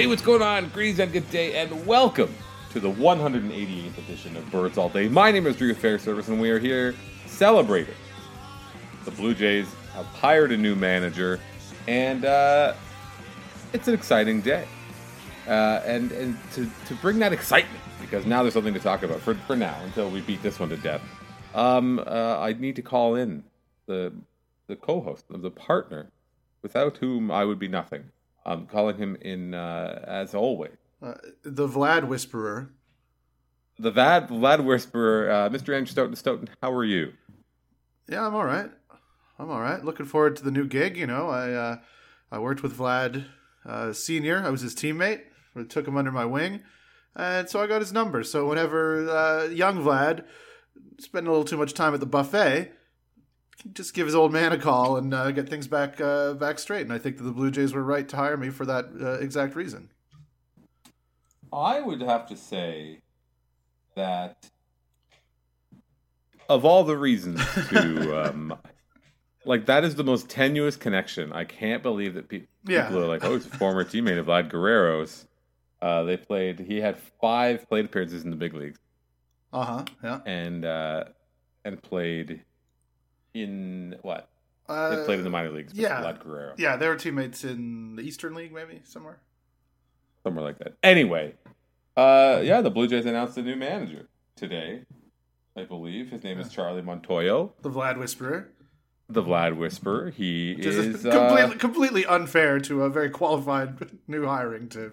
Hey, 0.00 0.06
what's 0.06 0.22
going 0.22 0.40
on? 0.40 0.70
Greetings 0.70 0.98
and 0.98 1.12
good 1.12 1.30
day, 1.30 1.60
and 1.60 1.86
welcome 1.86 2.34
to 2.70 2.80
the 2.80 2.90
188th 2.90 3.98
edition 3.98 4.34
of 4.34 4.50
Birds 4.50 4.78
All 4.78 4.88
Day. 4.88 5.08
My 5.10 5.30
name 5.30 5.46
is 5.46 5.56
Drew 5.56 5.74
Fairservice, 5.74 6.28
and 6.28 6.40
we 6.40 6.48
are 6.48 6.58
here 6.58 6.94
celebrating. 7.26 7.94
The 9.04 9.10
Blue 9.10 9.34
Jays 9.34 9.66
have 9.92 10.06
hired 10.06 10.52
a 10.52 10.56
new 10.56 10.74
manager, 10.74 11.38
and 11.86 12.24
uh, 12.24 12.72
it's 13.74 13.88
an 13.88 13.94
exciting 13.94 14.40
day. 14.40 14.66
Uh, 15.46 15.82
and 15.84 16.12
and 16.12 16.38
to, 16.54 16.70
to 16.86 16.94
bring 17.02 17.18
that 17.18 17.34
excitement, 17.34 17.84
because 18.00 18.24
now 18.24 18.40
there's 18.40 18.54
something 18.54 18.72
to 18.72 18.80
talk 18.80 19.02
about 19.02 19.20
for, 19.20 19.34
for 19.34 19.54
now 19.54 19.78
until 19.84 20.08
we 20.08 20.22
beat 20.22 20.42
this 20.42 20.58
one 20.58 20.70
to 20.70 20.78
death. 20.78 21.02
Um, 21.54 21.98
uh, 22.06 22.38
I 22.38 22.54
need 22.54 22.76
to 22.76 22.82
call 22.82 23.16
in 23.16 23.44
the 23.84 24.14
the 24.66 24.76
co-host 24.76 25.26
of 25.30 25.42
the 25.42 25.50
partner, 25.50 26.10
without 26.62 26.96
whom 26.96 27.30
I 27.30 27.44
would 27.44 27.58
be 27.58 27.68
nothing. 27.68 28.04
I'm 28.50 28.66
calling 28.66 28.96
him 28.96 29.16
in 29.20 29.54
uh, 29.54 30.04
as 30.06 30.34
always. 30.34 30.72
Uh, 31.00 31.14
the 31.44 31.68
Vlad 31.68 32.08
Whisperer. 32.08 32.72
The 33.78 33.92
Vlad 33.92 34.28
Vlad 34.28 34.64
Whisperer, 34.64 35.30
uh, 35.30 35.48
Mr. 35.48 35.74
Andrew 35.74 35.86
Stoughton. 35.86 36.16
Stoughton, 36.16 36.48
how 36.60 36.72
are 36.72 36.84
you? 36.84 37.12
Yeah, 38.08 38.26
I'm 38.26 38.34
all 38.34 38.44
right. 38.44 38.70
I'm 39.38 39.50
all 39.50 39.60
right. 39.60 39.82
Looking 39.84 40.04
forward 40.04 40.36
to 40.36 40.44
the 40.44 40.50
new 40.50 40.66
gig. 40.66 40.96
You 40.96 41.06
know, 41.06 41.28
I 41.28 41.52
uh, 41.52 41.76
I 42.32 42.40
worked 42.40 42.62
with 42.62 42.76
Vlad 42.76 43.24
uh, 43.64 43.92
Senior. 43.92 44.42
I 44.44 44.50
was 44.50 44.62
his 44.62 44.74
teammate. 44.74 45.22
I 45.56 45.62
took 45.62 45.86
him 45.86 45.96
under 45.96 46.12
my 46.12 46.24
wing, 46.24 46.62
and 47.14 47.48
so 47.48 47.60
I 47.60 47.68
got 47.68 47.80
his 47.80 47.92
number. 47.92 48.24
So 48.24 48.48
whenever 48.48 49.08
uh, 49.08 49.44
young 49.44 49.78
Vlad 49.78 50.24
spent 50.98 51.26
a 51.26 51.30
little 51.30 51.44
too 51.44 51.56
much 51.56 51.72
time 51.72 51.94
at 51.94 52.00
the 52.00 52.06
buffet, 52.06 52.72
just 53.74 53.94
give 53.94 54.06
his 54.06 54.14
old 54.14 54.32
man 54.32 54.52
a 54.52 54.58
call 54.58 54.96
and 54.96 55.12
uh, 55.12 55.30
get 55.30 55.48
things 55.48 55.66
back 55.66 56.00
uh, 56.00 56.34
back 56.34 56.58
straight. 56.58 56.82
And 56.82 56.92
I 56.92 56.98
think 56.98 57.16
that 57.18 57.24
the 57.24 57.32
Blue 57.32 57.50
Jays 57.50 57.72
were 57.74 57.82
right 57.84 58.08
to 58.08 58.16
hire 58.16 58.36
me 58.36 58.50
for 58.50 58.64
that 58.66 58.86
uh, 59.00 59.12
exact 59.14 59.54
reason. 59.54 59.90
I 61.52 61.80
would 61.80 62.00
have 62.00 62.26
to 62.28 62.36
say 62.36 63.00
that 63.96 64.48
of 66.48 66.64
all 66.64 66.84
the 66.84 66.96
reasons 66.96 67.40
to 67.70 68.24
um, 68.28 68.56
like 69.44 69.66
that 69.66 69.84
is 69.84 69.94
the 69.94 70.04
most 70.04 70.28
tenuous 70.28 70.76
connection. 70.76 71.32
I 71.32 71.44
can't 71.44 71.82
believe 71.82 72.14
that 72.14 72.28
pe- 72.28 72.46
Yeah. 72.66 72.86
people 72.88 73.02
are 73.02 73.06
like, 73.08 73.24
oh, 73.24 73.34
he's 73.34 73.46
a 73.46 73.50
former 73.50 73.84
teammate 73.84 74.18
of 74.18 74.26
Vlad 74.26 74.50
Guerrero's. 74.50 75.26
Uh, 75.82 76.02
they 76.02 76.16
played. 76.16 76.60
He 76.60 76.78
had 76.80 76.98
five 77.20 77.68
plate 77.68 77.86
appearances 77.86 78.22
in 78.24 78.30
the 78.30 78.36
big 78.36 78.52
leagues, 78.54 78.78
Uh 79.52 79.64
huh. 79.64 79.84
Yeah. 80.04 80.20
and 80.26 80.64
uh, 80.64 81.04
and 81.64 81.82
played 81.82 82.42
in 83.34 83.96
what? 84.02 84.28
Uh, 84.68 84.94
They 84.96 85.04
played 85.04 85.18
in 85.18 85.24
the 85.24 85.30
minor 85.30 85.50
leagues. 85.50 85.72
yeah. 85.74 86.00
Vlad 86.02 86.20
Guerrero. 86.22 86.54
Yeah, 86.56 86.76
they 86.76 86.86
were 86.88 86.96
teammates 86.96 87.44
in 87.44 87.96
the 87.96 88.02
Eastern 88.02 88.34
League, 88.34 88.52
maybe 88.52 88.80
somewhere. 88.84 89.18
somewhere 90.22 90.44
like 90.44 90.58
that. 90.58 90.74
Anyway, 90.82 91.34
uh, 91.96 92.40
yeah, 92.44 92.60
the 92.60 92.70
Blue 92.70 92.86
Jays 92.86 93.04
announced 93.06 93.36
a 93.38 93.42
new 93.42 93.56
manager 93.56 94.08
today. 94.36 94.82
I 95.56 95.64
believe 95.64 96.10
his 96.10 96.22
name 96.22 96.38
is 96.38 96.48
Charlie 96.48 96.82
Montoyo, 96.82 97.50
The 97.62 97.70
Vlad 97.70 97.98
Whisperer. 97.98 98.48
the 99.08 99.22
Vlad 99.22 99.56
Whisperer. 99.56 100.10
He 100.10 100.54
Which 100.54 100.66
is, 100.66 100.76
is 100.76 101.06
uh, 101.06 101.10
completely, 101.10 101.56
completely 101.58 102.06
unfair 102.06 102.60
to 102.60 102.84
a 102.84 102.88
very 102.90 103.10
qualified 103.10 103.76
new 104.06 104.24
hiring 104.24 104.68
to 104.70 104.92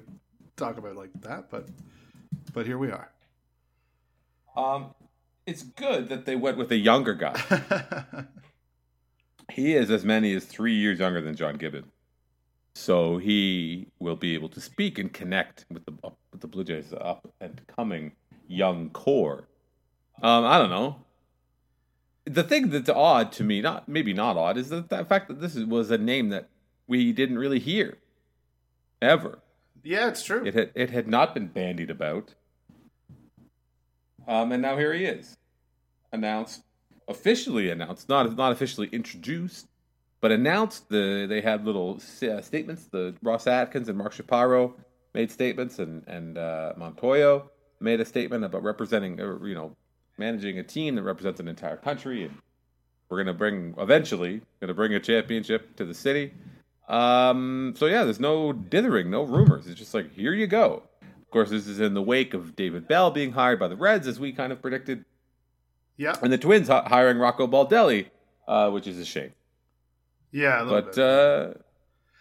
talk 0.56 0.78
about 0.80 0.96
like 0.96 1.12
that, 1.22 1.52
but 1.52 1.68
but 2.54 2.66
here 2.66 2.80
we 2.80 2.90
are. 2.90 3.12
um, 4.56 4.96
it's 5.48 5.64
good 5.64 6.10
that 6.10 6.26
they 6.26 6.36
went 6.36 6.58
with 6.58 6.72
a 6.72 6.76
younger 6.76 7.14
guy. 7.14 7.42
he 9.52 9.74
is 9.74 9.90
as 9.90 10.04
many 10.04 10.36
as 10.36 10.46
three 10.46 10.76
years 10.76 11.00
younger 11.00 11.22
than 11.22 11.36
John 11.36 11.56
Gibbon, 11.56 11.86
so 12.76 13.18
he 13.18 13.88
will 13.98 14.18
be 14.18 14.36
able 14.36 14.50
to 14.50 14.62
speak 14.62 15.00
and 15.00 15.12
connect 15.12 15.66
with 15.72 15.86
the 15.86 15.94
with 16.32 16.42
the 16.42 16.48
Blue 16.48 16.66
Jays 16.66 16.94
up 16.94 17.28
and 17.40 17.62
coming 17.76 18.12
young 18.48 18.90
core. 18.90 19.48
Um, 20.22 20.46
I 20.46 20.60
don't 20.60 20.70
know. 20.70 20.98
The 22.26 22.44
thing 22.44 22.70
that's 22.70 22.90
odd 22.90 23.32
to 23.34 23.44
me, 23.44 23.62
not 23.62 23.88
maybe 23.88 24.14
not 24.14 24.36
odd, 24.36 24.58
is 24.58 24.68
the, 24.68 24.82
the 24.82 25.06
fact 25.06 25.30
that 25.30 25.40
this 25.40 25.56
is, 25.56 25.64
was 25.64 25.90
a 25.90 25.98
name 25.98 26.30
that 26.30 26.50
we 26.86 27.14
didn't 27.14 27.40
really 27.40 27.60
hear 27.60 27.98
ever. 29.02 29.40
yeah, 29.84 30.10
it's 30.10 30.24
true. 30.24 30.46
It 30.46 30.54
had 30.54 30.72
it 30.76 30.90
had 30.90 31.08
not 31.08 31.34
been 31.34 31.48
bandied 31.48 31.90
about. 31.90 32.36
Um, 34.28 34.52
and 34.52 34.62
now 34.62 34.78
here 34.78 34.94
he 34.94 35.06
is, 35.06 35.38
announced, 36.12 36.64
officially 37.08 37.70
announced, 37.70 38.10
not 38.10 38.36
not 38.36 38.52
officially 38.52 38.90
introduced, 38.92 39.68
but 40.20 40.32
announced. 40.32 40.90
The 40.90 41.26
they 41.28 41.42
had 41.42 41.66
little 41.66 42.02
uh, 42.22 42.42
statements. 42.42 42.86
The 42.86 43.16
Ross 43.22 43.48
Atkins 43.48 43.88
and 43.90 43.98
Mark 43.98 44.14
Shapiro 44.14 44.76
made 45.14 45.32
statements, 45.32 45.80
and 45.80 46.04
and 46.08 46.38
uh, 46.38 46.74
Montoyo 46.78 47.50
made 47.80 48.02
a 48.02 48.06
statement 48.06 48.44
about 48.44 48.64
representing, 48.64 49.22
uh, 49.22 49.38
you 49.44 49.54
know, 49.54 49.76
managing 50.18 50.60
a 50.60 50.64
team 50.64 50.96
that 50.96 51.04
represents 51.04 51.40
an 51.40 51.48
entire 51.48 51.78
country, 51.78 52.24
and 52.24 52.36
we're 53.10 53.18
gonna 53.18 53.34
bring 53.34 53.76
eventually 53.78 54.42
gonna 54.60 54.74
bring 54.74 54.94
a 54.94 55.00
championship 55.00 55.76
to 55.78 55.86
the 55.86 55.94
city. 55.94 56.34
Um, 56.90 57.74
so 57.78 57.86
yeah, 57.86 58.04
there's 58.04 58.20
no 58.20 58.54
dithering, 58.54 59.10
no 59.10 59.24
rumors. 59.24 59.68
It's 59.68 59.80
just 59.80 59.94
like 59.94 60.14
here 60.14 60.34
you 60.34 60.48
go. 60.48 60.84
Of 61.28 61.32
course, 61.32 61.50
this 61.50 61.68
is 61.68 61.80
in 61.82 61.94
the 61.94 62.02
wake 62.02 62.34
of 62.34 62.56
David 62.56 62.88
Bell 62.88 63.12
being 63.12 63.34
hired 63.34 63.60
by 63.60 63.68
the 63.68 63.76
Reds, 63.76 64.08
as 64.08 64.18
we 64.20 64.32
kind 64.32 64.54
of 64.54 64.62
predicted, 64.62 65.04
yeah, 65.98 66.16
and 66.22 66.32
the 66.32 66.38
Twins 66.38 66.70
hi- 66.70 66.84
hiring 66.88 67.18
Rocco 67.18 67.48
Baldelli, 67.48 68.08
uh, 68.48 68.70
which 68.70 68.88
is 68.88 68.98
a 68.98 69.04
shame. 69.06 69.34
yeah, 70.32 70.62
a 70.62 70.66
But 70.66 70.96
bit. 70.96 71.04
uh, 71.04 71.54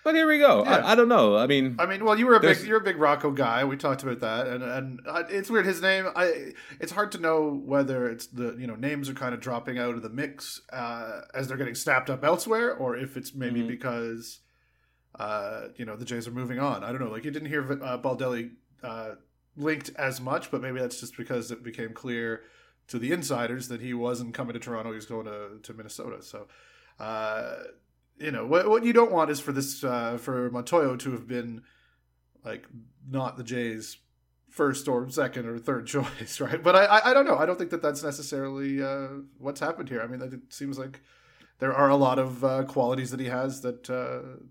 but 0.02 0.14
here 0.16 0.26
we 0.26 0.38
go. 0.38 0.64
Yeah. 0.64 0.76
I, 0.78 0.92
I 0.92 0.94
don't 0.96 1.08
know. 1.08 1.36
I 1.36 1.46
mean, 1.46 1.76
I 1.78 1.86
mean, 1.86 2.04
well, 2.04 2.18
you 2.18 2.26
were 2.26 2.34
a 2.34 2.40
big 2.40 2.58
you're 2.66 2.78
a 2.78 2.84
big 2.84 2.96
Rocco 2.96 3.30
guy. 3.30 3.64
We 3.64 3.76
talked 3.76 4.02
about 4.02 4.18
that, 4.20 4.48
and 4.48 4.62
and 4.64 5.00
uh, 5.06 5.22
it's 5.28 5.50
weird. 5.50 5.66
His 5.66 5.80
name, 5.80 6.06
I 6.16 6.52
it's 6.80 6.90
hard 6.92 7.12
to 7.12 7.18
know 7.18 7.62
whether 7.64 8.08
it's 8.08 8.26
the 8.26 8.56
you 8.58 8.66
know 8.66 8.74
names 8.74 9.08
are 9.08 9.14
kind 9.14 9.34
of 9.34 9.40
dropping 9.40 9.78
out 9.78 9.94
of 9.94 10.02
the 10.02 10.08
mix 10.10 10.62
uh, 10.72 11.20
as 11.32 11.46
they're 11.46 11.56
getting 11.56 11.74
snapped 11.76 12.10
up 12.10 12.24
elsewhere, 12.24 12.74
or 12.74 12.96
if 12.96 13.16
it's 13.16 13.34
maybe 13.34 13.62
Mhm. 13.62 13.68
because 13.68 14.40
uh, 15.18 15.68
you 15.76 15.84
know 15.84 15.94
the 15.96 16.04
Jays 16.04 16.26
are 16.26 16.32
moving 16.32 16.58
on. 16.58 16.82
I 16.82 16.90
don't 16.90 17.00
know. 17.00 17.10
Like 17.10 17.24
you 17.24 17.30
didn't 17.30 17.48
hear 17.48 17.62
uh, 17.62 17.98
Baldelli 17.98 18.50
uh, 18.82 19.12
linked 19.56 19.90
as 19.96 20.20
much, 20.20 20.50
but 20.50 20.60
maybe 20.60 20.80
that's 20.80 21.00
just 21.00 21.16
because 21.16 21.50
it 21.50 21.62
became 21.62 21.92
clear 21.92 22.42
to 22.88 22.98
the 22.98 23.12
insiders 23.12 23.68
that 23.68 23.80
he 23.80 23.94
wasn't 23.94 24.34
coming 24.34 24.54
to 24.54 24.60
Toronto. 24.60 24.90
He 24.90 24.96
was 24.96 25.06
going 25.06 25.26
to 25.26 25.58
to 25.62 25.74
Minnesota. 25.74 26.22
So. 26.22 26.46
Uh, 26.98 27.56
you 28.18 28.30
know 28.30 28.46
what 28.46 28.68
what 28.68 28.84
you 28.84 28.92
don't 28.92 29.12
want 29.12 29.30
is 29.30 29.40
for 29.40 29.52
this 29.52 29.84
uh, 29.84 30.16
for 30.16 30.50
Montoyo 30.50 30.98
to 31.00 31.12
have 31.12 31.26
been 31.26 31.62
like 32.44 32.66
not 33.08 33.36
the 33.36 33.44
Jays 33.44 33.98
first 34.48 34.88
or 34.88 35.08
second 35.10 35.46
or 35.46 35.58
third 35.58 35.86
choice, 35.94 36.40
right? 36.40 36.62
But 36.62 36.76
I 36.76 37.10
I, 37.10 37.14
don't 37.14 37.26
know. 37.26 37.36
I 37.36 37.46
don't 37.46 37.58
think 37.58 37.70
that 37.70 37.82
that's 37.82 38.02
necessarily 38.02 38.82
uh, 38.82 39.08
what's 39.38 39.60
happened 39.60 39.88
here. 39.88 40.00
I 40.00 40.06
mean, 40.06 40.22
it 40.22 40.32
seems 40.52 40.78
like 40.78 41.00
there 41.58 41.74
are 41.74 41.90
a 41.90 41.96
lot 41.96 42.18
of 42.18 42.44
uh, 42.44 42.64
qualities 42.64 43.10
that 43.10 43.20
he 43.20 43.26
has 43.26 43.60
that. 43.62 43.90
Uh, 43.90 44.44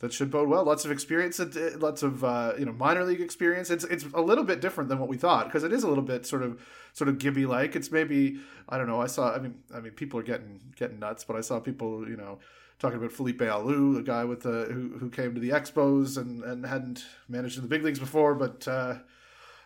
that 0.00 0.12
should 0.12 0.30
bode 0.30 0.48
well. 0.48 0.64
Lots 0.64 0.84
of 0.84 0.90
experience, 0.90 1.38
uh, 1.40 1.76
lots 1.78 2.02
of 2.02 2.24
uh, 2.24 2.52
you 2.58 2.64
know 2.64 2.72
minor 2.72 3.04
league 3.04 3.20
experience. 3.20 3.70
It's 3.70 3.84
it's 3.84 4.04
a 4.14 4.20
little 4.20 4.44
bit 4.44 4.60
different 4.60 4.88
than 4.88 4.98
what 4.98 5.08
we 5.08 5.16
thought 5.16 5.46
because 5.46 5.64
it 5.64 5.72
is 5.72 5.82
a 5.84 5.88
little 5.88 6.02
bit 6.02 6.26
sort 6.26 6.42
of 6.42 6.60
sort 6.92 7.08
of 7.08 7.18
Gibby 7.18 7.46
like. 7.46 7.76
It's 7.76 7.90
maybe 7.90 8.40
I 8.68 8.78
don't 8.78 8.86
know. 8.86 9.00
I 9.00 9.06
saw. 9.06 9.34
I 9.34 9.38
mean, 9.38 9.56
I 9.74 9.80
mean, 9.80 9.92
people 9.92 10.18
are 10.20 10.24
getting 10.24 10.60
getting 10.76 10.98
nuts, 10.98 11.24
but 11.24 11.36
I 11.36 11.40
saw 11.40 11.60
people 11.60 12.08
you 12.08 12.16
know 12.16 12.38
talking 12.78 12.98
about 12.98 13.12
Felipe 13.12 13.38
Alou, 13.38 13.94
the 13.94 14.02
guy 14.02 14.24
with 14.24 14.42
the 14.42 14.66
who 14.70 14.98
who 14.98 15.10
came 15.10 15.34
to 15.34 15.40
the 15.40 15.50
Expos 15.50 16.18
and 16.18 16.42
and 16.42 16.66
hadn't 16.66 17.04
managed 17.28 17.56
in 17.56 17.62
the 17.62 17.68
big 17.68 17.84
leagues 17.84 18.00
before, 18.00 18.34
but 18.34 18.66
uh, 18.66 18.96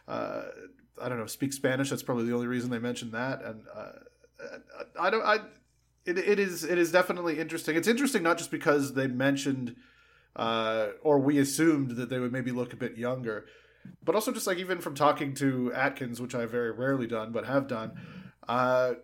uh, 0.06 0.42
I 1.00 1.08
don't 1.08 1.18
know, 1.18 1.26
speak 1.26 1.52
Spanish. 1.52 1.90
That's 1.90 2.02
probably 2.02 2.26
the 2.26 2.34
only 2.34 2.46
reason 2.46 2.70
they 2.70 2.78
mentioned 2.78 3.12
that. 3.12 3.42
And 3.42 3.62
uh, 3.74 3.92
I 5.00 5.10
don't. 5.10 5.24
I 5.24 5.38
it, 6.04 6.18
it 6.18 6.38
is 6.38 6.64
it 6.64 6.78
is 6.78 6.92
definitely 6.92 7.38
interesting. 7.38 7.76
It's 7.76 7.88
interesting 7.88 8.22
not 8.22 8.38
just 8.38 8.50
because 8.50 8.94
they 8.94 9.06
mentioned 9.06 9.76
uh, 10.38 10.88
or 11.02 11.18
we 11.18 11.38
assumed 11.38 11.92
that 11.96 12.08
they 12.08 12.20
would 12.20 12.32
maybe 12.32 12.52
look 12.52 12.72
a 12.72 12.76
bit 12.76 12.96
younger, 12.96 13.44
but 14.04 14.14
also 14.14 14.32
just 14.32 14.46
like 14.46 14.58
even 14.58 14.80
from 14.80 14.94
talking 14.94 15.34
to 15.34 15.72
Atkins, 15.74 16.20
which 16.20 16.34
I've 16.34 16.50
very 16.50 16.70
rarely 16.70 17.06
done 17.06 17.32
but 17.32 17.46
have 17.46 17.66
done. 17.66 18.00
Uh, 18.48 18.94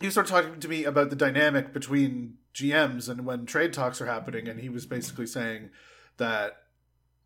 he 0.00 0.08
started 0.08 0.30
talking 0.30 0.60
to 0.60 0.68
me 0.68 0.84
about 0.84 1.10
the 1.10 1.16
dynamic 1.16 1.72
between 1.72 2.34
GMs 2.54 3.08
and 3.08 3.26
when 3.26 3.44
trade 3.44 3.72
talks 3.72 4.00
are 4.00 4.06
happening, 4.06 4.48
and 4.48 4.60
he 4.60 4.68
was 4.68 4.86
basically 4.86 5.26
saying 5.26 5.70
that 6.18 6.58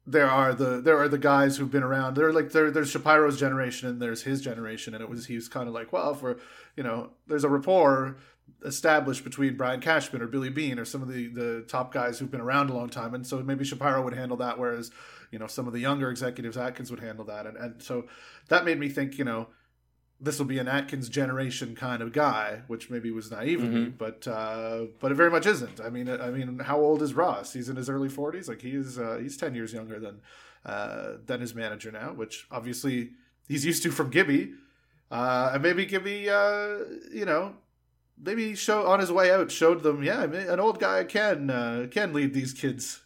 there 0.07 0.29
are 0.29 0.55
the 0.55 0.81
there 0.81 0.99
are 0.99 1.09
the 1.09 1.19
guys 1.19 1.57
who've 1.57 1.71
been 1.71 1.83
around. 1.83 2.15
They're 2.15 2.33
like 2.33 2.53
there, 2.53 2.71
there's 2.71 2.91
Shapiro's 2.91 3.39
generation 3.39 3.89
and 3.89 4.01
there's 4.01 4.23
his 4.23 4.41
generation, 4.41 4.95
and 4.95 5.03
it 5.03 5.11
was 5.11 5.27
he 5.27 5.35
was 5.35 5.49
kind 5.49 5.69
of 5.69 5.75
like, 5.75 5.93
well, 5.93 6.15
for 6.15 6.39
you 6.75 6.83
know, 6.83 7.11
there's 7.27 7.45
a 7.45 7.49
rapport 7.49 8.17
established 8.65 9.25
between 9.25 9.57
Brian 9.57 9.81
Cashman 9.81 10.23
or 10.23 10.27
Billy 10.27 10.51
Beane 10.51 10.79
or 10.79 10.85
some 10.85 11.03
of 11.03 11.09
the 11.09 11.29
the 11.29 11.65
top 11.69 11.93
guys 11.93 12.19
who've 12.19 12.31
been 12.31 12.41
around 12.41 12.71
a 12.71 12.75
long 12.75 12.89
time, 12.89 13.15
and 13.15 13.27
so 13.27 13.43
maybe 13.43 13.65
Shapiro 13.65 14.03
would 14.03 14.15
handle 14.15 14.37
that, 14.39 14.59
whereas 14.59 14.91
you 15.31 15.39
know 15.39 15.47
some 15.47 15.67
of 15.67 15.73
the 15.73 15.81
younger 15.81 16.11
executives, 16.11 16.57
Atkins 16.57 16.91
would 16.91 17.01
handle 17.01 17.25
that, 17.27 17.47
and 17.47 17.57
and 17.57 17.83
so 17.83 18.07
that 18.49 18.65
made 18.65 18.79
me 18.79 18.89
think, 18.89 19.19
you 19.19 19.25
know. 19.25 19.49
This 20.23 20.39
will 20.39 20.45
be 20.45 20.59
an 20.59 20.69
Atkins 20.69 21.09
generation 21.09 21.75
kind 21.75 22.03
of 22.03 22.13
guy, 22.13 22.61
which 22.67 22.91
maybe 22.91 23.11
was 23.11 23.31
naive 23.31 23.63
of 23.63 23.71
me, 23.71 23.85
but 23.89 24.29
uh, 24.29 24.83
but 25.01 25.11
it 25.11 25.15
very 25.15 25.31
much 25.31 25.47
isn't. 25.47 25.81
I 25.81 25.89
mean, 25.89 26.11
I 26.11 26.31
mean, 26.31 26.59
how 26.59 26.79
old 26.79 27.01
is 27.01 27.15
Ross? 27.15 27.55
He's 27.55 27.71
in 27.71 27.77
his 27.77 27.89
early 27.89 28.11
forties. 28.11 28.47
Like 28.47 28.61
he's 28.61 28.99
uh, 28.99 29.19
he's 29.19 29.39
ten 29.39 29.55
years 29.55 29.73
younger 29.73 29.99
than 29.99 30.21
uh, 30.67 31.13
than 31.25 31.41
his 31.41 31.55
manager 31.55 31.91
now, 31.91 32.13
which 32.13 32.47
obviously 32.51 33.13
he's 33.49 33.65
used 33.65 33.83
to 33.85 33.91
from 33.91 34.11
Gibby. 34.11 34.53
Uh, 35.11 35.53
and 35.55 35.63
maybe 35.63 35.87
Gibby, 35.87 36.29
uh, 36.29 36.77
you 37.11 37.25
know, 37.25 37.55
maybe 38.23 38.55
show 38.55 38.87
on 38.87 39.01
his 39.01 39.11
way 39.11 39.31
out 39.31 39.51
showed 39.51 39.83
them, 39.83 40.03
yeah, 40.03 40.23
an 40.23 40.61
old 40.61 40.79
guy 40.79 41.05
can 41.05 41.51
uh, 41.51 41.87
can 41.91 42.13
lead 42.13 42.35
these 42.35 42.53
kids, 42.53 43.03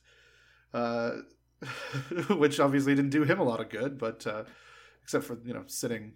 uh, 0.72 1.10
which 2.30 2.60
obviously 2.60 2.94
didn't 2.94 3.10
do 3.10 3.24
him 3.24 3.38
a 3.38 3.44
lot 3.44 3.60
of 3.60 3.68
good, 3.68 3.98
but 3.98 4.26
uh, 4.26 4.44
except 5.02 5.24
for 5.24 5.38
you 5.44 5.54
know 5.54 5.64
sitting, 5.66 6.14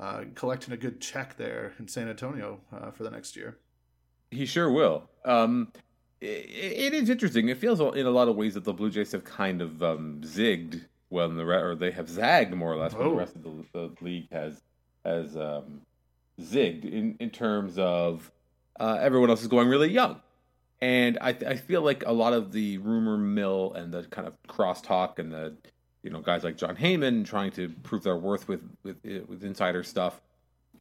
uh, 0.00 0.24
collecting 0.34 0.72
a 0.74 0.76
good 0.76 1.00
check 1.00 1.36
there 1.36 1.74
in 1.78 1.88
San 1.88 2.08
Antonio 2.08 2.60
uh, 2.72 2.90
for 2.90 3.02
the 3.02 3.10
next 3.10 3.36
year. 3.36 3.58
He 4.30 4.46
sure 4.46 4.70
will. 4.70 5.08
Um, 5.24 5.72
it, 6.20 6.46
it 6.46 6.94
is 6.94 7.08
interesting. 7.08 7.48
It 7.48 7.58
feels 7.58 7.80
in 7.80 8.06
a 8.06 8.10
lot 8.10 8.28
of 8.28 8.36
ways 8.36 8.54
that 8.54 8.64
the 8.64 8.72
Blue 8.72 8.90
Jays 8.90 9.12
have 9.12 9.24
kind 9.24 9.62
of 9.62 9.82
um, 9.82 10.20
zigged 10.22 10.84
when 11.08 11.36
the 11.36 11.44
re- 11.44 11.62
or 11.62 11.74
they 11.74 11.90
have 11.90 12.08
zagged 12.08 12.54
more 12.54 12.72
or 12.72 12.76
less 12.76 12.94
when 12.94 13.08
the 13.08 13.14
rest 13.14 13.36
of 13.36 13.42
the, 13.44 13.64
the 13.72 13.94
league 14.00 14.30
has 14.30 14.60
has 15.04 15.36
um, 15.36 15.80
zigged 16.40 16.84
in 16.84 17.16
in 17.20 17.30
terms 17.30 17.78
of 17.78 18.30
uh, 18.78 18.98
everyone 19.00 19.30
else 19.30 19.42
is 19.42 19.48
going 19.48 19.68
really 19.68 19.90
young. 19.90 20.20
And 20.80 21.18
I, 21.20 21.30
I 21.30 21.56
feel 21.56 21.82
like 21.82 22.04
a 22.06 22.12
lot 22.12 22.32
of 22.32 22.52
the 22.52 22.78
rumor 22.78 23.18
mill 23.18 23.72
and 23.74 23.92
the 23.92 24.04
kind 24.04 24.28
of 24.28 24.34
crosstalk 24.48 25.18
and 25.18 25.32
the 25.32 25.56
you 26.02 26.10
know 26.10 26.20
guys 26.20 26.44
like 26.44 26.56
Jon 26.56 26.76
Heyman 26.76 27.24
trying 27.24 27.50
to 27.52 27.68
prove 27.82 28.04
their 28.04 28.16
worth 28.16 28.46
with 28.48 28.60
with 28.84 28.96
with 29.26 29.42
insider 29.42 29.82
stuff, 29.82 30.20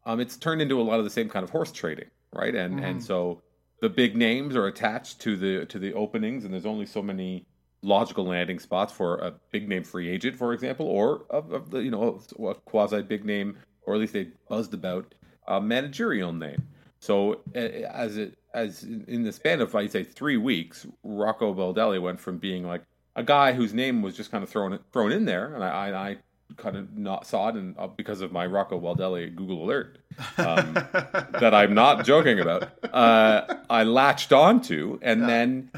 um, 0.06 0.20
it's 0.20 0.38
turned 0.38 0.62
into 0.62 0.80
a 0.80 0.84
lot 0.84 1.00
of 1.00 1.04
the 1.04 1.10
same 1.10 1.30
kind 1.30 1.44
of 1.44 1.50
horse 1.50 1.72
trading, 1.72 2.10
right? 2.32 2.56
And 2.56 2.76
mm-hmm. 2.76 2.86
and 2.86 3.04
so 3.04 3.42
the 3.82 3.90
big 3.90 4.16
names 4.16 4.56
are 4.56 4.68
attached 4.68 5.20
to 5.22 5.36
the 5.36 5.66
to 5.66 5.80
the 5.80 5.94
openings, 5.94 6.46
and 6.46 6.54
there's 6.54 6.66
only 6.66 6.86
so 6.86 7.02
many 7.02 7.46
logical 7.82 8.26
landing 8.26 8.60
spots 8.60 8.92
for 8.92 9.18
a 9.18 9.34
big 9.52 9.68
name 9.68 9.84
free 9.84 10.10
agent, 10.10 10.36
for 10.36 10.54
example, 10.54 10.88
or 10.88 11.26
of, 11.30 11.52
of 11.52 11.72
the 11.72 11.80
you 11.80 11.92
know 11.92 12.20
a 12.40 12.54
quasi 12.54 13.02
big 13.02 13.26
name, 13.26 13.58
or 13.86 13.96
at 13.96 14.00
least 14.00 14.14
they 14.14 14.30
buzzed 14.48 14.74
about 14.74 15.14
a 15.48 15.62
managerial 15.62 16.34
name. 16.34 16.68
So 17.00 17.42
as 17.56 18.18
it 18.18 18.38
as 18.54 18.84
in 18.84 19.24
the 19.24 19.32
span 19.32 19.62
of 19.62 19.76
I'd 19.76 19.92
say 19.92 20.04
three 20.04 20.38
weeks, 20.38 20.88
Rocco 21.04 21.54
Baldelli 21.54 22.02
went 22.02 22.20
from 22.20 22.38
being 22.38 22.66
like 22.66 22.82
a 23.16 23.24
guy 23.24 23.54
whose 23.54 23.74
name 23.74 24.02
was 24.02 24.16
just 24.16 24.32
kind 24.32 24.44
of 24.44 24.50
thrown 24.50 24.80
thrown 24.92 25.12
in 25.12 25.26
there, 25.26 25.54
and 25.54 25.64
I, 25.64 25.70
I, 25.70 26.10
I 26.10 26.18
kind 26.56 26.78
of 26.78 26.98
not 26.98 27.28
saw 27.28 27.50
it, 27.50 27.56
and 27.56 27.76
uh, 27.78 27.88
because 27.88 28.22
of 28.22 28.32
my 28.32 28.46
Rocco 28.46 28.80
Baldelli 28.80 29.36
Google 29.36 29.64
alert 29.64 30.00
um, 30.38 30.74
that 30.94 31.54
I'm 31.54 31.74
not 31.74 32.06
joking 32.06 32.40
about, 32.40 32.70
uh, 32.94 33.58
I 33.70 33.84
latched 33.84 34.32
onto 34.34 35.00
and 35.02 35.22
yeah. 35.22 35.28
then 35.28 35.72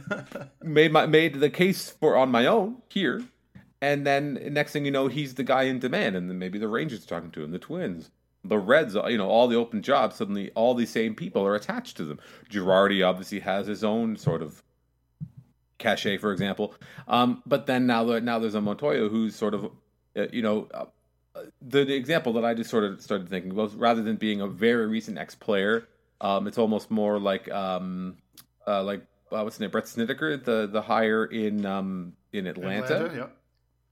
made 0.61 0.91
my 0.91 1.05
made 1.05 1.39
the 1.39 1.49
case 1.49 1.89
for 1.89 2.15
on 2.15 2.29
my 2.29 2.45
own 2.45 2.77
here, 2.89 3.23
and 3.81 4.05
then 4.05 4.39
next 4.51 4.73
thing 4.73 4.85
you 4.85 4.91
know, 4.91 5.07
he's 5.07 5.35
the 5.35 5.43
guy 5.43 5.63
in 5.63 5.79
demand, 5.79 6.15
and 6.15 6.29
then 6.29 6.39
maybe 6.39 6.59
the 6.59 6.67
Rangers 6.67 7.03
are 7.03 7.07
talking 7.07 7.31
to 7.31 7.43
him, 7.43 7.51
the 7.51 7.59
Twins. 7.59 8.11
The 8.43 8.57
Reds, 8.57 8.95
you 8.95 9.17
know, 9.17 9.27
all 9.27 9.47
the 9.47 9.57
open 9.57 9.81
jobs, 9.81 10.15
suddenly 10.15 10.51
all 10.55 10.73
these 10.73 10.89
same 10.89 11.13
people 11.13 11.45
are 11.45 11.55
attached 11.55 11.97
to 11.97 12.05
them. 12.05 12.19
Girardi 12.49 13.05
obviously 13.05 13.39
has 13.41 13.67
his 13.67 13.83
own 13.83 14.15
sort 14.15 14.41
of 14.41 14.63
cachet, 15.77 16.17
for 16.17 16.31
example. 16.31 16.73
Um, 17.07 17.43
but 17.45 17.65
then 17.65 17.85
now, 17.85 18.03
now 18.19 18.39
there's 18.39 18.55
a 18.55 18.61
Montoya 18.61 19.09
who's 19.09 19.35
sort 19.35 19.53
of 19.53 19.69
uh, 20.15 20.27
you 20.31 20.41
know, 20.41 20.67
uh, 20.73 20.85
the, 21.61 21.85
the, 21.85 21.95
example 21.95 22.33
that 22.33 22.45
I 22.45 22.53
just 22.53 22.69
sort 22.69 22.83
of 22.83 23.01
started 23.01 23.29
thinking 23.29 23.53
was 23.55 23.75
rather 23.75 24.01
than 24.01 24.15
being 24.15 24.41
a 24.41 24.47
very 24.47 24.87
recent 24.87 25.17
ex 25.17 25.35
player, 25.35 25.87
um, 26.21 26.47
it's 26.47 26.57
almost 26.57 26.89
more 26.91 27.19
like 27.19 27.49
um, 27.51 28.17
uh, 28.67 28.83
like 28.83 29.01
uh, 29.31 29.41
what's 29.41 29.55
his 29.55 29.61
name, 29.61 29.69
Brett 29.69 29.85
Snitker, 29.85 30.43
the 30.43 30.67
the 30.67 30.81
hire 30.81 31.25
in 31.25 31.65
um, 31.65 32.13
in 32.33 32.47
Atlanta. 32.47 33.05
Atlanta 33.05 33.15
yeah. 33.15 33.27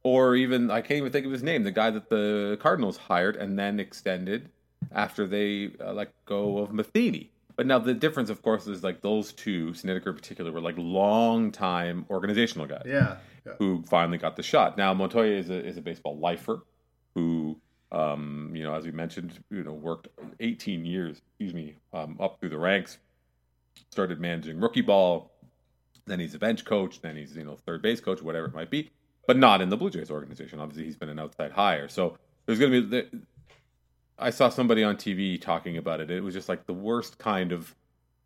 Or 0.08 0.36
even 0.36 0.72
I 0.72 0.82
can't 0.82 0.98
even 0.98 1.12
think 1.12 1.26
of 1.26 1.32
his 1.32 1.44
name, 1.44 1.64
the 1.64 1.72
guy 1.72 1.90
that 1.90 2.10
the 2.10 2.58
Cardinals 2.62 2.98
hired 2.98 3.36
and 3.36 3.58
then 3.58 3.80
extended 3.80 4.50
after 4.92 5.28
they 5.28 5.72
uh, 5.80 5.94
let 5.94 6.14
go 6.26 6.60
of 6.60 6.72
Matheny. 6.74 7.32
But 7.56 7.66
now 7.66 7.80
the 7.80 7.94
difference, 7.94 8.30
of 8.30 8.42
course, 8.42 8.68
is 8.68 8.84
like 8.84 9.02
those 9.02 9.34
two, 9.34 9.72
Snitker 9.72 10.08
in 10.08 10.14
particular, 10.14 10.52
were 10.52 10.62
like 10.62 10.76
long 10.78 11.52
time 11.52 12.06
organizational 12.10 12.68
guys. 12.68 12.84
Yeah 12.86 13.18
yeah. 13.48 13.54
who 13.60 13.84
finally 13.84 14.18
got 14.18 14.36
the 14.36 14.44
shot. 14.44 14.78
Now 14.78 14.94
Montoya 14.94 15.38
is 15.38 15.50
a 15.50 15.66
is 15.66 15.78
a 15.78 15.82
baseball 15.82 16.18
lifer 16.18 16.64
who 17.16 17.60
um, 17.90 18.52
you 18.54 18.64
know, 18.64 18.76
as 18.76 18.84
we 18.84 18.92
mentioned, 18.92 19.42
you 19.50 19.64
know, 19.64 19.72
worked 19.72 20.10
18 20.42 20.86
years, 20.86 21.22
excuse 21.30 21.54
me, 21.54 21.76
um, 21.94 22.18
up 22.20 22.38
through 22.38 22.50
the 22.50 22.58
ranks. 22.58 22.98
Started 23.92 24.20
managing 24.20 24.60
rookie 24.60 24.82
ball, 24.82 25.32
then 26.06 26.20
he's 26.20 26.36
a 26.36 26.40
bench 26.40 26.66
coach, 26.66 27.00
then 27.02 27.16
he's 27.16 27.36
you 27.36 27.46
know 27.46 27.56
third 27.66 27.82
base 27.82 28.02
coach, 28.02 28.22
whatever 28.22 28.48
it 28.48 28.54
might 28.54 28.70
be, 28.70 28.92
but 29.28 29.38
not 29.38 29.62
in 29.62 29.70
the 29.70 29.78
Blue 29.78 29.92
Jays 29.92 30.10
organization. 30.10 30.60
Obviously, 30.60 30.86
he's 30.86 30.96
been 30.96 31.10
an 31.10 31.20
outside 31.20 31.52
hire, 31.52 31.88
so 31.88 32.18
there's 32.48 32.58
going 32.58 32.72
to 32.72 32.82
be. 32.82 32.88
The, 32.90 33.22
I 34.18 34.32
saw 34.32 34.50
somebody 34.50 34.84
on 34.84 34.96
TV 34.96 35.40
talking 35.40 35.78
about 35.78 36.02
it. 36.02 36.10
It 36.10 36.24
was 36.24 36.34
just 36.34 36.50
like 36.50 36.66
the 36.66 36.74
worst 36.74 37.20
kind 37.20 37.52
of 37.52 37.76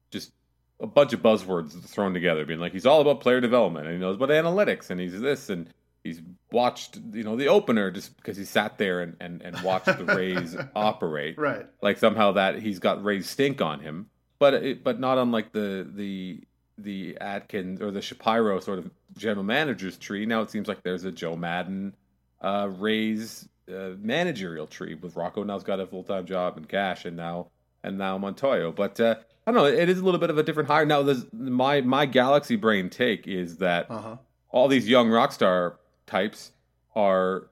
just 0.09 0.31
a 0.79 0.87
bunch 0.87 1.11
of 1.11 1.21
buzzwords 1.21 1.77
thrown 1.83 2.13
together, 2.13 2.45
being 2.45 2.59
like 2.59 2.71
he's 2.71 2.85
all 2.85 3.01
about 3.01 3.19
player 3.19 3.41
development 3.41 3.87
and 3.87 3.95
he 3.95 3.99
knows 3.99 4.15
about 4.15 4.29
analytics 4.29 4.89
and 4.89 5.01
he's 5.01 5.19
this 5.19 5.49
and 5.49 5.67
he's 6.03 6.21
watched 6.51 6.97
you 7.13 7.23
know 7.23 7.35
the 7.35 7.47
opener 7.47 7.91
just 7.91 8.15
because 8.17 8.37
he 8.37 8.45
sat 8.45 8.77
there 8.77 9.01
and 9.01 9.15
and, 9.19 9.41
and 9.41 9.59
watched 9.63 9.85
the 9.85 10.05
Rays 10.05 10.55
operate. 10.75 11.37
Right. 11.37 11.65
Like 11.81 11.97
somehow 11.97 12.33
that 12.33 12.59
he's 12.59 12.79
got 12.79 13.03
Rays 13.03 13.29
stink 13.29 13.59
on 13.59 13.79
him, 13.79 14.07
but 14.39 14.53
it, 14.53 14.83
but 14.83 14.99
not 14.99 15.17
unlike 15.17 15.51
the 15.51 15.89
the 15.93 16.43
the 16.83 17.17
Atkins 17.19 17.81
or 17.81 17.91
the 17.91 18.01
Shapiro 18.01 18.59
sort 18.59 18.79
of 18.79 18.89
general 19.17 19.43
manager's 19.43 19.97
tree. 19.97 20.25
Now 20.25 20.41
it 20.41 20.51
seems 20.51 20.67
like 20.67 20.83
there's 20.83 21.03
a 21.03 21.11
Joe 21.11 21.35
Maddon, 21.35 21.95
uh, 22.41 22.69
Rays 22.77 23.47
uh, 23.69 23.91
managerial 23.99 24.67
tree 24.67 24.95
with 24.95 25.15
Rocco 25.15 25.43
now's 25.43 25.63
got 25.63 25.79
a 25.79 25.87
full 25.87 26.03
time 26.03 26.25
job 26.25 26.57
and 26.57 26.67
Cash 26.67 27.05
and 27.05 27.15
now 27.15 27.47
and 27.83 27.97
now 27.97 28.17
Montoyo, 28.17 28.75
but. 28.75 28.99
Uh, 28.99 29.15
I 29.45 29.51
don't 29.51 29.63
know. 29.63 29.65
It 29.65 29.89
is 29.89 29.97
a 29.97 30.05
little 30.05 30.19
bit 30.19 30.29
of 30.29 30.37
a 30.37 30.43
different 30.43 30.69
hire. 30.69 30.85
Now, 30.85 31.15
my 31.33 31.81
my 31.81 32.05
galaxy 32.05 32.55
brain 32.55 32.91
take 32.91 33.27
is 33.27 33.57
that 33.57 33.89
uh-huh. 33.89 34.17
all 34.51 34.67
these 34.67 34.87
young 34.87 35.09
rock 35.09 35.31
star 35.31 35.79
types 36.05 36.51
are. 36.95 37.47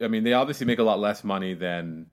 I 0.00 0.06
mean, 0.06 0.22
they 0.22 0.32
obviously 0.32 0.64
make 0.66 0.78
a 0.78 0.84
lot 0.84 1.00
less 1.00 1.24
money 1.24 1.54
than 1.54 2.06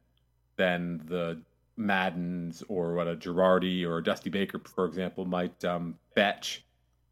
than 0.58 1.04
the 1.08 1.40
Maddons 1.78 2.64
or 2.68 2.94
what 2.94 3.08
a 3.08 3.16
Girardi 3.16 3.86
or 3.86 3.98
a 3.98 4.04
Dusty 4.04 4.30
Baker, 4.30 4.60
for 4.76 4.86
example, 4.86 5.26
might 5.26 5.64
um, 5.66 5.96
fetch, 6.16 6.66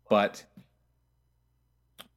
but 0.09 0.43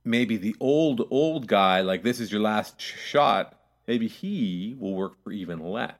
maybe 0.04 0.36
the 0.36 0.56
old 0.60 1.06
old 1.10 1.46
guy, 1.46 1.80
like 1.80 2.02
this 2.02 2.20
is 2.20 2.32
your 2.32 2.40
last 2.40 2.80
shot, 2.80 3.58
maybe 3.86 4.08
he 4.08 4.76
will 4.78 4.94
work 4.94 5.22
for 5.22 5.32
even 5.32 5.60
less. 5.60 5.94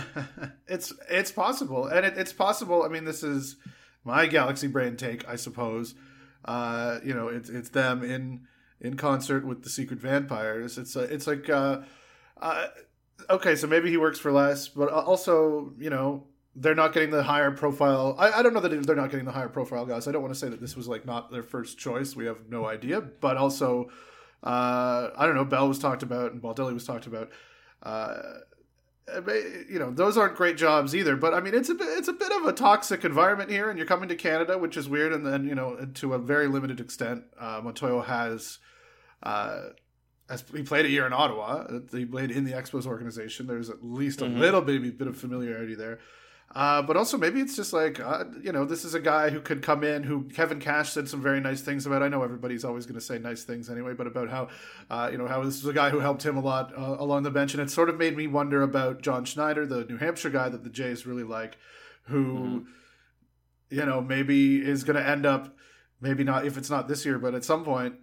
it's 0.66 0.92
it's 1.10 1.32
possible, 1.32 1.86
and 1.86 2.06
it, 2.06 2.16
it's 2.16 2.32
possible. 2.32 2.82
I 2.82 2.88
mean, 2.88 3.04
this 3.04 3.22
is 3.22 3.56
my 4.04 4.26
galaxy 4.26 4.66
brain 4.66 4.96
take, 4.96 5.28
I 5.28 5.36
suppose. 5.36 5.94
Uh, 6.44 6.98
you 7.04 7.14
know, 7.14 7.28
it's 7.28 7.50
it's 7.50 7.68
them 7.70 8.02
in 8.02 8.46
in 8.80 8.96
concert 8.96 9.44
with 9.44 9.62
the 9.62 9.70
secret 9.70 10.00
vampires. 10.00 10.78
It's 10.78 10.96
a, 10.96 11.00
it's 11.00 11.26
like 11.26 11.50
uh, 11.50 11.80
uh, 12.40 12.68
okay, 13.30 13.56
so 13.56 13.66
maybe 13.66 13.90
he 13.90 13.96
works 13.96 14.18
for 14.18 14.32
less, 14.32 14.68
but 14.68 14.90
also 14.90 15.72
you 15.78 15.90
know 15.90 16.24
they're 16.56 16.74
not 16.74 16.92
getting 16.92 17.10
the 17.10 17.22
higher 17.22 17.50
profile. 17.50 18.16
I, 18.18 18.32
I 18.32 18.42
don't 18.42 18.52
know 18.52 18.60
that 18.60 18.86
they're 18.86 18.96
not 18.96 19.10
getting 19.10 19.26
the 19.26 19.32
higher 19.32 19.48
profile 19.48 19.86
guys. 19.86 20.08
I 20.08 20.12
don't 20.12 20.22
want 20.22 20.34
to 20.34 20.40
say 20.40 20.48
that 20.48 20.60
this 20.60 20.76
was 20.76 20.88
like 20.88 21.06
not 21.06 21.30
their 21.30 21.42
first 21.42 21.78
choice. 21.78 22.16
We 22.16 22.26
have 22.26 22.48
no 22.48 22.66
idea, 22.66 23.00
but 23.00 23.36
also 23.36 23.90
uh, 24.42 25.10
I 25.16 25.26
don't 25.26 25.34
know. 25.34 25.44
Bell 25.44 25.68
was 25.68 25.78
talked 25.78 26.02
about 26.02 26.32
and 26.32 26.42
Baldelli 26.42 26.74
was 26.74 26.84
talked 26.84 27.06
about. 27.06 27.30
Uh, 27.82 28.16
you 29.68 29.78
know 29.78 29.90
those 29.90 30.18
aren't 30.18 30.36
great 30.36 30.58
jobs 30.58 30.94
either 30.94 31.16
but 31.16 31.32
i 31.32 31.40
mean 31.40 31.54
it's 31.54 31.70
a 31.70 31.74
bit, 31.74 31.88
it's 31.98 32.08
a 32.08 32.12
bit 32.12 32.30
of 32.30 32.44
a 32.44 32.52
toxic 32.52 33.06
environment 33.06 33.50
here 33.50 33.70
and 33.70 33.78
you're 33.78 33.86
coming 33.86 34.06
to 34.06 34.14
canada 34.14 34.58
which 34.58 34.76
is 34.76 34.86
weird 34.86 35.12
and 35.12 35.24
then 35.24 35.46
you 35.46 35.54
know 35.54 35.76
to 35.94 36.12
a 36.12 36.18
very 36.18 36.46
limited 36.46 36.78
extent 36.78 37.24
uh, 37.40 37.58
montoyo 37.60 38.04
has 38.04 38.58
uh, 40.28 40.32
as 40.32 40.44
he 40.54 40.62
played 40.62 40.84
a 40.84 40.90
year 40.90 41.06
in 41.06 41.12
ottawa 41.12 41.66
he 41.92 42.04
played 42.04 42.30
in 42.30 42.44
the 42.44 42.52
expos 42.52 42.86
organization 42.86 43.46
there's 43.46 43.70
at 43.70 43.84
least 43.84 44.20
a 44.20 44.24
mm-hmm. 44.24 44.38
little 44.38 44.60
baby 44.60 44.90
bit 44.90 45.08
of 45.08 45.16
familiarity 45.16 45.74
there 45.74 45.98
uh, 46.54 46.80
but 46.80 46.96
also 46.96 47.18
maybe 47.18 47.40
it's 47.40 47.54
just 47.54 47.74
like 47.74 48.00
uh, 48.00 48.24
you 48.42 48.52
know 48.52 48.64
this 48.64 48.84
is 48.84 48.94
a 48.94 49.00
guy 49.00 49.28
who 49.28 49.38
could 49.38 49.60
come 49.60 49.84
in 49.84 50.02
who 50.02 50.24
Kevin 50.24 50.58
Cash 50.58 50.92
said 50.92 51.06
some 51.06 51.20
very 51.20 51.40
nice 51.40 51.60
things 51.60 51.84
about. 51.84 52.02
I 52.02 52.08
know 52.08 52.22
everybody's 52.22 52.64
always 52.64 52.86
going 52.86 52.94
to 52.94 53.04
say 53.04 53.18
nice 53.18 53.44
things 53.44 53.68
anyway, 53.68 53.92
but 53.92 54.06
about 54.06 54.30
how 54.30 54.48
uh, 54.88 55.10
you 55.12 55.18
know 55.18 55.26
how 55.26 55.44
this 55.44 55.56
is 55.56 55.66
a 55.66 55.74
guy 55.74 55.90
who 55.90 56.00
helped 56.00 56.24
him 56.24 56.38
a 56.38 56.40
lot 56.40 56.72
uh, 56.74 56.96
along 56.98 57.24
the 57.24 57.30
bench, 57.30 57.52
and 57.52 57.62
it 57.62 57.70
sort 57.70 57.90
of 57.90 57.98
made 57.98 58.16
me 58.16 58.26
wonder 58.26 58.62
about 58.62 59.02
John 59.02 59.26
Schneider, 59.26 59.66
the 59.66 59.84
New 59.84 59.98
Hampshire 59.98 60.30
guy 60.30 60.48
that 60.48 60.64
the 60.64 60.70
Jays 60.70 61.04
really 61.04 61.22
like, 61.22 61.58
who 62.04 62.24
mm-hmm. 62.24 63.76
you 63.76 63.84
know 63.84 64.00
maybe 64.00 64.56
is 64.56 64.84
going 64.84 64.96
to 64.96 65.06
end 65.06 65.26
up 65.26 65.54
maybe 66.00 66.24
not 66.24 66.46
if 66.46 66.56
it's 66.56 66.70
not 66.70 66.88
this 66.88 67.04
year, 67.04 67.18
but 67.18 67.34
at 67.34 67.44
some 67.44 67.62
point 67.62 67.96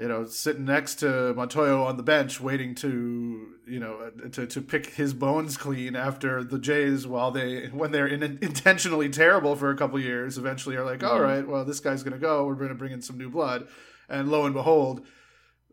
you 0.00 0.08
know, 0.08 0.24
sitting 0.24 0.64
next 0.64 0.96
to 0.96 1.06
Montoyo 1.36 1.84
on 1.84 1.98
the 1.98 2.02
bench, 2.02 2.40
waiting 2.40 2.74
to, 2.76 3.48
you 3.68 3.78
know, 3.78 4.10
to, 4.32 4.46
to 4.46 4.62
pick 4.62 4.86
his 4.86 5.12
bones 5.12 5.58
clean 5.58 5.94
after 5.94 6.42
the 6.42 6.58
Jays, 6.58 7.06
while 7.06 7.30
they, 7.30 7.66
when 7.66 7.92
they're 7.92 8.06
in, 8.06 8.22
intentionally 8.22 9.10
terrible 9.10 9.56
for 9.56 9.70
a 9.70 9.76
couple 9.76 10.00
years, 10.00 10.38
eventually 10.38 10.74
are 10.76 10.84
like, 10.84 11.00
mm-hmm. 11.00 11.14
all 11.14 11.20
right, 11.20 11.46
well, 11.46 11.66
this 11.66 11.80
guy's 11.80 12.02
going 12.02 12.14
to 12.14 12.18
go. 12.18 12.46
We're 12.46 12.54
going 12.54 12.70
to 12.70 12.74
bring 12.74 12.92
in 12.92 13.02
some 13.02 13.18
new 13.18 13.28
blood. 13.28 13.68
And 14.08 14.30
lo 14.30 14.46
and 14.46 14.54
behold, 14.54 15.04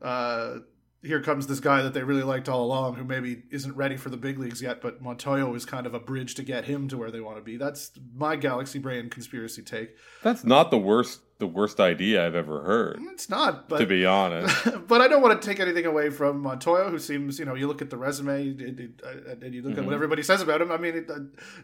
uh, 0.02 0.56
here 1.02 1.22
comes 1.22 1.48
this 1.48 1.62
guy 1.62 1.82
that 1.84 1.94
they 1.94 2.04
really 2.04 2.24
liked 2.24 2.50
all 2.50 2.66
along, 2.66 2.96
who 2.96 3.06
maybe 3.06 3.44
isn't 3.50 3.78
ready 3.78 3.96
for 3.96 4.10
the 4.10 4.18
big 4.18 4.38
leagues 4.38 4.62
yet, 4.62 4.82
but 4.82 5.02
Montoyo 5.02 5.56
is 5.56 5.66
kind 5.66 5.88
of 5.88 5.94
a 5.94 6.02
bridge 6.02 6.36
to 6.36 6.44
get 6.44 6.66
him 6.66 6.90
to 6.90 6.98
where 6.98 7.12
they 7.12 7.22
want 7.22 7.38
to 7.38 7.44
be. 7.44 7.56
That's 7.56 7.92
my 8.14 8.36
galaxy 8.36 8.80
brain 8.80 9.10
conspiracy 9.10 9.62
take. 9.62 9.96
That's 10.22 10.44
not 10.44 10.70
the 10.70 10.78
worst 10.78 11.22
the 11.39 11.48
worst 11.48 11.79
idea 11.79 12.25
I've 12.25 12.36
ever 12.36 12.63
heard. 12.63 13.00
It's 13.12 13.29
not, 13.29 13.70
but 13.70 13.77
to 13.79 13.86
be 13.86 14.06
honest. 14.06 14.56
but 14.88 15.01
I 15.01 15.08
don't 15.08 15.22
want 15.22 15.39
to 15.39 15.48
take 15.48 15.60
anything 15.60 15.86
away 15.86 16.10
from 16.10 16.41
Montoya, 16.41 16.89
who 16.89 17.00
seems, 17.00 17.38
you 17.38 17.46
know, 17.46 17.53
you 17.53 17.67
look 17.67 17.82
at 17.82 17.89
the 17.89 17.98
resume 17.98 18.48
and, 18.48 18.60
and 18.60 19.53
you 19.53 19.62
look 19.62 19.74
mm-hmm. 19.74 19.79
at 19.79 19.86
what 19.86 19.94
everybody 19.94 20.24
says 20.24 20.41
about 20.41 20.62
him. 20.62 20.72
I 20.72 20.77
mean, 20.77 20.96
it 20.96 21.10
uh, 21.10 21.20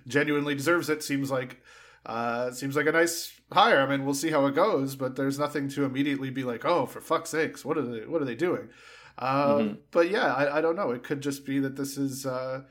genuinely 0.07 0.55
deserves 0.55 0.89
it. 0.89 1.03
Seems 1.03 1.31
like 1.31 1.61
uh, 2.05 2.51
seems 2.51 2.75
like 2.75 2.85
a 2.85 2.91
nice 2.91 3.31
hire. 3.51 3.79
I 3.81 3.87
mean, 3.87 4.05
we'll 4.05 4.13
see 4.13 4.29
how 4.29 4.45
it 4.45 4.55
goes, 4.55 4.95
but 4.95 5.15
there's 5.15 5.39
nothing 5.39 5.69
to 5.69 5.85
immediately 5.85 6.29
be 6.29 6.43
like, 6.43 6.65
oh, 6.65 6.85
for 6.85 7.01
fuck's 7.01 7.31
sakes, 7.31 7.63
what 7.63 7.77
are 7.77 7.81
they? 7.81 8.05
What 8.05 8.21
are 8.21 8.25
they 8.25 8.35
doing? 8.35 8.69
Uh, 9.17 9.55
mm-hmm. 9.55 9.73
But 9.91 10.09
yeah, 10.09 10.33
I, 10.33 10.57
I, 10.57 10.61
don't 10.61 10.75
know. 10.75 10.91
It 10.91 11.03
could 11.03 11.21
just 11.21 11.45
be 11.45 11.59
that 11.59 11.75
this 11.75 11.97
is 11.97 12.25
uh, 12.25 12.63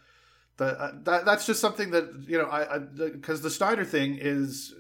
the, 0.56 0.66
uh, 0.66 0.92
that 1.04 1.25
that's 1.25 1.47
just 1.47 1.61
something 1.61 1.90
that 1.92 2.25
you 2.26 2.37
know 2.37 2.49
I 2.50 2.78
because 2.78 3.42
the, 3.42 3.49
the 3.49 3.54
Schneider 3.54 3.85
thing 3.85 4.18
is 4.21 4.75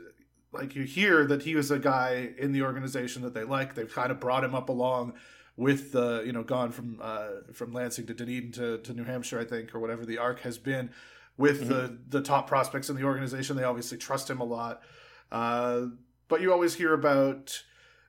like 0.52 0.74
you 0.74 0.82
hear 0.84 1.26
that 1.26 1.42
he 1.42 1.54
was 1.54 1.70
a 1.70 1.78
guy 1.78 2.30
in 2.38 2.52
the 2.52 2.62
organization 2.62 3.22
that 3.22 3.34
they 3.34 3.44
like. 3.44 3.74
They've 3.74 3.92
kind 3.92 4.10
of 4.10 4.20
brought 4.20 4.44
him 4.44 4.54
up 4.54 4.68
along 4.68 5.14
with 5.56 5.92
the 5.92 6.22
you 6.24 6.32
know 6.32 6.42
gone 6.42 6.72
from 6.72 6.98
uh, 7.02 7.28
from 7.52 7.72
Lansing 7.72 8.06
to 8.06 8.14
Dunedin 8.14 8.52
to, 8.52 8.78
to 8.78 8.92
New 8.92 9.04
Hampshire, 9.04 9.40
I 9.40 9.44
think, 9.44 9.74
or 9.74 9.80
whatever 9.80 10.04
the 10.04 10.18
arc 10.18 10.40
has 10.40 10.58
been 10.58 10.90
with 11.36 11.60
mm-hmm. 11.60 11.68
the 11.68 11.98
the 12.08 12.22
top 12.22 12.46
prospects 12.46 12.90
in 12.90 12.96
the 12.96 13.04
organization. 13.04 13.56
They 13.56 13.64
obviously 13.64 13.98
trust 13.98 14.28
him 14.28 14.40
a 14.40 14.44
lot, 14.44 14.82
uh, 15.30 15.86
but 16.28 16.40
you 16.40 16.52
always 16.52 16.74
hear 16.74 16.94
about 16.94 17.62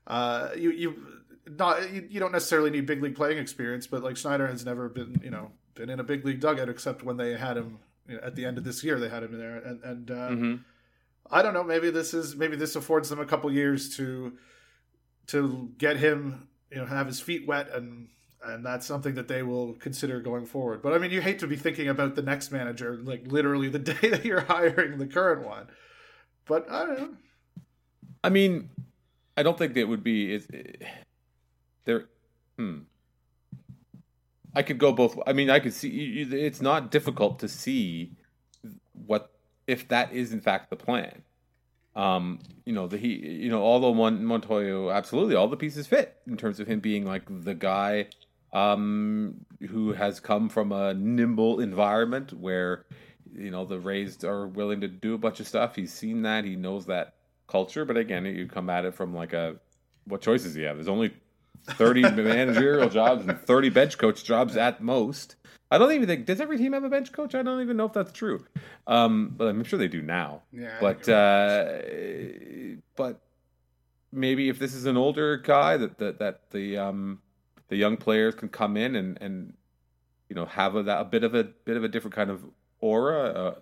uh, 0.07 0.49
you 0.57 0.71
you 0.71 0.95
not 1.47 1.91
you, 1.93 2.07
you, 2.09 2.19
don't 2.19 2.31
necessarily 2.31 2.69
need 2.69 2.85
big 2.85 3.01
league 3.01 3.15
playing 3.15 3.37
experience, 3.37 3.87
but 3.87 4.03
like 4.03 4.17
Schneider 4.17 4.47
has 4.47 4.65
never 4.65 4.89
been 4.89 5.19
you 5.23 5.29
know 5.29 5.51
been 5.75 5.89
in 5.89 5.99
a 5.99 6.03
big 6.03 6.25
league 6.25 6.39
dugout 6.39 6.69
except 6.69 7.03
when 7.03 7.17
they 7.17 7.35
had 7.35 7.57
him 7.57 7.79
you 8.07 8.15
know, 8.15 8.21
at 8.21 8.35
the 8.35 8.45
end 8.45 8.57
of 8.57 8.63
this 8.63 8.83
year. 8.83 8.99
They 8.99 9.09
had 9.09 9.23
him 9.23 9.33
in 9.33 9.39
there, 9.39 9.57
and 9.57 9.83
and 9.83 10.11
uh, 10.11 10.29
mm-hmm. 10.29 10.55
I 11.31 11.41
don't 11.41 11.53
know. 11.53 11.63
Maybe 11.63 11.89
this 11.89 12.13
is 12.13 12.35
maybe 12.35 12.55
this 12.55 12.75
affords 12.75 13.09
them 13.09 13.19
a 13.19 13.25
couple 13.25 13.51
years 13.51 13.95
to 13.97 14.33
to 15.27 15.71
get 15.77 15.97
him 15.97 16.47
you 16.69 16.77
know 16.77 16.85
have 16.85 17.07
his 17.07 17.19
feet 17.19 17.47
wet 17.47 17.69
and 17.73 18.09
and 18.43 18.65
that's 18.65 18.85
something 18.85 19.15
that 19.15 19.29
they 19.29 19.41
will 19.41 19.73
consider 19.75 20.19
going 20.19 20.45
forward. 20.45 20.81
But 20.81 20.93
I 20.93 20.97
mean, 20.97 21.11
you 21.11 21.21
hate 21.21 21.39
to 21.39 21.47
be 21.47 21.55
thinking 21.55 21.87
about 21.87 22.15
the 22.15 22.21
next 22.21 22.51
manager 22.51 22.99
like 23.03 23.25
literally 23.27 23.69
the 23.69 23.79
day 23.93 24.09
that 24.09 24.25
you're 24.25 24.41
hiring 24.41 24.97
the 24.97 25.07
current 25.07 25.45
one. 25.45 25.67
But 26.45 26.69
I 26.69 26.85
don't 26.85 26.99
know. 26.99 27.13
I 28.23 28.29
mean, 28.29 28.69
I 29.37 29.43
don't 29.43 29.57
think 29.57 29.75
it 29.77 29.85
would 29.85 30.03
be. 30.03 30.35
It, 30.35 30.83
there 31.85 32.05
hmm 32.57 32.79
i 34.55 34.61
could 34.61 34.77
go 34.77 34.91
both 34.91 35.17
i 35.27 35.33
mean 35.33 35.49
i 35.49 35.59
could 35.59 35.73
see 35.73 36.21
it's 36.21 36.61
not 36.61 36.91
difficult 36.91 37.39
to 37.39 37.47
see 37.47 38.11
what 39.05 39.31
if 39.73 39.87
that 39.89 40.13
is 40.13 40.31
in 40.31 40.41
fact 40.41 40.69
the 40.69 40.75
plan. 40.75 41.23
Um 41.95 42.39
you 42.65 42.73
know 42.73 42.87
the 42.87 42.97
he 42.97 43.13
you 43.43 43.49
know 43.49 43.61
although 43.61 43.93
Mon- 43.93 44.23
montoyo 44.23 44.93
absolutely 44.93 45.35
all 45.35 45.47
the 45.47 45.57
pieces 45.57 45.85
fit 45.87 46.17
in 46.25 46.37
terms 46.37 46.59
of 46.59 46.67
him 46.67 46.79
being 46.79 47.05
like 47.05 47.23
the 47.27 47.53
guy 47.53 48.07
um 48.51 49.45
who 49.69 49.93
has 49.93 50.19
come 50.19 50.49
from 50.49 50.71
a 50.71 50.93
nimble 50.93 51.59
environment 51.59 52.33
where 52.33 52.85
you 53.35 53.51
know 53.51 53.65
the 53.65 53.79
Rays 53.79 54.23
are 54.23 54.47
willing 54.47 54.81
to 54.81 54.87
do 54.87 55.15
a 55.15 55.17
bunch 55.17 55.39
of 55.39 55.47
stuff. 55.47 55.75
He's 55.75 55.93
seen 55.93 56.21
that. 56.23 56.45
He 56.45 56.55
knows 56.55 56.85
that 56.85 57.15
culture. 57.47 57.85
But 57.85 57.97
again 57.97 58.25
you 58.25 58.47
come 58.47 58.69
at 58.69 58.85
it 58.85 58.95
from 58.95 59.13
like 59.13 59.33
a 59.33 59.59
what 60.05 60.21
choices 60.21 60.53
do 60.53 60.61
you 60.61 60.67
have? 60.67 60.77
There's 60.77 60.87
only 60.87 61.13
30 61.65 62.01
managerial 62.01 62.89
jobs 62.89 63.25
and 63.25 63.39
30 63.39 63.69
bench 63.69 63.97
coach 63.97 64.23
jobs 64.23 64.57
at 64.57 64.81
most. 64.81 65.35
I 65.71 65.77
don't 65.77 65.91
even 65.93 66.07
think 66.07 66.25
does 66.25 66.39
every 66.39 66.57
team 66.57 66.73
have 66.73 66.83
a 66.83 66.89
bench 66.89 67.11
coach? 67.11 67.33
I 67.33 67.41
don't 67.41 67.61
even 67.61 67.77
know 67.77 67.85
if 67.85 67.93
that's 67.93 68.11
true, 68.11 68.45
um, 68.85 69.33
but 69.35 69.47
I'm 69.47 69.63
sure 69.63 69.79
they 69.79 69.87
do 69.87 70.03
now. 70.03 70.43
Yeah, 70.51 70.77
but 70.79 71.09
uh, 71.09 71.79
but 72.95 73.21
maybe 74.11 74.49
if 74.49 74.59
this 74.59 74.75
is 74.75 74.85
an 74.85 74.97
older 74.97 75.37
guy 75.37 75.77
that 75.77 75.97
that, 75.97 76.19
that 76.19 76.51
the 76.51 76.77
um, 76.77 77.19
the 77.69 77.75
young 77.75 77.97
players 77.97 78.35
can 78.35 78.49
come 78.49 78.77
in 78.77 78.95
and 78.95 79.17
and 79.19 79.53
you 80.29 80.35
know 80.35 80.45
have 80.45 80.75
a, 80.75 80.79
a 80.79 81.05
bit 81.05 81.23
of 81.23 81.33
a 81.33 81.43
bit 81.43 81.75
of 81.75 81.83
a 81.83 81.87
different 81.87 82.13
kind 82.13 82.29
of 82.29 82.43
aura. 82.79 83.23
Uh, 83.23 83.55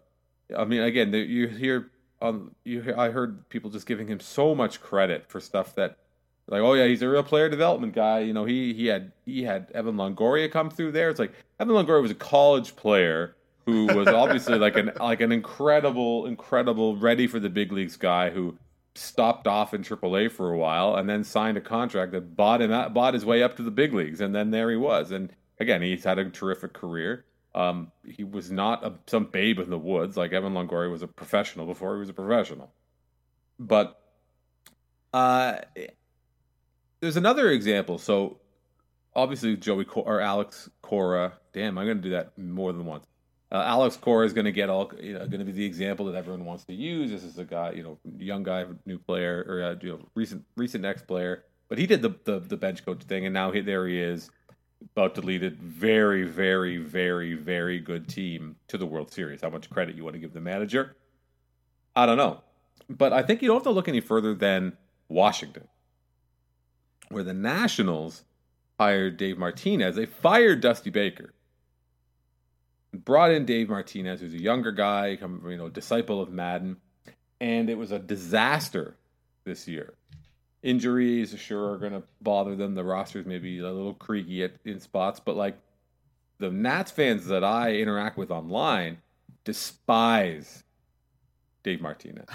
I 0.58 0.66
mean, 0.66 0.82
again, 0.82 1.14
you 1.14 1.48
hear 1.48 1.92
um, 2.22 2.54
you 2.66 2.82
hear, 2.82 2.96
I 2.98 3.10
heard 3.10 3.48
people 3.48 3.70
just 3.70 3.88
giving 3.88 4.08
him 4.08 4.20
so 4.20 4.54
much 4.54 4.82
credit 4.82 5.30
for 5.30 5.40
stuff 5.40 5.76
that 5.76 5.98
like, 6.48 6.62
oh 6.62 6.74
yeah, 6.74 6.86
he's 6.86 7.02
a 7.02 7.10
real 7.10 7.24
player 7.24 7.50
development 7.50 7.94
guy. 7.94 8.20
You 8.20 8.34
know, 8.34 8.46
he 8.46 8.74
he 8.74 8.88
had 8.88 9.12
he 9.26 9.44
had 9.44 9.72
Evan 9.74 9.96
Longoria 9.96 10.52
come 10.52 10.70
through 10.70 10.92
there. 10.92 11.10
It's 11.10 11.20
like 11.20 11.34
Evan 11.60 11.76
Longoria 11.76 12.02
was 12.02 12.12
a 12.12 12.16
college 12.16 12.76
player 12.76 13.36
who 13.66 13.86
was 13.88 14.08
obviously 14.10 14.58
like 14.58 14.76
an 14.76 14.92
like 15.00 15.22
an 15.22 15.32
incredible, 15.32 16.26
incredible, 16.26 16.98
ready 16.98 17.28
for 17.28 17.40
the 17.40 17.50
big 17.50 17.72
leagues 17.72 17.98
guy 17.98 18.30
who 18.30 18.58
stopped 18.96 19.48
off 19.48 19.74
in 19.74 19.84
AAA 19.84 20.32
for 20.32 20.52
a 20.52 20.58
while 20.58 20.96
and 20.96 21.10
then 21.10 21.24
signed 21.24 21.58
a 21.58 21.62
contract 21.62 22.12
that 22.12 22.36
bought 22.36 22.62
him 22.62 22.72
out, 22.72 22.94
bought 22.94 23.14
his 23.14 23.26
way 23.26 23.42
up 23.42 23.56
to 23.56 23.64
the 23.64 23.72
big 23.72 23.94
leagues, 23.94 24.20
and 24.22 24.36
then 24.36 24.52
there 24.52 24.70
he 24.70 24.76
was. 24.76 25.12
And 25.12 25.32
again, 25.60 25.82
he's 25.82 26.04
had 26.04 26.20
a 26.20 26.30
terrific 26.30 26.74
career. 26.74 27.26
Um, 27.54 27.92
he 28.06 28.24
was 28.24 28.52
not 28.52 28.84
a, 28.86 28.94
some 29.08 29.26
babe 29.26 29.60
in 29.60 29.70
the 29.70 29.78
woods 29.78 30.16
like 30.16 30.32
Evan 30.32 30.54
Longoria 30.54 30.90
was 30.90 31.02
a 31.02 31.08
professional 31.08 31.66
before 31.66 31.96
he 31.96 32.00
was 32.00 32.10
a 32.10 32.14
professional, 32.14 32.72
but 33.60 34.02
uh, 35.14 35.58
there's 37.02 37.18
another 37.18 37.50
example. 37.50 37.98
So 37.98 38.40
obviously 39.16 39.58
Joey 39.58 39.86
Cor- 39.86 40.06
or 40.06 40.22
Alex 40.22 40.70
Cora. 40.82 41.34
Damn, 41.54 41.78
I'm 41.78 41.86
going 41.86 41.98
to 41.98 42.04
do 42.04 42.12
that 42.12 42.38
more 42.38 42.72
than 42.72 42.86
once. 42.86 43.06
Uh, 43.52 43.64
Alex 43.66 43.98
Cora 43.98 44.26
is 44.26 44.32
going 44.32 44.46
to 44.46 44.52
get 44.54 44.70
all, 44.70 44.90
you 45.02 45.14
know, 45.14 45.20
going 45.28 45.40
to 45.40 45.46
be 45.46 45.52
the 45.52 45.66
example 45.66 46.06
that 46.06 46.16
everyone 46.16 46.46
wants 46.46 46.64
to 46.66 46.74
use. 46.74 47.12
This 47.12 47.24
is 47.24 47.38
a 47.38 47.44
guy, 47.44 47.72
you 47.72 47.84
know, 47.84 47.98
young 48.18 48.44
guy, 48.44 48.66
new 48.86 48.98
player, 48.98 49.46
or 49.46 49.64
uh, 49.64 49.76
you 49.82 49.90
know, 49.90 50.00
recent 50.16 50.46
recent 50.56 50.86
ex 50.86 51.02
player. 51.02 51.44
But 51.68 51.78
he 51.78 51.86
did 51.86 52.02
the, 52.02 52.16
the, 52.24 52.40
the 52.40 52.56
bench 52.56 52.86
coach 52.86 53.04
thing, 53.04 53.26
and 53.26 53.34
now 53.34 53.52
he, 53.52 53.62
there 53.62 53.88
he 53.88 54.00
is, 54.00 54.30
about 54.92 55.16
to 55.16 55.22
lead 55.22 55.44
a 55.44 55.50
very, 55.50 56.24
very, 56.24 56.78
very, 56.78 57.34
very 57.34 57.80
good 57.80 58.08
team 58.08 58.56
to 58.68 58.78
the 58.78 58.86
World 58.86 59.12
Series. 59.12 59.42
How 59.42 59.50
much 59.50 59.70
credit 59.70 59.96
you 59.96 60.04
want 60.04 60.14
to 60.14 60.20
give 60.20 60.34
the 60.34 60.42
manager? 60.42 60.96
I 61.94 62.06
don't 62.06 62.18
know, 62.18 62.42
but 62.90 63.12
I 63.12 63.22
think 63.22 63.42
you 63.42 63.50
don't 63.50 63.58
have 63.58 63.64
to 63.64 63.72
look 63.72 63.90
any 63.90 64.02
further 64.02 64.34
than 64.34 64.78
Washington 65.10 65.68
where 67.12 67.24
the 67.24 67.34
Nationals 67.34 68.24
hired 68.80 69.18
Dave 69.18 69.38
Martinez. 69.38 69.96
They 69.96 70.06
fired 70.06 70.62
Dusty 70.62 70.90
Baker, 70.90 71.34
brought 72.94 73.32
in 73.32 73.46
Dave 73.46 73.70
Martinez, 73.70 74.22
who's 74.22 74.34
a 74.34 74.42
younger 74.42 74.72
guy, 74.72 75.18
you 75.22 75.58
know, 75.58 75.70
disciple 75.70 76.22
of 76.22 76.32
Maddon, 76.32 76.78
and 77.40 77.70
it 77.70 77.78
was 77.78 77.92
a 77.92 78.00
disaster 78.00 78.96
this 79.44 79.68
year. 79.68 79.94
Injuries 80.64 81.36
sure 81.40 81.74
are 81.74 81.78
going 81.78 81.94
to 81.94 82.04
bother 82.22 82.56
them. 82.56 82.76
The 82.76 82.84
roster's 82.84 83.26
maybe 83.26 83.60
a 83.60 83.72
little 83.72 83.96
creaky 83.96 84.44
at, 84.44 84.54
in 84.64 84.80
spots, 84.80 85.20
but 85.20 85.36
like 85.36 85.58
the 86.38 86.52
Nats 86.52 86.92
fans 86.92 87.26
that 87.28 87.44
I 87.44 87.76
interact 87.76 88.18
with 88.18 88.32
online 88.32 88.98
despise 89.44 90.64
Dave 91.64 91.82
Martinez. 91.82 92.28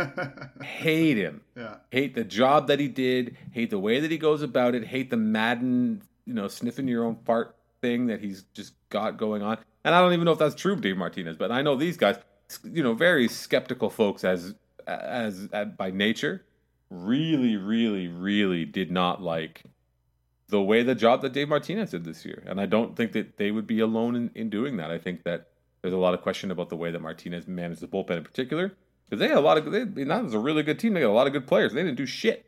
hate 0.62 1.16
him. 1.16 1.40
Yeah. 1.56 1.76
Hate 1.90 2.14
the 2.14 2.24
job 2.24 2.66
that 2.68 2.78
he 2.78 2.88
did. 2.88 3.36
Hate 3.52 3.70
the 3.70 3.78
way 3.78 4.00
that 4.00 4.10
he 4.10 4.18
goes 4.18 4.42
about 4.42 4.74
it. 4.74 4.86
Hate 4.86 5.10
the 5.10 5.16
Maddon, 5.16 6.02
you 6.26 6.34
know, 6.34 6.48
sniffing 6.48 6.86
your 6.88 7.04
own 7.04 7.16
fart 7.24 7.56
thing 7.80 8.06
that 8.06 8.20
he's 8.20 8.42
just 8.54 8.74
got 8.90 9.16
going 9.16 9.42
on. 9.42 9.58
And 9.84 9.94
I 9.94 10.00
don't 10.00 10.12
even 10.12 10.24
know 10.24 10.32
if 10.32 10.38
that's 10.38 10.54
true 10.54 10.76
Dave 10.76 10.96
Martinez, 10.96 11.36
but 11.36 11.50
I 11.50 11.62
know 11.62 11.76
these 11.76 11.96
guys, 11.96 12.16
you 12.64 12.82
know, 12.82 12.94
very 12.94 13.28
skeptical 13.28 13.90
folks 13.90 14.24
as 14.24 14.54
as, 14.86 15.48
as 15.52 15.68
by 15.76 15.90
nature, 15.90 16.44
really, 16.90 17.56
really, 17.56 18.08
really 18.08 18.64
did 18.64 18.90
not 18.90 19.20
like 19.20 19.62
the 20.48 20.62
way 20.62 20.82
the 20.82 20.94
job 20.94 21.22
that 21.22 21.32
Dave 21.32 21.48
Martinez 21.48 21.90
did 21.90 22.04
this 22.04 22.24
year. 22.24 22.42
And 22.46 22.60
I 22.60 22.66
don't 22.66 22.96
think 22.96 23.12
that 23.12 23.36
they 23.36 23.50
would 23.50 23.66
be 23.66 23.80
alone 23.80 24.14
in, 24.14 24.30
in 24.34 24.50
doing 24.50 24.76
that. 24.76 24.90
I 24.90 24.98
think 24.98 25.24
that 25.24 25.48
there's 25.86 25.94
a 25.94 25.98
lot 25.98 26.14
of 26.14 26.22
question 26.22 26.50
about 26.50 26.68
the 26.68 26.76
way 26.76 26.90
that 26.90 27.00
Martinez 27.00 27.46
managed 27.46 27.80
the 27.80 27.86
bullpen 27.86 28.16
in 28.16 28.24
particular 28.24 28.72
because 29.04 29.20
they 29.20 29.28
had 29.28 29.36
a 29.36 29.40
lot 29.40 29.56
of. 29.56 29.70
They, 29.70 30.04
was 30.04 30.34
a 30.34 30.38
really 30.38 30.64
good 30.64 30.80
team. 30.80 30.94
They 30.94 31.00
got 31.00 31.10
a 31.10 31.12
lot 31.12 31.28
of 31.28 31.32
good 31.32 31.46
players. 31.46 31.72
They 31.72 31.82
didn't 31.82 31.96
do 31.96 32.06
shit, 32.06 32.44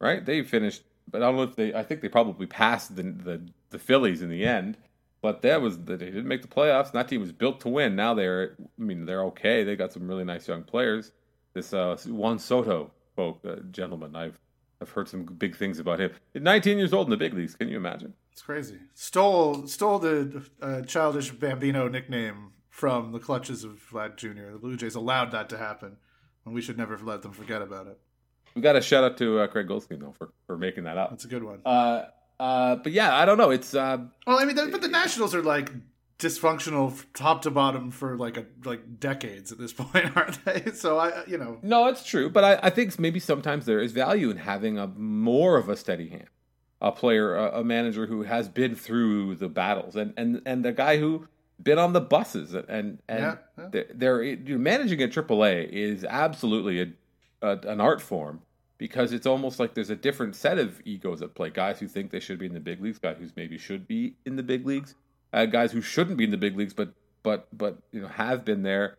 right? 0.00 0.24
They 0.24 0.42
finished, 0.42 0.82
but 1.10 1.22
I 1.22 1.26
don't 1.26 1.36
know 1.36 1.42
if 1.42 1.56
they. 1.56 1.74
I 1.74 1.82
think 1.82 2.00
they 2.00 2.08
probably 2.08 2.46
passed 2.46 2.96
the 2.96 3.02
the, 3.02 3.42
the 3.68 3.78
Phillies 3.78 4.22
in 4.22 4.30
the 4.30 4.46
end. 4.46 4.78
But 5.20 5.42
that 5.42 5.60
was 5.60 5.78
that 5.84 5.98
they 5.98 6.06
didn't 6.06 6.28
make 6.28 6.42
the 6.42 6.48
playoffs. 6.48 6.86
And 6.86 6.94
that 6.94 7.08
team 7.08 7.20
was 7.20 7.32
built 7.32 7.60
to 7.62 7.68
win. 7.68 7.96
Now 7.96 8.14
they're, 8.14 8.56
I 8.60 8.82
mean, 8.82 9.04
they're 9.04 9.24
okay. 9.24 9.64
They 9.64 9.74
got 9.74 9.92
some 9.92 10.06
really 10.06 10.24
nice 10.24 10.46
young 10.46 10.62
players. 10.62 11.10
This 11.54 11.74
uh, 11.74 11.96
Juan 12.06 12.38
Soto, 12.38 12.92
folk, 13.16 13.40
uh, 13.44 13.56
gentleman, 13.72 14.14
I've 14.14 14.38
I've 14.80 14.90
heard 14.90 15.08
some 15.08 15.24
big 15.24 15.56
things 15.56 15.80
about 15.80 16.00
him. 16.00 16.12
19 16.34 16.78
years 16.78 16.92
old 16.92 17.08
in 17.08 17.10
the 17.10 17.16
big 17.16 17.34
leagues. 17.34 17.56
Can 17.56 17.68
you 17.68 17.76
imagine? 17.76 18.14
It's 18.38 18.44
crazy. 18.44 18.78
Stole 18.94 19.66
stole 19.66 19.98
the 19.98 20.48
uh, 20.62 20.82
childish 20.82 21.32
Bambino 21.32 21.88
nickname 21.88 22.52
from 22.70 23.10
the 23.10 23.18
clutches 23.18 23.64
of 23.64 23.80
Vlad 23.90 24.14
Jr. 24.14 24.52
The 24.52 24.58
Blue 24.60 24.76
Jays 24.76 24.94
allowed 24.94 25.32
that 25.32 25.48
to 25.48 25.58
happen, 25.58 25.96
and 26.44 26.54
we 26.54 26.62
should 26.62 26.78
never 26.78 26.96
let 26.98 27.22
them 27.22 27.32
forget 27.32 27.62
about 27.62 27.88
it. 27.88 27.98
We 28.54 28.62
got 28.62 28.76
a 28.76 28.80
shout 28.80 29.02
out 29.02 29.18
to 29.18 29.40
uh, 29.40 29.48
Craig 29.48 29.66
Goldstein 29.66 29.98
though 29.98 30.14
for, 30.16 30.32
for 30.46 30.56
making 30.56 30.84
that 30.84 30.96
up. 30.96 31.10
That's 31.10 31.24
a 31.24 31.28
good 31.28 31.42
one. 31.42 31.62
Uh, 31.66 32.04
uh, 32.38 32.76
but 32.76 32.92
yeah, 32.92 33.12
I 33.16 33.24
don't 33.24 33.38
know. 33.38 33.50
It's 33.50 33.74
uh, 33.74 33.98
Well, 34.24 34.38
I 34.38 34.44
mean, 34.44 34.54
the, 34.54 34.68
but 34.68 34.82
the 34.82 34.88
Nationals 34.88 35.34
are 35.34 35.42
like 35.42 35.72
dysfunctional 36.20 37.04
top 37.14 37.42
to 37.42 37.50
bottom 37.50 37.90
for 37.90 38.16
like 38.16 38.36
a 38.36 38.46
like 38.64 39.00
decades 39.00 39.50
at 39.50 39.58
this 39.58 39.72
point, 39.76 40.16
aren't 40.16 40.44
they? 40.44 40.70
So 40.70 40.96
I, 40.96 41.24
you 41.26 41.38
know, 41.38 41.58
no, 41.62 41.88
it's 41.88 42.04
true. 42.04 42.30
But 42.30 42.44
I, 42.44 42.60
I 42.68 42.70
think 42.70 43.00
maybe 43.00 43.18
sometimes 43.18 43.66
there 43.66 43.80
is 43.80 43.90
value 43.90 44.30
in 44.30 44.36
having 44.36 44.78
a 44.78 44.86
more 44.86 45.56
of 45.56 45.68
a 45.68 45.76
steady 45.76 46.08
hand, 46.10 46.28
a 46.80 46.92
player, 46.92 47.34
a, 47.34 47.60
a 47.60 47.64
manager 47.64 48.06
who 48.06 48.22
has 48.22 48.48
been 48.48 48.74
through 48.74 49.36
the 49.36 49.48
battles, 49.48 49.96
and 49.96 50.12
and 50.16 50.42
and 50.46 50.64
the 50.64 50.72
guy 50.72 50.98
who 50.98 51.26
been 51.62 51.78
on 51.78 51.92
the 51.92 52.00
buses, 52.00 52.54
and 52.54 52.98
and 53.08 53.20
Yeah, 53.20 53.36
yeah. 53.58 53.68
they're, 53.70 53.86
they're 53.94 54.22
you 54.22 54.54
know, 54.54 54.58
managing 54.58 55.02
at 55.02 55.10
AAA 55.10 55.68
is 55.70 56.04
absolutely 56.04 56.80
a, 56.80 57.46
a 57.46 57.58
an 57.68 57.80
art 57.80 58.00
form. 58.00 58.42
Because 58.76 59.12
it's 59.12 59.26
almost 59.26 59.58
like 59.58 59.74
there's 59.74 59.90
a 59.90 59.96
different 59.96 60.36
set 60.36 60.56
of 60.56 60.80
egos 60.84 61.20
at 61.20 61.34
play. 61.34 61.50
Guys 61.50 61.80
who 61.80 61.88
think 61.88 62.12
they 62.12 62.20
should 62.20 62.38
be 62.38 62.46
in 62.46 62.54
the 62.54 62.60
big 62.60 62.80
leagues, 62.80 63.00
guys 63.00 63.16
who 63.18 63.26
maybe 63.34 63.58
should 63.58 63.88
be 63.88 64.14
in 64.24 64.36
the 64.36 64.42
big 64.44 64.64
leagues, 64.64 64.94
uh, 65.32 65.46
guys 65.46 65.72
who 65.72 65.80
shouldn't 65.80 66.16
be 66.16 66.22
in 66.22 66.30
the 66.30 66.36
big 66.36 66.56
leagues, 66.56 66.74
but 66.74 66.92
but 67.24 67.48
but 67.56 67.78
you 67.90 68.00
know 68.00 68.06
have 68.06 68.44
been 68.44 68.62
there. 68.62 68.96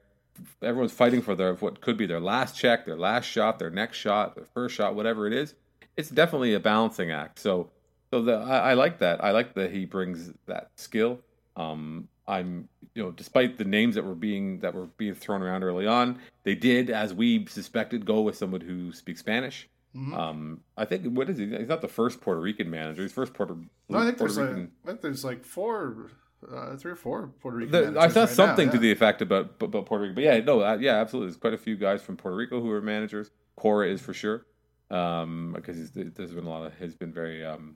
Everyone's 0.62 0.92
fighting 0.92 1.22
for 1.22 1.34
their 1.34 1.54
what 1.56 1.80
could 1.80 1.96
be 1.96 2.06
their 2.06 2.20
last 2.20 2.58
check, 2.58 2.86
their 2.86 2.98
last 2.98 3.26
shot, 3.26 3.58
their 3.58 3.70
next 3.70 3.98
shot, 3.98 4.36
their 4.36 4.44
first 4.54 4.76
shot, 4.76 4.96
whatever 4.96 5.26
it 5.28 5.32
is. 5.32 5.56
It's 6.00 6.10
definitely 6.10 6.54
a 6.54 6.60
balancing 6.60 7.12
act. 7.12 7.40
So 7.40 7.70
so 8.12 8.22
the 8.22 8.36
I, 8.38 8.72
I 8.72 8.74
like 8.74 9.00
that. 9.00 9.24
I 9.24 9.32
like 9.32 9.54
that 9.56 9.72
he 9.72 9.86
brings 9.86 10.32
that 10.48 10.72
skill. 10.76 11.20
Um, 11.56 12.08
I'm 12.28 12.70
you 12.96 13.04
know 13.04 13.12
despite 13.12 13.58
the 13.58 13.66
names 13.66 13.96
that 13.96 14.06
were 14.06 14.16
being 14.16 14.60
that 14.60 14.74
were 14.74 14.88
being 14.98 15.14
thrown 15.14 15.42
around 15.42 15.64
early 15.64 15.88
on, 15.88 16.20
they 16.44 16.56
did 16.56 16.90
as 16.90 17.14
we 17.14 17.46
suspected 17.48 18.06
go 18.06 18.22
with 18.22 18.38
someone 18.38 18.62
who 18.62 18.94
speaks 18.94 19.20
Spanish. 19.20 19.68
Mhm. 19.96 20.14
Um, 20.16 20.62
I 20.78 20.86
think 20.86 21.06
what 21.18 21.30
is 21.30 21.38
he? 21.38 21.48
He's 21.48 21.68
not 21.68 21.82
the 21.82 21.88
first 21.88 22.22
Puerto 22.22 22.40
Rican 22.40 22.70
manager. 22.70 23.02
He's 23.02 23.12
first 23.12 23.34
Puerto. 23.34 23.58
no, 23.90 23.98
I 23.98 24.06
think 24.06 24.18
Puerto 24.20 24.34
there's 24.34 24.38
like, 24.38 24.56
Rican. 24.56 24.72
I 24.84 24.88
think 24.88 25.02
there's 25.02 25.24
like 25.26 25.44
four, 25.44 26.12
uh, 26.50 26.78
three 26.78 26.92
or 26.92 26.96
four 26.96 27.32
Puerto 27.42 27.58
Rican. 27.58 27.94
The, 27.94 28.00
I 28.00 28.08
saw 28.08 28.22
right 28.22 28.30
something 28.30 28.68
now, 28.68 28.74
to 28.74 28.78
the 28.78 28.92
effect 28.92 29.22
about 29.22 29.62
about 29.62 29.88
Puerto 29.88 30.04
Rico, 30.04 30.16
but 30.16 30.24
yeah, 30.24 30.40
no, 30.40 30.62
uh, 30.62 30.78
yeah, 30.80 30.96
absolutely. 31.02 31.30
There's 31.32 31.40
quite 31.40 31.54
a 31.54 31.58
few 31.58 31.76
guys 31.76 32.02
from 32.04 32.18
Puerto 32.18 32.38
Rico 32.38 32.62
who 32.62 32.70
are 32.72 32.82
managers. 32.82 33.32
Cora 33.56 33.90
is 33.90 34.00
for 34.00 34.14
sure, 34.14 34.46
um, 34.92 35.54
because 35.56 35.78
he's, 35.78 35.92
there's 35.92 36.34
been 36.34 36.46
a 36.46 36.50
lot 36.50 36.66
of 36.66 36.74
has 36.80 36.96
been 36.96 37.14
very 37.14 37.46
um, 37.46 37.76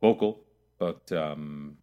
vocal, 0.00 0.40
but 0.78 1.10
um, 1.12 1.76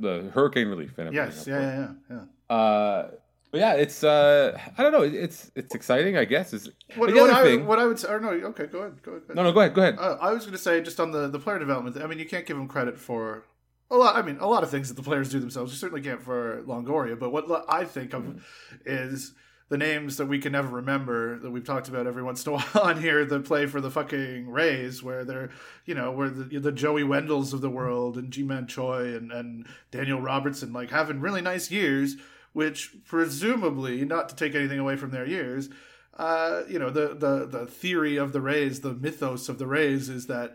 the 0.00 0.30
hurricane 0.34 0.68
relief 0.68 0.98
and 0.98 1.08
everything. 1.08 1.26
Yes, 1.36 1.46
yeah, 1.46 1.60
yeah, 1.60 1.88
yeah, 2.10 2.24
yeah. 2.50 2.54
Uh, 2.54 3.10
but 3.50 3.60
yeah, 3.60 3.74
it's 3.74 4.02
uh, 4.02 4.58
I 4.78 4.82
don't 4.82 4.92
know. 4.92 5.02
It's 5.02 5.50
it's 5.54 5.74
exciting, 5.74 6.16
I 6.16 6.24
guess. 6.24 6.52
Is 6.54 6.70
What, 6.96 7.12
what, 7.14 7.30
I, 7.30 7.42
thing? 7.42 7.66
what 7.66 7.78
I 7.78 7.84
would 7.84 7.98
say, 7.98 8.08
or 8.08 8.18
no, 8.18 8.30
okay, 8.30 8.66
go 8.66 8.78
ahead, 8.80 9.02
go 9.02 9.12
ahead. 9.12 9.22
No, 9.34 9.42
no, 9.42 9.52
go 9.52 9.60
ahead, 9.60 9.74
go 9.74 9.82
ahead. 9.82 9.98
Uh, 9.98 10.16
I 10.20 10.32
was 10.32 10.44
going 10.44 10.52
to 10.52 10.58
say 10.58 10.80
just 10.80 10.98
on 10.98 11.10
the 11.12 11.28
the 11.28 11.38
player 11.38 11.58
development. 11.58 11.96
I 11.98 12.06
mean, 12.06 12.18
you 12.18 12.24
can't 12.26 12.46
give 12.46 12.56
him 12.56 12.66
credit 12.66 12.98
for 12.98 13.44
a 13.90 13.96
lot. 13.96 14.16
I 14.16 14.22
mean, 14.22 14.38
a 14.38 14.48
lot 14.48 14.62
of 14.62 14.70
things 14.70 14.88
that 14.88 14.94
the 14.94 15.02
players 15.02 15.28
do 15.30 15.38
themselves. 15.38 15.70
You 15.70 15.76
certainly 15.78 16.00
can't 16.00 16.22
for 16.22 16.62
Longoria. 16.66 17.18
But 17.18 17.30
what 17.30 17.44
I 17.68 17.84
think 17.84 18.14
of 18.14 18.22
Mm-hmm. 18.22 18.38
is 18.86 19.34
the 19.72 19.78
names 19.78 20.18
that 20.18 20.26
we 20.26 20.38
can 20.38 20.52
never 20.52 20.68
remember 20.68 21.38
that 21.38 21.50
we've 21.50 21.64
talked 21.64 21.88
about 21.88 22.06
every 22.06 22.22
once 22.22 22.44
in 22.44 22.52
a 22.52 22.56
while 22.56 22.84
on 22.84 23.00
here 23.00 23.24
that 23.24 23.46
play 23.46 23.64
for 23.64 23.80
the 23.80 23.90
fucking 23.90 24.50
Rays, 24.50 25.02
where 25.02 25.24
they're 25.24 25.48
you 25.86 25.94
know 25.94 26.10
where 26.10 26.28
the 26.28 26.58
the 26.58 26.70
Joey 26.70 27.04
Wendles 27.04 27.54
of 27.54 27.62
the 27.62 27.70
world 27.70 28.18
and 28.18 28.30
Ji-Man 28.30 28.66
Choi 28.66 29.16
and 29.16 29.32
and 29.32 29.66
Daniel 29.90 30.20
Robertson 30.20 30.74
like 30.74 30.90
having 30.90 31.20
really 31.20 31.40
nice 31.40 31.70
years. 31.70 32.16
Which 32.52 32.94
presumably, 33.06 34.04
not 34.04 34.28
to 34.28 34.36
take 34.36 34.54
anything 34.54 34.78
away 34.78 34.96
from 34.96 35.10
their 35.10 35.26
years, 35.26 35.70
uh, 36.18 36.64
you 36.68 36.78
know, 36.78 36.90
the, 36.90 37.14
the 37.14 37.46
the 37.46 37.66
theory 37.66 38.18
of 38.18 38.34
the 38.34 38.42
Rays, 38.42 38.82
the 38.82 38.92
mythos 38.92 39.48
of 39.48 39.56
the 39.56 39.66
Rays 39.66 40.10
is 40.10 40.26
that 40.26 40.54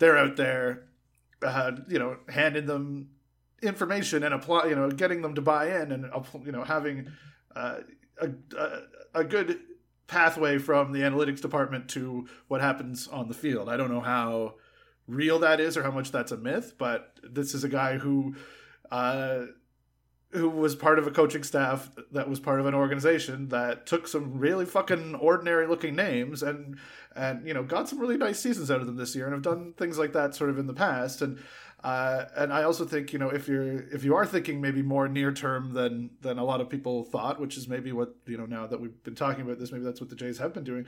they're 0.00 0.18
out 0.18 0.34
there, 0.34 0.88
uh, 1.40 1.70
you 1.86 2.00
know, 2.00 2.16
handing 2.30 2.66
them 2.66 3.10
information 3.62 4.24
and 4.24 4.34
apply, 4.34 4.66
you 4.66 4.74
know, 4.74 4.90
getting 4.90 5.22
them 5.22 5.36
to 5.36 5.40
buy 5.40 5.80
in 5.80 5.92
and 5.92 6.10
you 6.44 6.50
know 6.50 6.64
having 6.64 7.12
uh, 7.54 7.78
a, 8.20 8.82
a 9.14 9.24
good 9.24 9.60
pathway 10.06 10.58
from 10.58 10.92
the 10.92 11.00
analytics 11.00 11.40
department 11.40 11.88
to 11.90 12.26
what 12.48 12.60
happens 12.60 13.08
on 13.08 13.28
the 13.28 13.34
field. 13.34 13.68
I 13.68 13.76
don't 13.76 13.90
know 13.90 14.00
how 14.00 14.54
real 15.06 15.38
that 15.40 15.60
is 15.60 15.76
or 15.76 15.82
how 15.82 15.90
much 15.90 16.12
that's 16.12 16.32
a 16.32 16.36
myth, 16.36 16.74
but 16.78 17.18
this 17.22 17.54
is 17.54 17.64
a 17.64 17.68
guy 17.68 17.98
who. 17.98 18.34
Uh, 18.90 19.46
who 20.32 20.50
was 20.50 20.74
part 20.74 20.98
of 20.98 21.06
a 21.06 21.10
coaching 21.10 21.42
staff 21.42 21.90
that 22.12 22.28
was 22.28 22.40
part 22.40 22.60
of 22.60 22.66
an 22.66 22.74
organization 22.74 23.48
that 23.48 23.86
took 23.86 24.06
some 24.06 24.38
really 24.38 24.66
fucking 24.66 25.14
ordinary 25.14 25.66
looking 25.66 25.94
names 25.94 26.42
and 26.42 26.76
and 27.14 27.46
you 27.46 27.54
know 27.54 27.62
got 27.62 27.88
some 27.88 27.98
really 27.98 28.16
nice 28.16 28.38
seasons 28.38 28.70
out 28.70 28.80
of 28.80 28.86
them 28.86 28.96
this 28.96 29.14
year 29.14 29.24
and 29.24 29.32
have 29.32 29.42
done 29.42 29.72
things 29.78 29.98
like 29.98 30.12
that 30.12 30.34
sort 30.34 30.50
of 30.50 30.58
in 30.58 30.66
the 30.66 30.74
past 30.74 31.22
and 31.22 31.38
uh, 31.86 32.26
and 32.36 32.52
I 32.52 32.64
also 32.64 32.84
think 32.84 33.12
you 33.12 33.20
know 33.20 33.28
if 33.28 33.46
you're 33.46 33.82
if 33.94 34.02
you 34.02 34.16
are 34.16 34.26
thinking 34.26 34.60
maybe 34.60 34.82
more 34.82 35.06
near 35.06 35.30
term 35.30 35.72
than 35.72 36.10
than 36.20 36.36
a 36.36 36.42
lot 36.42 36.60
of 36.60 36.68
people 36.68 37.04
thought, 37.04 37.38
which 37.40 37.56
is 37.56 37.68
maybe 37.68 37.92
what 37.92 38.12
you 38.26 38.36
know 38.36 38.44
now 38.44 38.66
that 38.66 38.80
we've 38.80 39.00
been 39.04 39.14
talking 39.14 39.42
about 39.42 39.60
this, 39.60 39.70
maybe 39.70 39.84
that's 39.84 40.00
what 40.00 40.10
the 40.10 40.16
Jays 40.16 40.38
have 40.38 40.52
been 40.52 40.64
doing. 40.64 40.84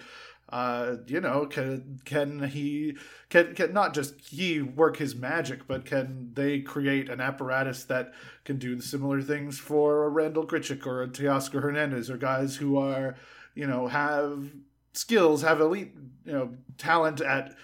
Uh, 0.48 0.96
you 1.06 1.20
know, 1.20 1.46
can 1.46 2.00
can 2.04 2.48
he 2.48 2.96
can 3.28 3.54
can 3.54 3.72
not 3.72 3.94
just 3.94 4.20
he 4.28 4.61
work 4.61 4.96
his 4.96 5.14
magic, 5.14 5.68
but 5.68 5.84
can 5.84 6.32
they 6.34 6.58
create 6.58 7.08
an 7.08 7.20
apparatus 7.20 7.84
that 7.84 8.12
can 8.44 8.58
do 8.58 8.80
similar 8.80 9.22
things 9.22 9.56
for 9.56 10.04
a 10.04 10.08
Randal 10.08 10.48
Grichuk 10.48 10.84
or 10.84 11.04
a 11.04 11.06
Teoscar 11.06 11.62
Hernandez 11.62 12.11
or 12.11 12.16
guys 12.16 12.56
who 12.56 12.76
are 12.76 13.14
you 13.54 13.68
know 13.68 13.87
have 13.87 14.50
skills, 14.94 15.42
have 15.42 15.61
elite 15.61 15.94
you 16.24 16.32
know 16.32 16.54
talent 16.76 17.20
at 17.20 17.54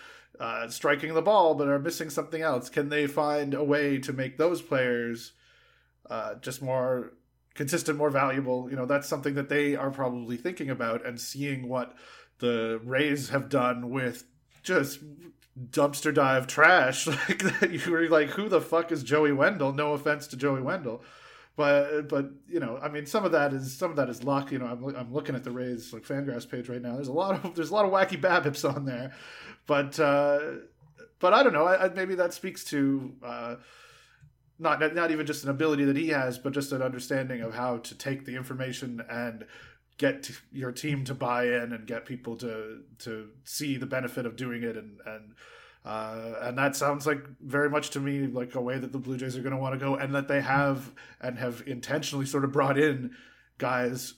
uh, 0.41 0.69
striking 0.69 1.15
the 1.15 1.23
ball, 1.23 1.55
but 1.55 1.69
are 1.69 1.79
missing 1.79 2.11
something 2.11 2.43
else. 2.43 2.69
Can 2.69 2.89
they 2.89 3.07
find 3.07 3.55
a 3.55 3.65
way 3.65 3.99
to 3.99 4.13
make 4.13 4.37
those 4.37 4.63
players 4.63 5.33
uh, 6.11 6.35
just 6.37 6.63
more 6.63 7.13
consistent, 7.55 7.99
more 7.99 8.11
valuable? 8.11 8.69
You 8.71 8.77
know, 8.77 8.87
that's 8.87 9.09
something 9.09 9.35
that 9.35 9.49
they 9.49 9.77
are 9.77 9.91
probably 9.91 10.37
thinking 10.37 10.71
about 10.71 11.05
and 11.07 11.21
seeing 11.21 11.69
what 11.69 11.95
the 12.39 12.81
Rays 12.85 13.29
have 13.29 13.49
done 13.49 13.91
with 13.91 14.25
just 14.63 15.01
dumpster 15.71 16.13
dive 16.13 16.47
trash 16.47 17.07
like. 17.07 17.43
You 17.71 17.91
were 17.91 18.09
like, 18.09 18.31
who 18.31 18.49
the 18.49 18.61
fuck 18.61 18.91
is 18.91 19.03
Joey 19.03 19.33
Wendle? 19.33 19.73
No 19.73 19.93
offense 19.93 20.27
to 20.29 20.37
Joey 20.37 20.63
Wendle. 20.63 21.03
But 21.57 22.09
but 22.09 22.31
you 22.49 22.59
know 22.59 22.79
I 22.83 22.89
mean 22.89 23.07
some 23.07 23.25
of 23.25 23.31
that 23.31 23.53
is 23.53 23.77
some 23.77 23.91
of 23.91 23.97
that 23.97 24.09
is 24.09 24.25
luck 24.25 24.51
you 24.51 24.59
know 24.59 24.67
I'm, 24.67 24.85
I'm 24.97 25.13
looking 25.13 25.37
at 25.37 25.45
the 25.45 25.53
Rays 25.53 25.93
like 25.93 26.03
Fangraphs 26.03 26.51
page 26.51 26.69
right 26.69 26.83
now 26.83 26.97
there's 26.97 27.07
a 27.07 27.13
lot 27.13 27.45
of 27.45 27.55
there's 27.55 27.71
a 27.71 27.75
lot 27.75 27.85
of 27.85 27.93
wacky 27.93 28.21
BABIPs 28.21 28.69
on 28.69 28.85
there 28.85 29.13
but 29.67 29.99
uh, 29.99 30.39
but 31.19 31.33
I 31.33 31.43
don't 31.43 31.53
know. 31.53 31.65
I, 31.65 31.87
I, 31.87 31.89
maybe 31.89 32.15
that 32.17 32.35
speaks 32.35 32.65
to 32.65 33.15
uh, 33.23 33.57
not 34.59 34.95
not 34.95 35.11
even 35.11 35.27
just 35.27 35.45
an 35.45 35.51
ability 35.51 35.85
that 35.85 35.97
he 35.97 36.09
has, 36.09 36.39
but 36.39 36.53
just 36.53 36.73
an 36.73 36.83
understanding 36.83 37.41
of 37.41 37.55
how 37.55 37.79
to 37.79 37.95
take 37.95 38.25
the 38.25 38.37
information 38.37 39.03
and 39.09 39.45
get 39.97 40.31
your 40.53 40.73
team 40.73 41.05
to 41.05 41.15
buy 41.15 41.45
in 41.45 41.73
and 41.73 41.87
get 41.87 42.05
people 42.05 42.37
to 42.37 42.81
to 42.99 43.29
see 43.45 43.77
the 43.77 43.87
benefit 43.87 44.27
of 44.27 44.37
doing 44.37 44.63
it 44.63 44.77
and 44.77 45.01
and. 45.07 45.35
Uh, 45.87 46.37
and 46.41 46.57
that 46.57 46.75
sounds 46.75 47.07
like 47.07 47.23
very 47.43 47.69
much 47.69 47.91
to 47.91 48.01
me 48.01 48.27
like 48.27 48.55
a 48.55 48.61
way 48.61 48.79
that 48.79 48.91
the 48.91 48.99
Blue 48.99 49.19
Jays 49.19 49.37
are 49.37 49.43
going 49.43 49.55
to 49.55 49.61
want 49.61 49.75
to 49.75 49.79
go, 49.79 49.95
and 49.97 50.15
that 50.15 50.29
they 50.29 50.41
have 50.41 50.91
and 51.21 51.39
have 51.39 51.63
intentionally 51.67 52.25
sort 52.25 52.43
of 52.43 52.53
brought 52.53 52.79
in 52.79 53.11
guys 53.59 54.15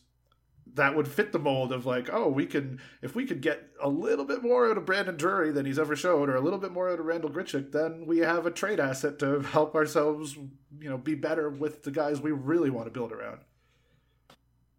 that 0.77 0.95
would 0.95 1.09
fit 1.09 1.33
the 1.33 1.39
mold 1.39 1.73
of 1.73 1.85
like, 1.85 2.09
oh, 2.13 2.29
we 2.29 2.47
can 2.47 2.81
if 3.03 3.15
we 3.15 3.27
could 3.27 3.41
get 3.41 3.69
a 3.83 3.89
little 3.89 4.25
bit 4.25 4.43
more 4.43 4.71
out 4.71 4.79
of 4.79 4.87
Brandon 4.87 5.17
Drury 5.17 5.51
than 5.51 5.67
he's 5.67 5.79
ever 5.79 5.97
showed, 5.97 6.29
or 6.29 6.37
a 6.37 6.41
little 6.41 6.59
bit 6.59 6.73
more 6.73 6.89
out 6.91 7.01
of 7.01 7.07
Randal 7.07 7.31
Grichuk, 7.31 7.73
then 7.73 8.07
we 8.07 8.19
have 8.19 8.47
a 8.47 8.51
trade 8.51 8.81
asset 8.81 9.19
to 9.19 9.41
help 9.41 9.75
ourselves, 9.75 10.37
you 10.79 10.89
know, 10.89 10.99
be 10.99 11.15
better 11.15 11.51
with 11.51 11.83
the 11.83 11.91
guys 11.91 12.21
we 12.21 12.31
really 12.31 12.71
want 12.71 12.87
to 12.87 12.91
build 12.91 13.13
around. 13.13 13.41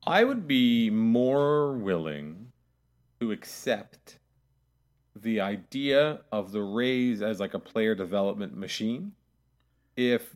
I 0.06 0.24
would 0.24 0.48
be 0.48 0.90
more 0.90 1.74
willing 1.74 2.52
to 3.20 3.32
accept 3.32 4.20
the 5.16 5.42
idea 5.42 6.22
of 6.32 6.52
the 6.52 6.62
Rays 6.62 7.22
as 7.22 7.40
like 7.40 7.54
a 7.54 7.60
player 7.60 7.96
development 7.96 8.56
machine 8.56 9.14
if 9.96 10.36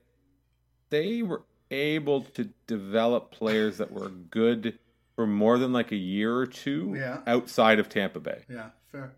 they 0.90 1.22
were 1.22 1.44
able 1.70 2.22
to 2.22 2.50
develop 2.68 3.32
players 3.32 3.78
that 3.78 3.92
were 3.92 4.10
good 4.10 4.78
for 5.16 5.28
more 5.28 5.58
than 5.58 5.74
like 5.74 5.92
a 5.92 5.96
year 5.98 6.36
or 6.36 6.46
two 6.48 6.94
Yeah. 6.98 7.22
outside 7.28 7.80
of 7.80 7.90
Tampa 7.90 8.20
Bay. 8.20 8.44
Yeah, 8.50 8.70
fair. 8.92 9.14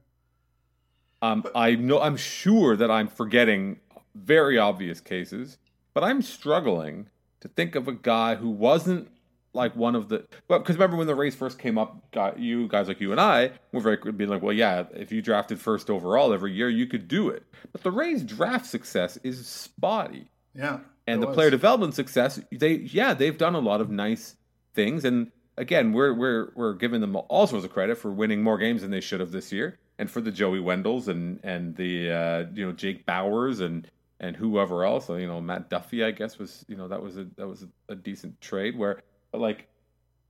Um, 1.21 1.45
I 1.55 1.75
know 1.75 2.01
I'm 2.01 2.17
sure 2.17 2.75
that 2.75 2.91
I'm 2.91 3.07
forgetting 3.07 3.79
very 4.15 4.57
obvious 4.57 4.99
cases, 4.99 5.57
but 5.93 6.03
I'm 6.03 6.21
struggling 6.21 7.09
to 7.39 7.47
think 7.47 7.75
of 7.75 7.87
a 7.87 7.93
guy 7.93 8.35
who 8.35 8.49
wasn't 8.49 9.09
like 9.53 9.75
one 9.75 9.95
of 9.95 10.09
the. 10.09 10.25
Well, 10.47 10.59
because 10.59 10.75
remember 10.75 10.97
when 10.97 11.07
the 11.07 11.15
Rays 11.15 11.35
first 11.35 11.59
came 11.59 11.77
up, 11.77 12.11
guy, 12.11 12.33
you 12.37 12.67
guys 12.67 12.87
like 12.87 12.99
you 12.99 13.11
and 13.11 13.21
I 13.21 13.51
were 13.71 13.79
very 13.81 13.97
being 14.11 14.29
like, 14.29 14.41
well, 14.41 14.53
yeah, 14.53 14.85
if 14.93 15.11
you 15.11 15.21
drafted 15.21 15.59
first 15.61 15.89
overall 15.89 16.33
every 16.33 16.51
year, 16.53 16.69
you 16.69 16.87
could 16.87 17.07
do 17.07 17.29
it. 17.29 17.43
But 17.71 17.83
the 17.83 17.91
Rays 17.91 18.23
draft 18.23 18.65
success 18.65 19.17
is 19.23 19.45
spotty, 19.47 20.27
Yeah. 20.55 20.79
and 21.07 21.21
the 21.21 21.27
was. 21.27 21.35
player 21.35 21.51
development 21.51 21.93
success, 21.93 22.41
they 22.51 22.73
yeah, 22.77 23.13
they've 23.13 23.37
done 23.37 23.53
a 23.55 23.59
lot 23.59 23.79
of 23.79 23.89
nice 23.91 24.35
things, 24.73 25.05
and 25.05 25.31
again, 25.57 25.93
we're 25.93 26.13
we're 26.13 26.51
we're 26.55 26.73
giving 26.73 27.01
them 27.01 27.15
all 27.15 27.47
sorts 27.47 27.65
of 27.65 27.71
credit 27.71 27.97
for 27.97 28.11
winning 28.11 28.43
more 28.43 28.57
games 28.57 28.81
than 28.81 28.91
they 28.91 29.01
should 29.01 29.19
have 29.19 29.31
this 29.31 29.51
year, 29.51 29.79
and 29.97 30.09
for 30.09 30.21
the 30.21 30.31
Joey 30.31 30.59
Wendles 30.59 31.07
and 31.07 31.39
and 31.43 31.75
the 31.75 32.11
uh, 32.11 32.45
you 32.53 32.65
know 32.65 32.71
Jake 32.71 33.05
Bauers 33.05 33.61
and 33.61 33.89
and 34.19 34.35
whoever 34.35 34.83
else. 34.83 35.09
You 35.09 35.27
know, 35.27 35.41
Matt 35.41 35.69
Duffy, 35.69 36.03
I 36.03 36.11
guess 36.11 36.37
was 36.37 36.65
you 36.67 36.75
know 36.75 36.87
that 36.87 37.01
was 37.01 37.17
a 37.17 37.25
that 37.35 37.47
was 37.47 37.63
a, 37.63 37.93
a 37.93 37.95
decent 37.95 38.39
trade 38.41 38.77
where 38.77 39.01
like 39.33 39.67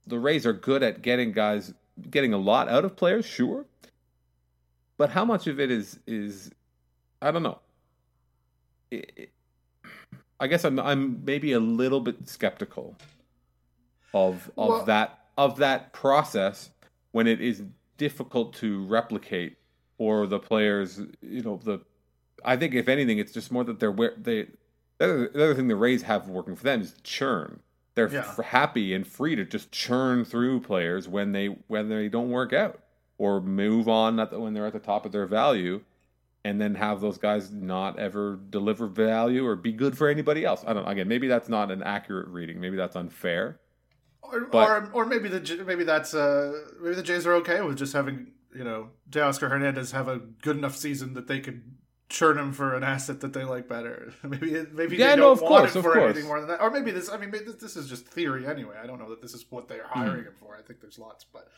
the 0.08 0.20
Rays 0.20 0.46
are 0.46 0.54
good 0.54 0.84
at 0.84 1.02
getting 1.02 1.32
guys 1.32 1.74
getting 2.10 2.34
a 2.34 2.38
lot 2.38 2.70
out 2.70 2.86
of 2.86 2.96
players, 2.96 3.26
sure, 3.26 3.66
but 4.98 5.10
how 5.10 5.26
much 5.26 5.48
of 5.48 5.60
it 5.60 5.72
is 5.72 6.00
is 6.08 6.52
I 7.22 7.32
don't 7.32 7.44
know. 7.44 7.60
It, 8.92 9.12
it, 9.16 9.30
I 10.40 10.48
guess 10.48 10.66
I'm 10.66 10.80
I'm 10.80 11.24
maybe 11.24 11.54
a 11.54 11.60
little 11.60 12.02
bit 12.02 12.28
skeptical 12.28 12.98
of 14.14 14.52
of 14.58 14.70
well, 14.70 14.86
that 14.86 15.20
of 15.38 15.58
that 15.58 15.94
process 15.94 16.70
when 17.12 17.28
it 17.28 17.42
is 17.42 17.64
difficult 17.98 18.54
to 18.56 18.86
replicate 18.86 19.58
or 19.98 20.28
the 20.28 20.40
players 20.40 21.02
you 21.22 21.42
know 21.42 21.60
the 21.64 21.80
I 22.46 22.58
think 22.58 22.74
if 22.74 22.88
anything 22.88 23.20
it's 23.20 23.32
just 23.32 23.52
more 23.52 23.64
that 23.64 23.80
they're 23.80 23.92
where 23.92 24.14
they 24.18 24.48
the 25.00 25.06
other, 25.06 25.28
the 25.28 25.44
other 25.44 25.56
thing 25.56 25.68
the 25.68 25.76
Rays 25.76 26.04
have 26.04 26.28
working 26.28 26.56
for 26.56 26.64
them 26.64 26.82
is 26.82 26.96
churn. 27.04 27.60
They're 27.96 28.12
yeah. 28.12 28.20
f- 28.20 28.46
happy 28.46 28.94
and 28.94 29.06
free 29.06 29.36
to 29.36 29.44
just 29.44 29.72
churn 29.72 30.26
through 30.26 30.62
players 30.62 31.08
when 31.08 31.32
they 31.32 31.48
when 31.68 31.90
they 31.90 32.10
don't 32.10 32.30
work 32.30 32.54
out 32.54 32.80
or 33.18 33.42
move 33.42 33.88
on 33.88 34.16
the, 34.16 34.26
when 34.40 34.54
they're 34.54 34.66
at 34.66 34.74
the 34.74 34.80
top 34.80 35.06
of 35.06 35.12
their 35.12 35.26
value 35.26 35.82
and 36.46 36.60
then 36.60 36.76
have 36.76 37.00
those 37.02 37.18
guys 37.18 37.52
not 37.52 37.98
ever 37.98 38.40
deliver 38.50 38.88
value 38.88 39.46
or 39.46 39.56
be 39.56 39.72
good 39.72 39.98
for 39.98 40.10
anybody 40.10 40.44
else. 40.44 40.64
I 40.68 40.74
don't 40.74 40.84
know. 40.84 40.92
Again, 40.92 41.08
maybe 41.08 41.28
that's 41.28 41.48
not 41.48 41.72
an 41.72 41.84
accurate 41.84 42.28
reading. 42.28 42.60
Maybe 42.60 42.76
that's 42.76 42.96
unfair. 42.96 43.60
Or, 44.24 44.42
but, 44.46 44.70
or, 44.70 44.90
or 44.94 45.06
maybe 45.06 45.30
the 45.30 45.64
maybe 45.66 45.84
that's 45.84 46.14
uh 46.14 46.54
maybe 46.82 46.96
the 46.96 47.04
Jays 47.04 47.28
are 47.28 47.34
okay 47.36 47.62
with 47.62 47.78
just 47.78 47.94
having 47.94 48.32
you 48.56 48.64
know 48.64 48.90
Teoscar 49.10 49.50
Hernandez 49.50 49.92
have 49.92 50.08
a 50.08 50.18
good 50.18 50.58
enough 50.58 50.76
season 50.76 51.14
that 51.14 51.28
they 51.28 51.40
could 51.40 51.62
churn 52.10 52.38
him 52.38 52.54
for 52.54 52.76
an 52.76 52.84
asset 52.84 53.22
that 53.22 53.34
they 53.34 53.44
like 53.44 53.68
better. 53.68 54.14
maybe 54.24 54.66
maybe 54.72 54.98
yeah, 54.98 55.10
they 55.10 55.16
no, 55.16 55.36
don't 55.36 55.42
want 55.42 55.64
course, 55.64 55.76
it 55.76 55.82
for 55.82 55.94
course. 55.94 56.04
anything 56.04 56.28
more 56.28 56.40
than 56.40 56.50
that. 56.50 56.62
Or 56.62 56.70
maybe 56.70 56.92
this. 56.92 57.10
I 57.10 57.18
mean, 57.18 57.32
this 57.32 57.76
is 57.76 57.90
just 57.90 58.08
theory 58.08 58.48
anyway. 58.48 58.76
I 58.82 58.88
don't 58.88 59.00
know 59.00 59.10
that 59.10 59.22
this 59.22 59.34
is 59.34 59.46
what 59.50 59.68
they're 59.68 59.88
hiring 59.88 60.24
mm. 60.24 60.28
him 60.28 60.34
for. 60.40 60.56
I 60.56 60.62
think 60.62 60.80
there's 60.80 61.00
lots, 61.00 61.26
but 61.26 61.50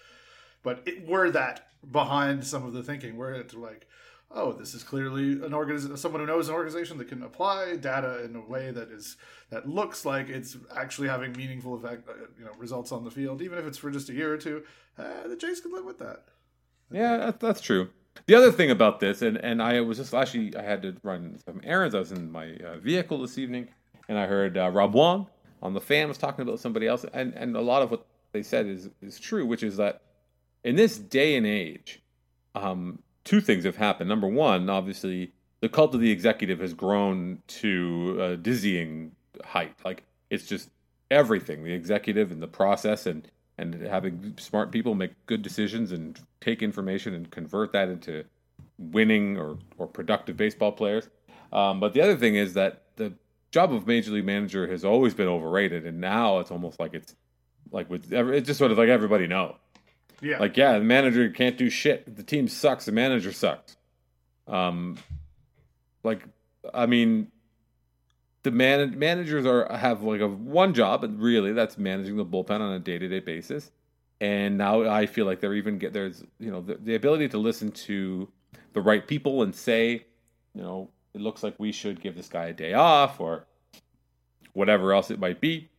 but 0.63 0.81
it, 0.85 1.07
were 1.07 1.29
that 1.31 1.67
behind 1.91 2.45
some 2.45 2.65
of 2.65 2.73
the 2.73 2.81
thinking, 2.83 3.17
where 3.17 3.33
it's 3.33 3.53
like 3.53 3.87
oh, 4.31 4.53
this 4.53 4.73
is 4.73 4.83
clearly 4.83 5.33
an 5.45 5.53
organization, 5.53 5.95
someone 5.97 6.21
who 6.21 6.27
knows 6.27 6.49
an 6.49 6.55
organization 6.55 6.97
that 6.97 7.07
can 7.07 7.23
apply 7.23 7.75
data 7.77 8.23
in 8.23 8.35
a 8.35 8.41
way 8.41 8.71
that 8.71 8.89
is 8.89 9.17
that 9.49 9.67
looks 9.67 10.05
like 10.05 10.29
it's 10.29 10.57
actually 10.75 11.07
having 11.07 11.31
meaningful 11.33 11.75
effect, 11.75 12.07
uh, 12.09 12.13
you 12.37 12.45
know, 12.45 12.51
results 12.57 12.91
on 12.91 13.03
the 13.03 13.11
field, 13.11 13.41
even 13.41 13.57
if 13.57 13.65
it's 13.65 13.77
for 13.77 13.91
just 13.91 14.09
a 14.09 14.13
year 14.13 14.33
or 14.33 14.37
two. 14.37 14.63
Uh, 14.97 15.27
the 15.27 15.35
Jays 15.35 15.61
could 15.61 15.71
live 15.71 15.85
with 15.85 15.99
that. 15.99 16.25
Yeah, 16.91 17.31
that's 17.39 17.61
true. 17.61 17.89
The 18.27 18.35
other 18.35 18.51
thing 18.51 18.71
about 18.71 18.99
this, 18.99 19.21
and, 19.21 19.37
and 19.37 19.61
I 19.61 19.81
was 19.81 19.97
just 19.97 20.13
actually 20.13 20.55
I 20.55 20.63
had 20.63 20.81
to 20.83 20.95
run 21.03 21.37
some 21.45 21.61
errands. 21.63 21.95
I 21.95 21.99
was 21.99 22.11
in 22.11 22.31
my 22.31 22.55
uh, 22.55 22.77
vehicle 22.77 23.19
this 23.19 23.37
evening, 23.37 23.67
and 24.07 24.17
I 24.17 24.25
heard 24.25 24.57
uh, 24.57 24.69
Rob 24.69 24.93
Wong 24.93 25.27
on 25.61 25.73
the 25.73 25.81
fan 25.81 26.07
was 26.07 26.17
talking 26.17 26.43
about 26.43 26.59
somebody 26.59 26.87
else, 26.87 27.05
and 27.13 27.33
and 27.33 27.55
a 27.55 27.61
lot 27.61 27.81
of 27.81 27.91
what 27.91 28.05
they 28.31 28.43
said 28.43 28.67
is 28.67 28.89
is 29.01 29.19
true, 29.19 29.45
which 29.45 29.63
is 29.63 29.77
that 29.77 30.01
in 30.63 30.75
this 30.75 30.97
day 30.97 31.35
and 31.35 31.45
age, 31.45 32.01
um, 32.55 32.99
two 33.25 33.41
things 33.41 33.65
have 33.65 33.75
happened. 33.75 34.07
Number 34.07 34.27
one, 34.27 34.69
obviously, 34.69 35.33
the 35.59 35.67
cult 35.67 35.93
of 35.93 35.99
the 35.99 36.11
executive 36.11 36.59
has 36.59 36.73
grown 36.73 37.41
to 37.47 38.17
a 38.21 38.37
dizzying 38.37 39.11
height. 39.43 39.75
Like 39.83 40.03
it's 40.29 40.45
just 40.45 40.69
everything, 41.11 41.63
the 41.63 41.73
executive 41.73 42.31
and 42.31 42.41
the 42.41 42.47
process, 42.47 43.05
and 43.05 43.27
and 43.57 43.73
having 43.81 44.35
smart 44.37 44.71
people 44.71 44.95
make 44.95 45.11
good 45.25 45.41
decisions 45.41 45.91
and 45.91 46.19
take 46.41 46.61
information 46.61 47.13
and 47.13 47.29
convert 47.31 47.71
that 47.73 47.89
into 47.89 48.23
winning 48.77 49.37
or 49.37 49.57
or 49.77 49.87
productive 49.87 50.37
baseball 50.37 50.71
players. 50.71 51.09
Um, 51.51 51.79
but 51.79 51.93
the 51.93 52.01
other 52.01 52.15
thing 52.15 52.35
is 52.35 52.53
that 52.53 52.83
the 52.95 53.13
job 53.51 53.73
of 53.73 53.87
major 53.87 54.11
league 54.11 54.25
manager 54.25 54.67
has 54.67 54.85
always 54.85 55.13
been 55.13 55.27
overrated, 55.27 55.85
and 55.85 55.99
now 55.99 56.39
it's 56.39 56.51
almost 56.51 56.79
like 56.79 56.93
it's 56.93 57.15
like 57.71 57.89
with 57.89 58.13
every, 58.13 58.37
it's 58.37 58.47
just 58.47 58.59
sort 58.59 58.71
of 58.71 58.77
like 58.77 58.89
everybody 58.89 59.27
knows. 59.27 59.55
Yeah. 60.21 60.39
Like, 60.39 60.57
yeah, 60.57 60.77
the 60.77 60.83
manager 60.83 61.29
can't 61.29 61.57
do 61.57 61.69
shit. 61.69 62.15
The 62.15 62.23
team 62.23 62.47
sucks. 62.47 62.85
The 62.85 62.91
manager 62.91 63.31
sucks. 63.31 63.75
Um, 64.47 64.97
like, 66.03 66.23
I 66.73 66.85
mean, 66.85 67.31
the 68.43 68.51
man 68.51 68.97
managers 68.97 69.45
are 69.45 69.75
have 69.75 70.03
like 70.03 70.21
a 70.21 70.27
one 70.27 70.73
job, 70.73 71.03
and 71.03 71.19
really 71.19 71.51
that's 71.51 71.77
managing 71.77 72.17
the 72.17 72.25
bullpen 72.25 72.59
on 72.61 72.73
a 72.73 72.79
day 72.79 72.97
to 72.97 73.07
day 73.07 73.19
basis. 73.19 73.71
And 74.21 74.57
now 74.57 74.87
I 74.87 75.07
feel 75.07 75.25
like 75.25 75.41
they're 75.41 75.55
even 75.55 75.77
get 75.77 75.93
there's 75.93 76.23
you 76.39 76.51
know 76.51 76.61
the, 76.61 76.75
the 76.75 76.95
ability 76.95 77.29
to 77.29 77.37
listen 77.37 77.71
to 77.71 78.29
the 78.73 78.81
right 78.81 79.05
people 79.05 79.41
and 79.41 79.53
say, 79.53 80.05
you 80.53 80.61
know, 80.61 80.89
it 81.13 81.21
looks 81.21 81.43
like 81.43 81.55
we 81.57 81.71
should 81.71 82.01
give 82.01 82.15
this 82.15 82.29
guy 82.29 82.45
a 82.45 82.53
day 82.53 82.73
off 82.73 83.19
or 83.19 83.45
whatever 84.53 84.93
else 84.93 85.11
it 85.11 85.19
might 85.19 85.41
be 85.41 85.69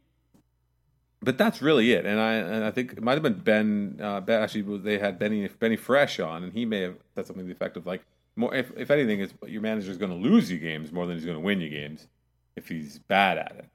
but 1.22 1.38
that's 1.38 1.62
really 1.62 1.92
it. 1.92 2.04
And 2.06 2.20
I 2.20 2.34
and 2.34 2.64
I 2.64 2.70
think 2.70 2.92
it 2.92 3.02
might 3.02 3.14
have 3.14 3.22
been 3.22 3.40
Ben. 3.40 4.00
Uh, 4.02 4.20
ben 4.20 4.42
actually, 4.42 4.78
they 4.78 4.98
had 4.98 5.18
Benny 5.18 5.48
Benny 5.48 5.76
Fresh 5.76 6.20
on, 6.20 6.44
and 6.44 6.52
he 6.52 6.64
may 6.64 6.80
have 6.82 6.96
said 7.14 7.26
something 7.26 7.44
to 7.44 7.48
the 7.48 7.54
effect 7.54 7.76
of 7.76 7.86
like, 7.86 8.02
more 8.36 8.54
if 8.54 8.70
if 8.76 8.90
anything, 8.90 9.20
is 9.20 9.32
your 9.46 9.62
manager 9.62 9.90
is 9.90 9.98
going 9.98 10.10
to 10.10 10.16
lose 10.16 10.50
you 10.50 10.58
games 10.58 10.92
more 10.92 11.06
than 11.06 11.16
he's 11.16 11.24
going 11.24 11.36
to 11.36 11.44
win 11.44 11.60
you 11.60 11.68
games 11.68 12.06
if 12.54 12.68
he's 12.68 12.98
bad 12.98 13.38
at 13.38 13.52
it. 13.58 13.66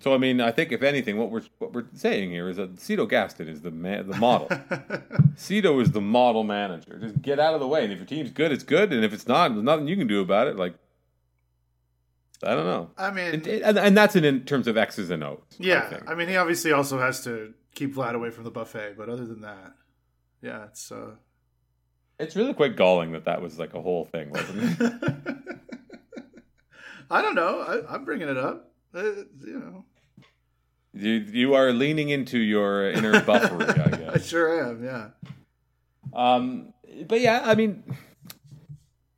So 0.00 0.14
I 0.14 0.18
mean, 0.18 0.40
I 0.40 0.52
think 0.52 0.72
if 0.72 0.82
anything, 0.82 1.18
what 1.18 1.30
we're 1.30 1.42
what 1.58 1.72
we're 1.72 1.86
saying 1.92 2.30
here 2.30 2.48
is 2.48 2.56
that 2.56 2.80
Cito 2.80 3.06
Gaston 3.06 3.48
is 3.48 3.62
the 3.62 3.70
ma- 3.70 4.02
the 4.02 4.16
model. 4.16 4.48
Cito 5.36 5.80
is 5.80 5.90
the 5.90 6.00
model 6.00 6.44
manager. 6.44 6.98
Just 6.98 7.20
get 7.20 7.40
out 7.40 7.54
of 7.54 7.60
the 7.60 7.66
way, 7.66 7.84
and 7.84 7.92
if 7.92 7.98
your 7.98 8.06
team's 8.06 8.30
good, 8.30 8.52
it's 8.52 8.64
good, 8.64 8.92
and 8.92 9.04
if 9.04 9.12
it's 9.12 9.26
not, 9.26 9.52
there's 9.52 9.62
nothing 9.62 9.88
you 9.88 9.96
can 9.96 10.06
do 10.06 10.20
about 10.20 10.46
it. 10.46 10.56
Like 10.56 10.74
I 12.42 12.54
don't 12.54 12.66
know. 12.66 12.90
I 12.96 13.10
mean, 13.10 13.34
and, 13.34 13.46
and, 13.46 13.78
and 13.78 13.96
that's 13.96 14.14
in, 14.14 14.24
in 14.24 14.44
terms 14.44 14.68
of 14.68 14.76
X's 14.76 15.10
and 15.10 15.24
O's. 15.24 15.40
Yeah, 15.58 15.98
I, 16.06 16.12
I, 16.12 16.14
mean, 16.14 16.28
he 16.28 16.36
obviously 16.36 16.72
also 16.72 16.98
has 16.98 17.24
to 17.24 17.52
keep 17.74 17.94
Vlad 17.94 18.14
away 18.14 18.30
from 18.30 18.44
the 18.44 18.50
buffet, 18.50 18.94
but 18.96 19.08
other 19.08 19.26
than 19.26 19.40
that, 19.40 19.74
yeah, 20.40 20.64
it's 20.66 20.92
uh, 20.92 21.16
it's 22.18 22.36
really 22.36 22.54
quite 22.54 22.76
galling 22.76 23.12
that 23.12 23.24
that 23.24 23.42
was 23.42 23.58
like 23.58 23.74
a 23.74 23.82
whole 23.82 24.04
thing, 24.04 24.30
wasn't 24.30 24.80
it? 24.80 24.92
I 27.10 27.22
don't 27.22 27.34
know. 27.34 27.84
I, 27.88 27.94
am 27.94 28.04
bringing 28.04 28.28
it 28.28 28.36
up. 28.36 28.70
Uh, 28.94 29.02
you 29.02 29.58
know, 29.58 29.84
you 30.92 31.12
you 31.12 31.54
are 31.54 31.72
leaning 31.72 32.10
into 32.10 32.38
your 32.38 32.90
inner 32.90 33.20
buffery. 33.22 33.66
I 33.66 33.88
guess 33.96 34.14
I 34.14 34.18
sure 34.18 34.64
am. 34.64 34.84
Yeah. 34.84 35.08
Um, 36.12 36.72
but 37.06 37.20
yeah, 37.20 37.42
I 37.44 37.54
mean 37.54 37.82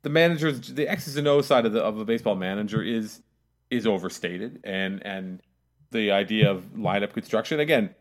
the 0.03 0.09
managers, 0.09 0.59
the 0.59 0.87
X's 0.87 1.17
and 1.17 1.27
O's 1.27 1.47
side 1.47 1.65
of 1.65 1.73
the 1.73 1.81
of 1.81 1.99
a 1.99 2.05
baseball 2.05 2.35
manager 2.35 2.81
is 2.81 3.21
is 3.69 3.87
overstated, 3.87 4.59
and 4.63 5.05
and 5.05 5.41
the 5.91 6.11
idea 6.11 6.49
of 6.49 6.63
lineup 6.75 7.13
construction 7.13 7.59
again. 7.59 7.93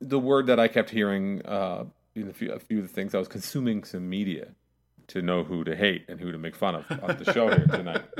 The 0.00 0.18
word 0.18 0.46
that 0.46 0.58
I 0.58 0.68
kept 0.68 0.90
hearing 0.90 1.42
uh, 1.44 1.84
in 2.14 2.28
a 2.28 2.32
few, 2.32 2.52
a 2.52 2.58
few 2.58 2.78
of 2.78 2.88
the 2.88 2.92
things 2.92 3.14
I 3.14 3.18
was 3.18 3.28
consuming 3.28 3.84
some 3.84 4.08
media 4.08 4.48
to 5.08 5.22
know 5.22 5.44
who 5.44 5.64
to 5.64 5.76
hate 5.76 6.04
and 6.08 6.20
who 6.20 6.32
to 6.32 6.38
make 6.38 6.56
fun 6.56 6.74
of 6.76 6.84
on 7.02 7.16
the 7.16 7.32
show 7.32 7.48
here 7.48 7.66
tonight. 7.66 8.02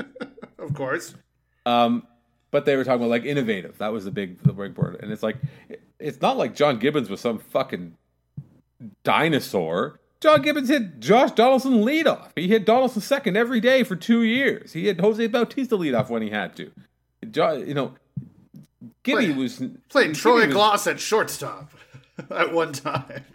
Of 0.59 0.75
course. 0.75 1.15
Um, 1.65 2.05
but 2.51 2.65
they 2.65 2.75
were 2.75 2.83
talking 2.83 3.01
about 3.01 3.09
like 3.09 3.25
innovative. 3.25 3.79
That 3.79 3.91
was 3.91 4.05
the 4.05 4.11
big 4.11 4.43
the 4.43 4.53
big 4.53 4.77
word, 4.77 4.99
and 5.01 5.11
it's 5.11 5.23
like 5.23 5.37
it's 5.99 6.21
not 6.21 6.37
like 6.37 6.55
John 6.55 6.77
Gibbons 6.77 7.09
was 7.09 7.19
some 7.19 7.39
fucking 7.39 7.97
dinosaur 9.03 9.99
John 10.21 10.43
Gibbons 10.43 10.69
hit 10.69 10.99
Josh 10.99 11.31
Donaldson 11.31 11.83
leadoff. 11.83 12.29
He 12.35 12.47
hit 12.47 12.63
Donaldson 12.63 13.01
second 13.01 13.35
every 13.35 13.59
day 13.59 13.83
for 13.83 13.95
two 13.95 14.21
years. 14.21 14.71
He 14.71 14.85
hit 14.85 15.01
Jose 15.01 15.25
Bautista 15.27 15.75
leadoff 15.75 16.09
when 16.09 16.21
he 16.21 16.29
had 16.29 16.55
to. 16.57 16.71
You 17.23 17.73
know, 17.73 17.95
Gibby 19.03 19.33
was 19.33 19.61
playing 19.89 20.13
Troy 20.13 20.45
was, 20.45 20.55
Glaus 20.55 20.89
at 20.89 20.99
shortstop 20.99 21.71
at 22.29 22.53
one 22.53 22.71
time. 22.71 23.25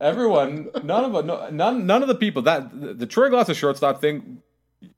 Everyone, 0.00 0.70
none 0.82 1.04
of 1.04 1.24
no, 1.24 1.48
none 1.50 1.86
none 1.86 2.02
of 2.02 2.08
the 2.08 2.14
people 2.14 2.42
that 2.42 2.80
the, 2.80 2.94
the 2.94 3.06
Troy 3.06 3.28
Glaus 3.28 3.50
at 3.50 3.56
shortstop 3.56 4.00
thing. 4.00 4.42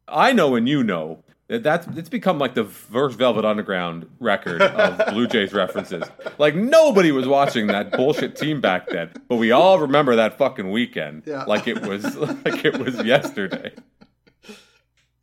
I 0.06 0.32
know 0.32 0.54
and 0.54 0.68
you 0.68 0.84
know 0.84 1.24
that's 1.48 1.86
it's 1.88 2.08
become 2.08 2.38
like 2.38 2.54
the 2.54 2.64
first 2.64 3.18
Velvet 3.18 3.44
Underground 3.44 4.08
record 4.18 4.62
of 4.62 5.06
Blue 5.12 5.26
Jays 5.26 5.52
references. 5.52 6.04
Like 6.38 6.54
nobody 6.54 7.12
was 7.12 7.26
watching 7.26 7.66
that 7.66 7.92
bullshit 7.92 8.36
team 8.36 8.60
back 8.60 8.88
then, 8.88 9.10
but 9.28 9.36
we 9.36 9.50
all 9.50 9.78
remember 9.78 10.16
that 10.16 10.38
fucking 10.38 10.70
weekend 10.70 11.24
yeah. 11.26 11.44
like 11.44 11.68
it 11.68 11.86
was 11.86 12.16
like 12.16 12.64
it 12.64 12.78
was 12.78 13.02
yesterday. 13.04 13.72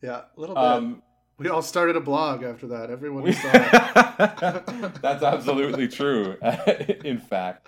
Yeah, 0.02 0.22
a 0.36 0.40
little 0.40 0.56
bit. 0.56 0.64
Um, 0.64 1.04
we 1.38 1.50
all 1.50 1.64
started 1.64 1.96
a 1.96 2.02
blog 2.02 2.44
after 2.44 2.68
that. 2.68 2.92
Everyone 2.92 3.32
saw 3.34 3.50
it. 3.54 5.02
That's 5.02 5.24
absolutely 5.24 5.88
true. 5.88 6.38
In 7.04 7.18
fact. 7.18 7.68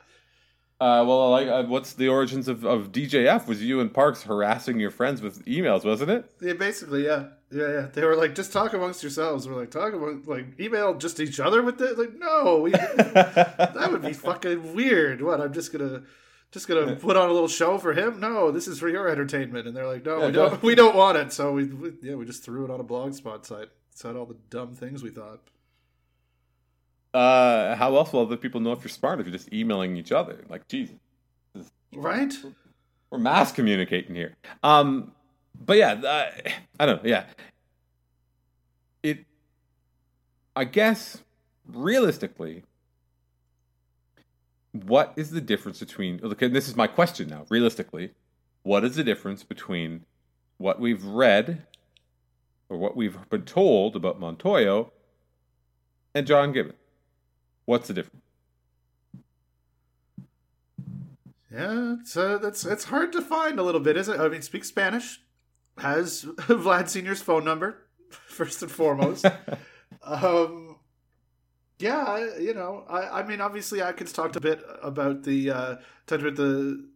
Uh, 0.84 1.06
well, 1.06 1.30
like, 1.32 1.48
uh, 1.48 1.64
what's 1.64 1.94
the 1.94 2.08
origins 2.10 2.48
of, 2.48 2.66
of 2.66 2.92
DJF? 2.92 3.48
Was 3.48 3.64
you 3.64 3.80
and 3.80 3.94
Parks 3.94 4.24
harassing 4.24 4.80
your 4.80 4.92
friends 4.92 5.22
with 5.22 5.46
emails, 5.46 5.86
wasn't 5.86 6.12
it? 6.12 6.30
Yeah, 6.42 6.54
basically, 6.54 7.06
yeah, 7.06 7.28
yeah, 7.52 7.68
yeah. 7.70 7.88
They 7.94 8.04
were 8.04 8.16
like, 8.16 8.36
just 8.36 8.52
talk 8.52 8.74
amongst 8.74 9.02
yourselves. 9.02 9.48
We're 9.48 9.56
like, 9.56 9.72
talk 9.72 9.94
about 9.94 10.28
like 10.28 10.60
email 10.60 10.96
just 10.96 11.20
each 11.20 11.40
other 11.40 11.62
with 11.62 11.80
it. 11.82 11.98
Like, 11.98 12.14
no, 12.18 12.60
we, 12.60 12.72
that 13.18 13.88
would 13.92 14.02
be 14.02 14.14
fucking 14.14 14.76
weird. 14.76 15.22
What? 15.22 15.40
I'm 15.40 15.54
just 15.54 15.72
gonna 15.72 16.04
just 16.52 16.68
gonna 16.68 16.96
put 16.98 17.16
on 17.18 17.30
a 17.30 17.34
little 17.34 17.48
show 17.48 17.78
for 17.78 17.94
him. 17.94 18.20
No, 18.20 18.52
this 18.52 18.68
is 18.68 18.78
for 18.80 18.90
your 18.90 19.08
entertainment. 19.08 19.68
And 19.68 19.76
they're 19.76 19.88
like, 19.88 20.06
no, 20.06 20.20
Yeah, 20.20 20.26
we 20.28 20.32
don't. 20.34 20.50
don't- 20.52 20.64
We 20.64 20.76
don't 20.76 20.96
want 20.96 21.18
it. 21.18 21.32
So 21.32 21.54
we, 21.54 21.64
we 21.66 21.94
yeah, 22.02 22.16
we 22.16 22.26
just 22.26 22.44
threw 22.44 22.66
it 22.66 22.72
on 22.72 22.80
a 22.80 22.84
blogspot 22.84 23.46
site. 23.46 23.70
Said 23.96 24.16
all 24.16 24.26
the 24.26 24.38
dumb 24.50 24.74
things 24.74 25.02
we 25.02 25.12
thought. 25.12 25.40
Uh, 27.14 27.76
how 27.76 27.96
else 27.96 28.12
will 28.12 28.22
other 28.22 28.38
people 28.38 28.60
know 28.60 28.72
if 28.72 28.82
you're 28.84 28.90
smart 28.90 29.20
if 29.20 29.28
you're 29.28 29.34
just 29.38 29.54
emailing 29.54 29.98
each 29.98 30.12
other? 30.12 30.44
Like, 30.50 30.68
Jesus, 30.68 30.96
Right? 31.94 32.34
we're 33.12 33.20
mass 33.20 33.52
communicating 33.52 34.16
here. 34.16 34.36
Um, 34.64 35.12
but 35.64 35.78
yeah, 35.78 35.94
uh, 35.94 36.32
I 36.80 36.86
don't 36.86 37.04
know. 37.04 37.10
Yeah, 37.10 37.26
it. 39.04 39.26
I 40.56 40.64
guess 40.66 41.22
realistically, 41.68 42.64
what 44.72 45.14
is 45.16 45.30
the 45.30 45.42
difference 45.42 45.80
between? 45.80 46.18
Look, 46.18 46.42
and 46.42 46.56
this 46.56 46.68
is 46.68 46.76
my 46.76 46.88
question 46.88 47.30
now. 47.30 47.46
Realistically, 47.50 48.12
what 48.64 48.84
is 48.84 48.96
the 48.96 49.04
difference 49.04 49.44
between 49.44 50.06
what 50.58 50.80
we've 50.80 51.04
read 51.06 51.68
or 52.70 52.78
what 52.78 52.96
we've 52.96 53.18
been 53.30 53.44
told 53.44 53.96
about 53.96 54.20
Montoyo 54.20 54.90
and 56.16 56.26
John 56.26 56.52
Gibbon? 56.52 56.74
What's 57.66 57.88
the 57.88 57.94
difference? 57.94 58.24
Yeah, 61.54 61.98
it's 62.00 62.18
uh, 62.18 62.40
that's 62.40 62.66
it's 62.66 62.86
hard 62.86 63.12
to 63.14 63.22
find 63.22 63.60
a 63.60 63.64
little 63.64 63.82
bit, 63.82 63.96
isn't 63.96 64.16
it? 64.16 64.20
I 64.20 64.28
mean, 64.28 64.42
speaks 64.42 64.68
Spanish, 64.70 65.22
has 65.78 66.24
Vlad 66.38 66.90
Senior's 66.90 67.22
phone 67.22 67.46
number 67.46 67.86
first 68.10 68.64
and 68.64 68.72
foremost. 68.72 69.26
um, 70.04 70.78
yeah, 71.78 72.38
you 72.40 72.56
know, 72.56 72.86
I, 72.90 73.20
I 73.20 73.24
mean, 73.24 73.40
obviously, 73.40 73.82
Atkins 73.82 74.14
talked 74.14 74.36
a 74.36 74.42
bit 74.42 74.64
about 74.82 75.24
the 75.24 75.52
uh, 75.52 75.76
talked 76.08 76.24
about 76.24 76.38
the 76.38 76.88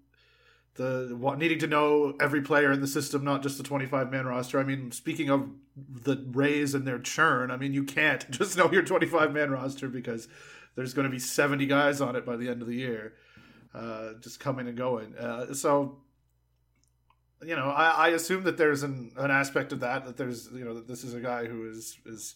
the 0.73 1.15
what, 1.19 1.37
needing 1.37 1.59
to 1.59 1.67
know 1.67 2.15
every 2.19 2.41
player 2.41 2.71
in 2.71 2.81
the 2.81 2.87
system, 2.87 3.23
not 3.23 3.43
just 3.43 3.57
the 3.59 3.63
twenty 3.63 3.85
five 3.85 4.11
man 4.11 4.25
roster. 4.25 4.59
I 4.59 4.63
mean, 4.63 4.91
speaking 4.91 5.29
of 5.29 5.49
the 5.75 6.25
Rays 6.31 6.73
and 6.73 6.87
their 6.87 6.99
churn, 6.99 7.51
I 7.51 7.57
mean, 7.57 7.73
you 7.73 7.83
can't 7.83 8.29
just 8.31 8.57
know 8.57 8.71
your 8.71 8.83
twenty 8.83 9.05
five 9.05 9.33
man 9.33 9.51
roster 9.51 9.87
because 9.87 10.27
there's 10.77 10.93
going 10.93 11.03
to 11.05 11.11
be 11.11 11.19
seventy 11.19 11.65
guys 11.65 11.99
on 11.99 12.15
it 12.15 12.25
by 12.25 12.37
the 12.37 12.47
end 12.47 12.61
of 12.61 12.69
the 12.69 12.75
year 12.75 13.15
uh, 13.73 14.13
just 14.21 14.39
coming 14.39 14.67
and 14.67 14.77
going. 14.77 15.15
Uh, 15.15 15.53
so, 15.53 15.97
you 17.45 17.55
know, 17.55 17.69
I, 17.69 17.89
I 17.89 18.07
assume 18.09 18.43
that 18.43 18.57
there's 18.57 18.83
an, 18.83 19.11
an 19.17 19.31
aspect 19.31 19.71
of 19.71 19.81
that 19.81 20.05
that 20.05 20.17
there's 20.17 20.49
you 20.53 20.65
know 20.65 20.73
that 20.75 20.87
this 20.87 21.03
is 21.03 21.13
a 21.13 21.19
guy 21.19 21.45
who 21.45 21.69
is 21.69 21.97
is 22.05 22.35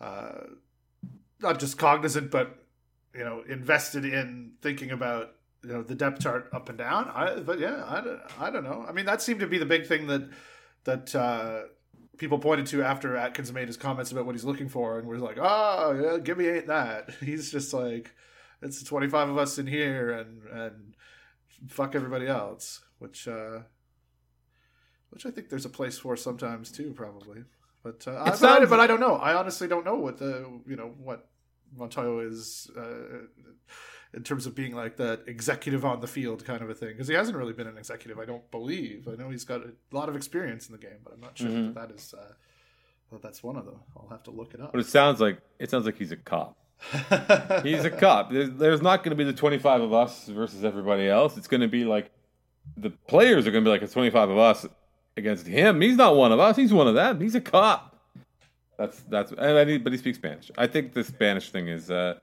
uh, 0.00 0.32
not 1.40 1.60
just 1.60 1.78
cognizant, 1.78 2.30
but 2.30 2.64
you 3.14 3.24
know, 3.24 3.42
invested 3.48 4.04
in 4.04 4.52
thinking 4.62 4.90
about 4.90 5.34
you 5.62 5.72
know 5.72 5.82
the 5.82 5.94
depth 5.94 6.20
chart 6.20 6.48
up 6.52 6.68
and 6.68 6.78
down. 6.78 7.10
I, 7.14 7.40
but 7.40 7.60
yeah, 7.60 7.84
I, 7.84 8.46
I 8.46 8.50
don't 8.50 8.64
know. 8.64 8.84
I 8.88 8.92
mean, 8.92 9.06
that 9.06 9.22
seemed 9.22 9.40
to 9.40 9.46
be 9.46 9.58
the 9.58 9.66
big 9.66 9.86
thing 9.86 10.06
that 10.08 10.28
that. 10.84 11.14
People 12.18 12.38
pointed 12.38 12.66
to 12.66 12.82
after 12.82 13.16
Atkins 13.16 13.52
made 13.52 13.68
his 13.68 13.76
comments 13.76 14.10
about 14.12 14.26
what 14.26 14.34
he's 14.34 14.44
looking 14.44 14.68
for, 14.68 14.98
and 14.98 15.06
we're 15.08 15.18
like, 15.18 15.38
"Oh, 15.40 15.92
yeah, 16.00 16.18
Gibby 16.18 16.48
ain't 16.48 16.66
that." 16.66 17.10
He's 17.20 17.50
just 17.50 17.72
like, 17.72 18.10
it's 18.60 18.80
the 18.80 18.84
25 18.84 19.28
of 19.30 19.38
us 19.38 19.58
in 19.58 19.66
here 19.66 20.10
and 20.10 20.42
and 20.48 20.94
fuck 21.68 21.94
everybody 21.96 22.26
else 22.28 22.82
which 23.00 23.26
uh 23.26 23.58
which 25.10 25.26
i 25.26 25.30
think 25.30 25.48
there's 25.48 25.64
a 25.64 25.68
place 25.70 25.98
for 25.98 26.16
sometimes 26.16 26.70
too 26.70 26.92
probably 26.92 27.42
but 27.82 28.04
uh, 28.06 28.12
I, 28.16 28.24
but, 28.30 28.38
sounds- 28.38 28.70
but 28.70 28.78
I 28.80 28.86
don't 28.86 29.00
know 29.00 29.14
i 29.16 29.34
honestly 29.34 29.66
don't 29.66 29.84
know 29.84 29.96
what 29.96 30.18
the 30.18 30.48
you 30.68 30.76
know 30.76 30.92
what 31.02 31.28
Montoya 31.76 32.26
is 32.28 32.70
uh 32.78 33.26
in 34.14 34.22
terms 34.22 34.46
of 34.46 34.54
being 34.54 34.74
like 34.74 34.96
that 34.96 35.20
executive 35.26 35.84
on 35.84 36.00
the 36.00 36.06
field 36.06 36.44
kind 36.44 36.62
of 36.62 36.70
a 36.70 36.74
thing 36.74 36.88
because 36.88 37.08
he 37.08 37.14
hasn't 37.14 37.36
really 37.36 37.52
been 37.52 37.66
an 37.66 37.76
executive 37.76 38.18
i 38.18 38.24
don't 38.24 38.50
believe 38.50 39.06
i 39.06 39.14
know 39.14 39.28
he's 39.30 39.44
got 39.44 39.60
a 39.60 39.70
lot 39.92 40.08
of 40.08 40.16
experience 40.16 40.66
in 40.66 40.72
the 40.72 40.78
game 40.78 40.98
but 41.04 41.12
i'm 41.12 41.20
not 41.20 41.36
sure 41.36 41.48
Mhm. 41.50 41.74
that 41.74 41.88
that 41.88 41.94
is 41.94 42.14
uh 42.14 42.32
that 43.12 43.22
that's 43.22 43.42
one 43.42 43.56
of 43.56 43.64
them 43.66 43.80
i'll 43.96 44.08
have 44.08 44.22
to 44.24 44.30
look 44.30 44.54
it 44.54 44.60
up 44.60 44.72
But 44.72 44.80
it 44.80 44.86
sounds 44.86 45.20
like 45.20 45.38
it 45.58 45.70
sounds 45.70 45.84
like 45.86 45.96
he's 45.98 46.12
a 46.12 46.16
cop. 46.16 46.56
He's 47.64 47.84
a 47.84 47.90
cop. 47.90 48.30
There's, 48.30 48.50
there's 48.50 48.80
not 48.82 49.02
going 49.02 49.10
to 49.10 49.16
be 49.16 49.24
the 49.24 49.32
25 49.32 49.80
of 49.80 49.92
us 49.92 50.28
versus 50.28 50.64
everybody 50.64 51.08
else. 51.08 51.36
It's 51.36 51.48
going 51.48 51.60
to 51.60 51.66
be 51.66 51.84
like 51.84 52.08
the 52.76 52.90
players 52.90 53.48
are 53.48 53.50
going 53.50 53.64
to 53.64 53.68
be 53.68 53.72
like 53.72 53.82
it's 53.82 53.92
25 53.92 54.30
of 54.30 54.38
us 54.38 54.64
against 55.16 55.44
him. 55.48 55.80
He's 55.80 55.96
not 55.96 56.14
one 56.14 56.30
of 56.30 56.38
us. 56.38 56.54
He's 56.56 56.72
one 56.72 56.86
of 56.86 56.94
them. 56.94 57.20
He's 57.20 57.34
a 57.34 57.40
cop. 57.40 57.98
That's 58.78 59.00
that's. 59.08 59.32
And 59.32 59.58
I 59.58 59.78
but 59.78 59.90
he 59.92 59.98
speaks 59.98 60.18
Spanish. 60.18 60.52
I 60.56 60.68
think 60.68 60.92
the 60.92 61.02
Spanish 61.02 61.50
thing 61.50 61.66
is 61.66 61.90
uh, 61.90 62.20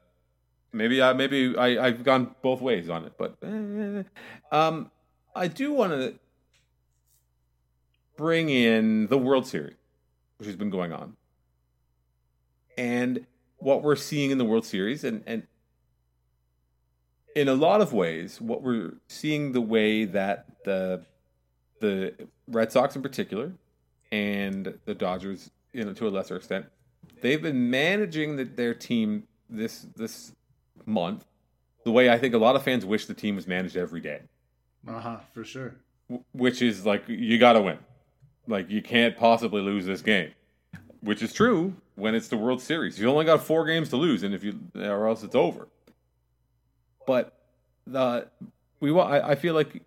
maybe 0.75 1.01
I 1.01 1.13
maybe 1.13 1.57
I 1.57 1.87
I've 1.87 2.03
gone 2.03 2.35
both 2.41 2.61
ways 2.61 2.89
on 2.89 3.05
it, 3.05 3.13
but 3.17 3.37
eh, 3.41 4.03
um, 4.51 4.91
I 5.35 5.47
do 5.47 5.73
want 5.73 5.93
to 5.93 6.15
bring 8.17 8.49
in 8.49 9.07
the 9.07 9.17
World 9.17 9.47
Series, 9.47 9.75
which 10.37 10.47
has 10.47 10.55
been 10.55 10.69
going 10.69 10.91
on, 10.91 11.15
and 12.77 13.25
what 13.57 13.81
we're 13.81 13.95
seeing 13.95 14.31
in 14.31 14.37
the 14.37 14.45
World 14.45 14.65
Series, 14.65 15.03
and 15.03 15.23
and 15.25 15.43
in 17.35 17.47
a 17.47 17.55
lot 17.55 17.81
of 17.81 17.93
ways, 17.93 18.39
what 18.39 18.61
we're 18.61 18.93
seeing 19.07 19.53
the 19.53 19.61
way 19.61 20.05
that 20.05 20.45
the 20.65 21.05
the 21.79 22.13
Red 22.47 22.71
Sox 22.71 22.95
in 22.95 23.01
particular 23.01 23.51
and 24.11 24.77
the 24.85 24.95
Dodgers, 24.95 25.51
you 25.73 25.83
know, 25.83 25.93
to 25.93 26.07
a 26.07 26.09
lesser 26.09 26.35
extent, 26.35 26.65
they've 27.21 27.41
been 27.41 27.69
managing 27.69 28.37
the, 28.37 28.43
their 28.43 28.73
team 28.73 29.27
this 29.49 29.87
this 29.95 30.33
month 30.85 31.25
the 31.83 31.91
way 31.91 32.09
I 32.09 32.17
think 32.17 32.33
a 32.33 32.37
lot 32.37 32.55
of 32.55 32.63
fans 32.63 32.85
wish 32.85 33.05
the 33.05 33.13
team 33.13 33.35
was 33.35 33.47
managed 33.47 33.77
every 33.77 34.01
day 34.01 34.21
uh-huh 34.87 35.17
for 35.33 35.43
sure 35.43 35.75
w- 36.09 36.23
which 36.33 36.61
is 36.61 36.85
like 36.85 37.07
you 37.07 37.37
got 37.37 37.53
to 37.53 37.61
win. 37.61 37.79
Like 38.47 38.69
you 38.69 38.81
can't 38.81 39.17
possibly 39.17 39.61
lose 39.61 39.85
this 39.85 40.01
game, 40.01 40.31
which 41.01 41.23
is 41.23 41.33
true 41.33 41.73
when 41.95 42.13
it's 42.13 42.27
the 42.27 42.37
World 42.37 42.61
Series. 42.61 42.99
You 42.99 43.09
only 43.09 43.25
got 43.25 43.43
four 43.43 43.65
games 43.65 43.89
to 43.89 43.97
lose, 43.97 44.21
and 44.21 44.35
if 44.35 44.43
you 44.43 44.59
or 44.75 45.07
else 45.07 45.23
it's 45.23 45.35
over. 45.35 45.67
But 47.07 47.33
the 47.87 48.27
we 48.79 48.91
wa- 48.91 49.07
I, 49.07 49.31
I 49.31 49.35
feel 49.35 49.55
like 49.55 49.81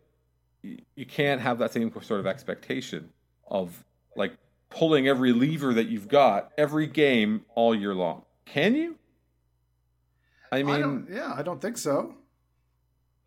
you 0.63 1.07
can't 1.07 1.41
have 1.41 1.59
that 1.59 1.73
same 1.73 1.93
sort 2.03 2.19
of 2.21 2.27
expectation 2.27 3.11
of 3.49 3.85
like 4.17 4.33
pulling 4.71 5.07
every 5.07 5.33
lever 5.33 5.73
that 5.75 5.87
you've 5.87 6.09
got 6.09 6.51
every 6.59 6.87
game 6.89 7.45
all 7.55 7.75
year 7.75 7.95
long. 7.95 8.25
Can 8.45 8.75
you? 8.75 8.97
I 10.51 10.59
I 10.59 10.63
mean, 10.63 10.81
don't, 10.81 11.09
yeah 11.11 11.33
i 11.37 11.43
don't 11.43 11.61
think 11.61 11.79
so 11.79 12.15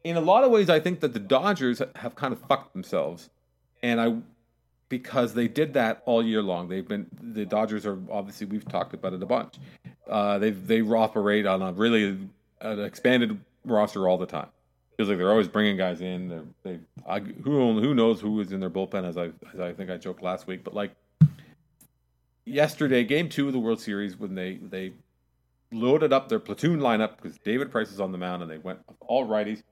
in 0.04 0.18
a 0.18 0.22
lot 0.22 0.44
of 0.44 0.52
ways, 0.52 0.70
I 0.70 0.80
think 0.80 1.00
that 1.02 1.14
the 1.14 1.20
Dodgers 1.20 1.82
have 1.96 2.16
kind 2.16 2.34
of 2.34 2.40
fucked 2.42 2.74
themselves, 2.74 3.30
and 3.84 4.02
I 4.02 4.16
because 4.90 5.34
they 5.34 5.48
did 5.48 5.74
that 5.76 6.02
all 6.06 6.24
year 6.24 6.42
long. 6.42 6.68
They've 6.68 6.88
been 6.88 7.08
the 7.22 7.46
Dodgers 7.46 7.86
are 7.86 8.00
obviously 8.12 8.48
we've 8.48 8.68
talked 8.68 8.94
about 8.94 9.14
it 9.14 9.22
a 9.22 9.26
bunch. 9.26 9.56
Uh, 10.10 10.40
they 10.40 10.50
they 10.52 10.82
operate 10.82 11.46
on 11.46 11.62
a 11.62 11.72
really 11.72 12.18
an 12.62 12.80
expanded 12.80 13.40
roster 13.66 14.10
all 14.10 14.18
the 14.18 14.26
time. 14.26 14.48
Feels 14.98 15.10
like 15.10 15.18
they're 15.18 15.32
always 15.32 15.48
bringing 15.48 15.78
guys 15.78 16.02
in. 16.02 16.28
They're, 16.28 16.44
they 16.64 16.80
I, 17.08 17.20
who 17.20 17.80
who 17.80 17.94
knows 17.94 18.20
who 18.22 18.40
is 18.42 18.52
in 18.52 18.60
their 18.60 18.70
bullpen 18.70 19.08
as 19.08 19.18
I 19.18 19.32
as 19.54 19.60
I 19.60 19.74
think 19.74 19.90
I 19.90 19.98
joked 19.98 20.24
last 20.24 20.48
week, 20.48 20.64
but 20.64 20.74
like 20.74 20.92
yesterday, 22.46 23.04
game 23.04 23.30
two 23.30 23.48
of 23.48 23.54
the 23.54 23.60
World 23.60 23.80
Series 23.80 24.18
when 24.18 24.34
they 24.36 24.56
they 24.56 24.94
loaded 25.72 26.12
up 26.12 26.30
their 26.30 26.40
platoon 26.40 26.80
lineup 26.80 27.18
because 27.18 27.38
David 27.40 27.72
Price 27.72 27.92
is 27.92 28.00
on 28.00 28.12
the 28.12 28.18
mound 28.18 28.42
and 28.42 28.52
they 28.52 28.58
went 28.58 28.80
with 28.88 28.98
all 29.02 29.28
righties 29.28 29.64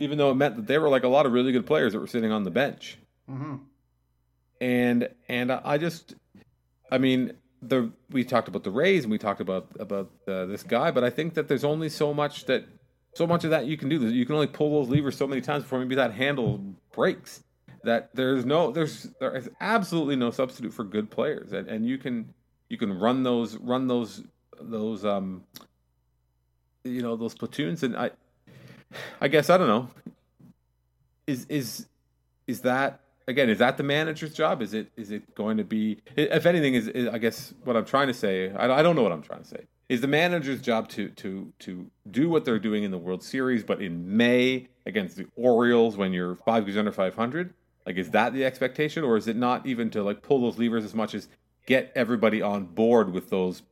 even 0.00 0.18
though 0.18 0.30
it 0.30 0.34
meant 0.34 0.56
that 0.56 0.66
there 0.66 0.80
were 0.80 0.88
like 0.88 1.04
a 1.04 1.08
lot 1.08 1.26
of 1.26 1.32
really 1.32 1.52
good 1.52 1.66
players 1.66 1.92
that 1.92 1.98
were 1.98 2.06
sitting 2.06 2.30
on 2.30 2.44
the 2.44 2.50
bench. 2.50 2.98
mm-hmm. 3.28 3.56
And 4.60 5.08
and 5.28 5.52
I 5.52 5.78
just, 5.78 6.16
I 6.90 6.98
mean, 6.98 7.34
the 7.62 7.92
we 8.10 8.24
talked 8.24 8.48
about 8.48 8.64
the 8.64 8.72
Rays 8.72 9.04
and 9.04 9.10
we 9.10 9.18
talked 9.18 9.40
about 9.40 9.68
about 9.78 10.10
uh, 10.26 10.46
this 10.46 10.64
guy, 10.64 10.90
but 10.90 11.04
I 11.04 11.10
think 11.10 11.34
that 11.34 11.46
there's 11.46 11.62
only 11.62 11.88
so 11.88 12.12
much 12.12 12.46
that 12.46 12.64
so 13.14 13.24
much 13.24 13.44
of 13.44 13.50
that 13.50 13.66
you 13.66 13.76
can 13.76 13.88
do. 13.88 14.04
You 14.08 14.26
can 14.26 14.34
only 14.34 14.48
pull 14.48 14.82
those 14.82 14.88
levers 14.92 15.16
so 15.16 15.28
many 15.28 15.40
times 15.40 15.62
before 15.62 15.78
maybe 15.78 15.94
that 15.94 16.12
handle 16.12 16.58
breaks. 16.92 17.44
That 17.84 18.10
there's 18.14 18.44
no 18.44 18.72
there's 18.72 19.08
there 19.20 19.36
is 19.36 19.48
absolutely 19.60 20.16
no 20.16 20.32
substitute 20.32 20.74
for 20.74 20.82
good 20.82 21.08
players, 21.08 21.52
and 21.52 21.68
and 21.68 21.86
you 21.86 21.98
can 21.98 22.34
you 22.68 22.78
can 22.78 22.98
run 22.98 23.22
those 23.22 23.56
run 23.58 23.86
those 23.86 24.24
those 24.60 25.04
um 25.04 25.44
you 26.84 27.02
know 27.02 27.16
those 27.16 27.34
platoons, 27.34 27.82
and 27.82 27.96
I 27.96 28.10
I 29.20 29.28
guess 29.28 29.50
I 29.50 29.58
don't 29.58 29.68
know. 29.68 29.88
Is 31.26 31.46
is 31.46 31.86
is 32.46 32.62
that 32.62 33.00
again? 33.26 33.50
Is 33.50 33.58
that 33.58 33.76
the 33.76 33.82
manager's 33.82 34.32
job? 34.32 34.62
Is 34.62 34.74
it 34.74 34.90
is 34.96 35.10
it 35.10 35.34
going 35.34 35.58
to 35.58 35.64
be? 35.64 36.00
If 36.16 36.46
anything, 36.46 36.74
is, 36.74 36.88
is 36.88 37.08
I 37.08 37.18
guess 37.18 37.54
what 37.64 37.76
I'm 37.76 37.84
trying 37.84 38.08
to 38.08 38.14
say. 38.14 38.50
I, 38.52 38.78
I 38.78 38.82
don't 38.82 38.96
know 38.96 39.02
what 39.02 39.12
I'm 39.12 39.22
trying 39.22 39.42
to 39.42 39.48
say. 39.48 39.66
Is 39.88 40.00
the 40.00 40.08
manager's 40.08 40.60
job 40.60 40.88
to 40.90 41.08
to 41.10 41.52
to 41.60 41.90
do 42.10 42.28
what 42.28 42.44
they're 42.44 42.58
doing 42.58 42.84
in 42.84 42.90
the 42.90 42.98
World 42.98 43.22
Series, 43.22 43.62
but 43.62 43.80
in 43.80 44.16
May 44.16 44.68
against 44.86 45.16
the 45.16 45.26
Orioles 45.36 45.96
when 45.96 46.12
you're 46.12 46.34
five 46.34 46.64
games 46.64 46.78
under 46.78 46.92
500? 46.92 47.54
Like, 47.86 47.96
is 47.96 48.10
that 48.10 48.34
the 48.34 48.44
expectation, 48.44 49.02
or 49.02 49.16
is 49.16 49.28
it 49.28 49.36
not 49.36 49.64
even 49.66 49.88
to 49.90 50.02
like 50.02 50.22
pull 50.22 50.42
those 50.42 50.58
levers 50.58 50.84
as 50.84 50.94
much 50.94 51.14
as 51.14 51.28
get 51.64 51.92
everybody 51.94 52.42
on 52.42 52.64
board 52.66 53.12
with 53.12 53.30
those 53.30 53.62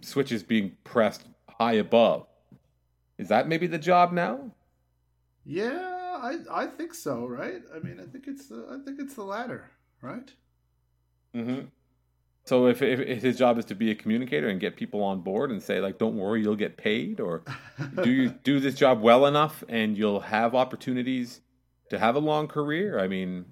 switches 0.00 0.42
being 0.42 0.76
pressed 0.84 1.24
high 1.48 1.74
above? 1.74 2.26
Is 3.18 3.28
that 3.28 3.48
maybe 3.48 3.66
the 3.66 3.78
job 3.78 4.12
now? 4.12 4.50
Yeah, 5.44 6.18
I 6.22 6.38
I 6.50 6.66
think 6.66 6.94
so, 6.94 7.26
right? 7.26 7.62
I 7.74 7.78
mean, 7.78 8.00
I 8.00 8.06
think 8.10 8.26
it's 8.26 8.48
the 8.48 8.66
I 8.70 8.84
think 8.84 9.00
it's 9.00 9.14
the 9.14 9.24
latter, 9.24 9.70
right? 10.00 10.32
Mm-hmm. 11.34 11.66
So 12.46 12.66
if, 12.66 12.82
if, 12.82 13.00
if 13.00 13.22
his 13.22 13.38
job 13.38 13.58
is 13.58 13.64
to 13.66 13.74
be 13.74 13.90
a 13.90 13.94
communicator 13.94 14.48
and 14.48 14.60
get 14.60 14.76
people 14.76 15.02
on 15.02 15.20
board 15.20 15.50
and 15.50 15.62
say 15.62 15.80
like, 15.80 15.98
"Don't 15.98 16.16
worry, 16.16 16.42
you'll 16.42 16.56
get 16.56 16.76
paid," 16.76 17.20
or 17.20 17.42
do 18.02 18.10
you 18.10 18.30
do 18.44 18.60
this 18.60 18.74
job 18.74 19.00
well 19.00 19.26
enough 19.26 19.64
and 19.68 19.96
you'll 19.96 20.20
have 20.20 20.54
opportunities 20.54 21.40
to 21.90 21.98
have 21.98 22.16
a 22.16 22.18
long 22.18 22.46
career? 22.46 22.98
I 22.98 23.08
mean, 23.08 23.46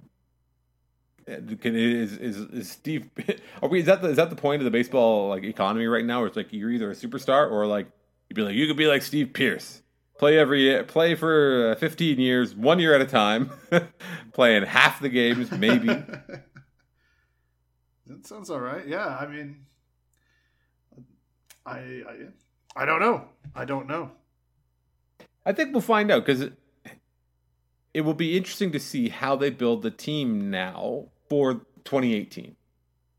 can, 1.27 1.77
is, 1.77 2.17
is 2.17 2.37
is 2.37 2.71
Steve? 2.71 3.09
Are 3.63 3.69
we? 3.69 3.81
Is 3.81 3.87
that 3.87 4.03
the, 4.03 4.09
is 4.09 4.17
that 4.17 4.31
the 4.31 4.37
point 4.37 4.61
of 4.61 4.65
the 4.65 4.71
baseball 4.71 5.29
like 5.29 5.45
economy 5.45 5.87
right 5.87 6.05
now? 6.05 6.19
Where 6.21 6.29
it's 6.29 6.37
like 6.37 6.53
you're 6.53 6.71
either 6.71 6.91
a 6.91 6.95
superstar 6.95 7.51
or 7.51 7.67
like 7.67 7.87
you'd 8.29 8.37
be 8.37 8.43
like 8.43 8.55
you 8.55 8.67
could 8.67 8.77
be 8.77 8.87
like 8.87 9.03
Steve 9.03 9.33
Pearce, 9.33 9.83
play 10.19 10.39
every 10.39 10.83
play 10.85 11.15
for 11.15 11.73
uh, 11.73 11.75
15 11.77 12.19
years, 12.19 12.55
one 12.55 12.79
year 12.79 12.95
at 12.95 13.01
a 13.01 13.07
time, 13.07 13.51
playing 14.33 14.65
half 14.65 15.01
the 15.01 15.09
games 15.09 15.51
maybe. 15.51 15.89
That 18.07 18.27
sounds 18.27 18.51
all 18.51 18.61
right. 18.61 18.87
Yeah, 18.87 19.07
I 19.07 19.27
mean, 19.27 19.65
I, 21.65 21.79
I, 21.79 22.17
I 22.77 22.85
don't 22.85 23.01
know. 23.01 23.25
I 23.55 23.65
don't 23.65 23.87
know. 23.87 24.11
I 25.47 25.53
think 25.53 25.73
we'll 25.73 25.81
find 25.81 26.11
out 26.11 26.27
because 26.27 26.51
it, 27.95 28.03
will 28.03 28.15
be 28.15 28.37
interesting 28.37 28.73
to 28.73 28.81
see 28.81 29.09
how 29.09 29.37
they 29.37 29.51
build 29.51 29.83
the 29.83 29.91
team 29.91 30.51
now 30.51 31.07
for 31.29 31.55
2018 31.85 32.57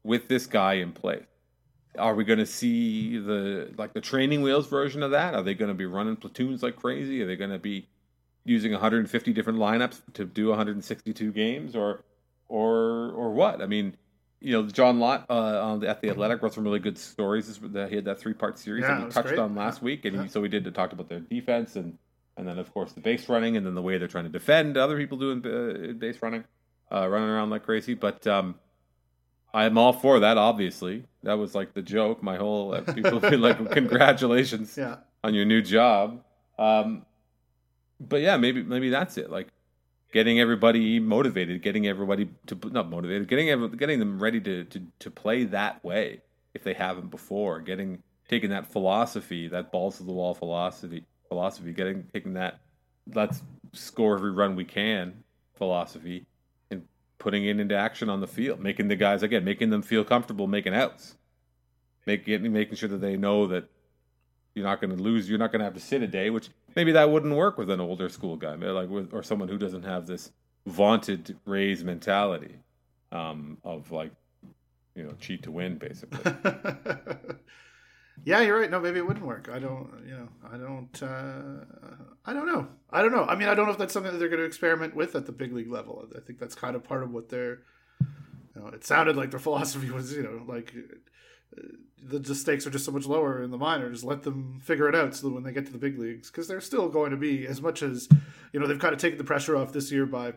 with 0.03 0.27
this 0.27 0.45
guy 0.45 0.73
in 0.73 0.91
place. 0.91 1.23
Are 1.97 2.15
we 2.15 2.23
going 2.23 2.39
to 2.39 2.45
see 2.45 3.19
the 3.19 3.71
like 3.77 3.93
the 3.93 4.01
training 4.01 4.41
wheels 4.41 4.67
version 4.67 5.03
of 5.03 5.11
that? 5.11 5.35
Are 5.35 5.43
they 5.43 5.53
going 5.53 5.69
to 5.69 5.75
be 5.75 5.85
running 5.85 6.15
platoons 6.15 6.63
like 6.63 6.75
crazy? 6.75 7.21
Are 7.21 7.27
they 7.27 7.35
going 7.35 7.51
to 7.51 7.59
be 7.59 7.87
using 8.45 8.71
150 8.71 9.31
different 9.31 9.59
lineups 9.59 10.01
to 10.13 10.25
do 10.25 10.49
162 10.49 11.31
games, 11.31 11.75
or 11.75 12.03
or 12.47 13.11
or 13.11 13.31
what? 13.33 13.61
I 13.61 13.67
mean, 13.67 13.95
you 14.41 14.53
know, 14.53 14.67
John 14.67 14.99
Lott 14.99 15.27
uh, 15.29 15.79
at 15.85 16.01
the 16.01 16.09
Athletic 16.09 16.41
wrote 16.41 16.53
some 16.55 16.63
really 16.63 16.79
good 16.79 16.97
stories. 16.97 17.59
He 17.61 17.95
had 17.95 18.05
that 18.05 18.19
three 18.19 18.33
part 18.33 18.57
series 18.57 18.81
Yeah, 18.81 18.97
that 18.97 19.05
was 19.05 19.13
touched 19.13 19.27
great. 19.27 19.39
on 19.39 19.55
last 19.55 19.83
week, 19.83 20.03
and 20.05 20.15
Yeah. 20.15 20.23
he, 20.23 20.29
so 20.29 20.41
we 20.41 20.49
did 20.49 20.63
to 20.65 20.71
talked 20.71 20.93
about 20.93 21.09
their 21.09 21.19
defense 21.19 21.75
and 21.75 21.97
and 22.37 22.47
then 22.47 22.57
of 22.59 22.73
course 22.73 22.93
the 22.93 23.01
base 23.01 23.29
running, 23.29 23.57
and 23.57 23.65
then 23.65 23.75
the 23.75 23.81
way 23.81 23.97
they're 23.97 24.07
trying 24.07 24.25
to 24.25 24.29
defend 24.29 24.77
other 24.77 24.97
people 24.97 25.17
doing 25.17 25.45
uh, 25.45 25.93
base 25.93 26.21
running, 26.21 26.43
uh, 26.91 27.07
running 27.07 27.29
around 27.29 27.49
like 27.49 27.63
crazy. 27.63 27.93
But 27.93 28.25
um, 28.27 28.55
I'm 29.53 29.77
all 29.77 29.93
for 29.93 30.19
that. 30.21 30.37
Obviously, 30.37 31.05
that 31.23 31.33
was 31.33 31.53
like 31.55 31.73
the 31.73 31.81
joke. 31.81 32.23
My 32.23 32.37
whole 32.37 32.73
uh, 32.73 32.81
people 32.93 33.19
been 33.19 33.41
like, 33.41 33.71
"Congratulations 33.71 34.77
Yeah. 34.77 34.97
on 35.23 35.33
your 35.33 35.45
new 35.45 35.61
job." 35.61 36.23
Um, 36.57 37.05
but 37.99 38.21
yeah, 38.21 38.37
maybe 38.37 38.63
maybe 38.63 38.89
that's 38.89 39.17
it. 39.17 39.29
Like 39.29 39.47
getting 40.11 40.39
everybody 40.39 40.99
motivated, 40.99 41.61
getting 41.61 41.87
everybody 41.87 42.29
to 42.47 42.57
not 42.71 42.89
motivated, 42.89 43.27
getting 43.27 43.49
every, 43.49 43.69
getting 43.69 43.99
them 43.99 44.21
ready 44.21 44.39
to, 44.41 44.63
to 44.65 44.81
to 44.99 45.11
play 45.11 45.45
that 45.45 45.83
way 45.83 46.21
if 46.53 46.63
they 46.63 46.73
haven't 46.73 47.09
before. 47.11 47.59
Getting 47.61 48.01
taking 48.27 48.49
that 48.51 48.71
philosophy, 48.71 49.47
that 49.49 49.71
balls 49.71 49.97
to 49.97 50.03
the 50.03 50.11
wall 50.11 50.33
philosophy, 50.33 51.05
philosophy, 51.33 51.73
getting 51.73 52.03
taking 52.13 52.33
that 52.33 52.59
let's 53.11 53.41
score 53.71 54.15
every 54.15 54.31
run 54.31 54.55
we 54.55 54.63
can 54.63 55.23
philosophy 55.55 56.27
and 56.69 56.83
putting 57.17 57.45
it 57.45 57.59
into 57.59 57.75
action 57.75 58.07
on 58.07 58.21
the 58.21 58.27
field, 58.27 58.59
making 58.59 58.87
the 58.87 58.95
guys 58.95 59.23
again, 59.23 59.43
making 59.43 59.71
them 59.71 59.81
feel 59.81 60.03
comfortable 60.03 60.45
making 60.45 60.75
outs, 60.75 61.15
making 62.05 62.51
making 62.51 62.75
sure 62.75 62.89
that 62.89 63.01
they 63.01 63.17
know 63.17 63.47
that 63.47 63.67
you're 64.53 64.65
not 64.65 64.79
going 64.79 64.95
to 64.95 65.01
lose. 65.01 65.27
You're 65.27 65.39
not 65.39 65.51
going 65.51 65.61
to 65.61 65.65
have 65.65 65.73
to 65.73 65.79
sit 65.79 66.03
a 66.03 66.07
day, 66.07 66.29
which 66.29 66.49
maybe 66.75 66.91
that 66.91 67.09
wouldn't 67.09 67.35
work 67.35 67.57
with 67.57 67.71
an 67.71 67.79
older 67.79 68.09
school 68.09 68.35
guy, 68.35 68.53
like 68.53 68.89
with, 68.89 69.11
or 69.11 69.23
someone 69.23 69.49
who 69.49 69.57
doesn't 69.57 69.83
have 69.83 70.05
this 70.05 70.31
vaunted 70.67 71.35
Rays 71.45 71.83
mentality 71.83 72.57
um, 73.11 73.57
of 73.63 73.91
like, 73.91 74.11
you 74.95 75.03
know, 75.03 75.13
cheat 75.19 75.41
to 75.43 75.51
win, 75.51 75.79
basically. 75.79 76.19
yeah, 78.25 78.41
you're 78.41 78.59
right. 78.59 78.69
No, 78.69 78.79
maybe 78.79 78.99
it 78.99 79.07
wouldn't 79.07 79.25
work. 79.25 79.49
I 79.51 79.59
don't. 79.59 79.89
You 80.05 80.15
know, 80.15 80.29
I 80.51 80.57
don't. 80.57 81.03
Uh, 81.03 81.65
I 82.25 82.33
don't 82.33 82.45
know. 82.45 82.67
I 82.89 83.01
don't 83.01 83.11
know. 83.11 83.25
I 83.25 83.35
mean, 83.35 83.49
I 83.49 83.55
don't 83.55 83.65
know 83.65 83.71
if 83.71 83.77
that's 83.77 83.93
something 83.93 84.11
that 84.11 84.17
they're 84.17 84.29
going 84.29 84.39
to 84.39 84.45
experiment 84.45 84.95
with 84.95 85.15
at 85.15 85.25
the 85.25 85.31
big 85.31 85.53
league 85.53 85.71
level. 85.71 86.05
I 86.15 86.19
think 86.19 86.39
that's 86.39 86.55
kind 86.55 86.75
of 86.75 86.83
part 86.83 87.03
of 87.03 87.11
what 87.11 87.29
they're. 87.29 87.59
You 88.55 88.61
know, 88.61 88.67
it 88.67 88.85
sounded 88.85 89.17
like 89.17 89.31
their 89.31 89.39
philosophy 89.39 89.89
was, 89.89 90.13
you 90.13 90.23
know, 90.23 90.43
like 90.47 90.73
uh, 91.57 91.61
the, 92.01 92.19
the 92.19 92.35
stakes 92.35 92.67
are 92.67 92.69
just 92.69 92.85
so 92.85 92.91
much 92.91 93.05
lower 93.05 93.41
in 93.41 93.51
the 93.51 93.57
minors. 93.57 94.03
Let 94.03 94.23
them 94.23 94.59
figure 94.63 94.87
it 94.87 94.95
out 94.95 95.15
so 95.15 95.27
that 95.27 95.33
when 95.33 95.43
they 95.43 95.51
get 95.51 95.65
to 95.65 95.71
the 95.71 95.79
big 95.79 95.97
leagues, 95.97 96.29
because 96.29 96.47
they're 96.47 96.61
still 96.61 96.87
going 96.87 97.11
to 97.11 97.17
be 97.17 97.47
as 97.47 97.61
much 97.61 97.81
as, 97.81 98.07
you 98.51 98.59
know, 98.59 98.67
they've 98.67 98.79
kind 98.79 98.93
of 98.93 98.99
taken 98.99 99.17
the 99.17 99.23
pressure 99.23 99.57
off 99.57 99.73
this 99.73 99.91
year 99.91 100.05
by, 100.05 100.33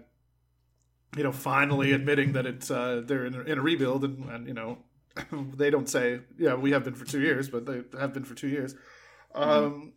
you 1.17 1.23
know, 1.23 1.33
finally 1.33 1.93
admitting 1.93 2.33
that 2.33 2.47
it's 2.47 2.71
uh, 2.71 3.03
they're 3.05 3.27
in 3.27 3.35
a, 3.35 3.41
in 3.41 3.59
a 3.59 3.63
rebuild 3.63 4.03
and, 4.05 4.29
and 4.31 4.49
you 4.49 4.55
know 4.55 4.79
they 5.57 5.71
don't 5.71 5.89
say 5.89 6.21
yeah 6.39 6.55
we 6.55 6.73
have 6.73 6.85
been 6.85 6.95
for 6.95 7.05
two 7.05 7.21
years 7.21 7.49
but 7.49 7.67
they 7.67 7.83
have 7.99 8.13
been 8.13 8.25
for 8.25 8.35
two 8.35 8.49
years. 8.49 8.75
Um 9.35 9.93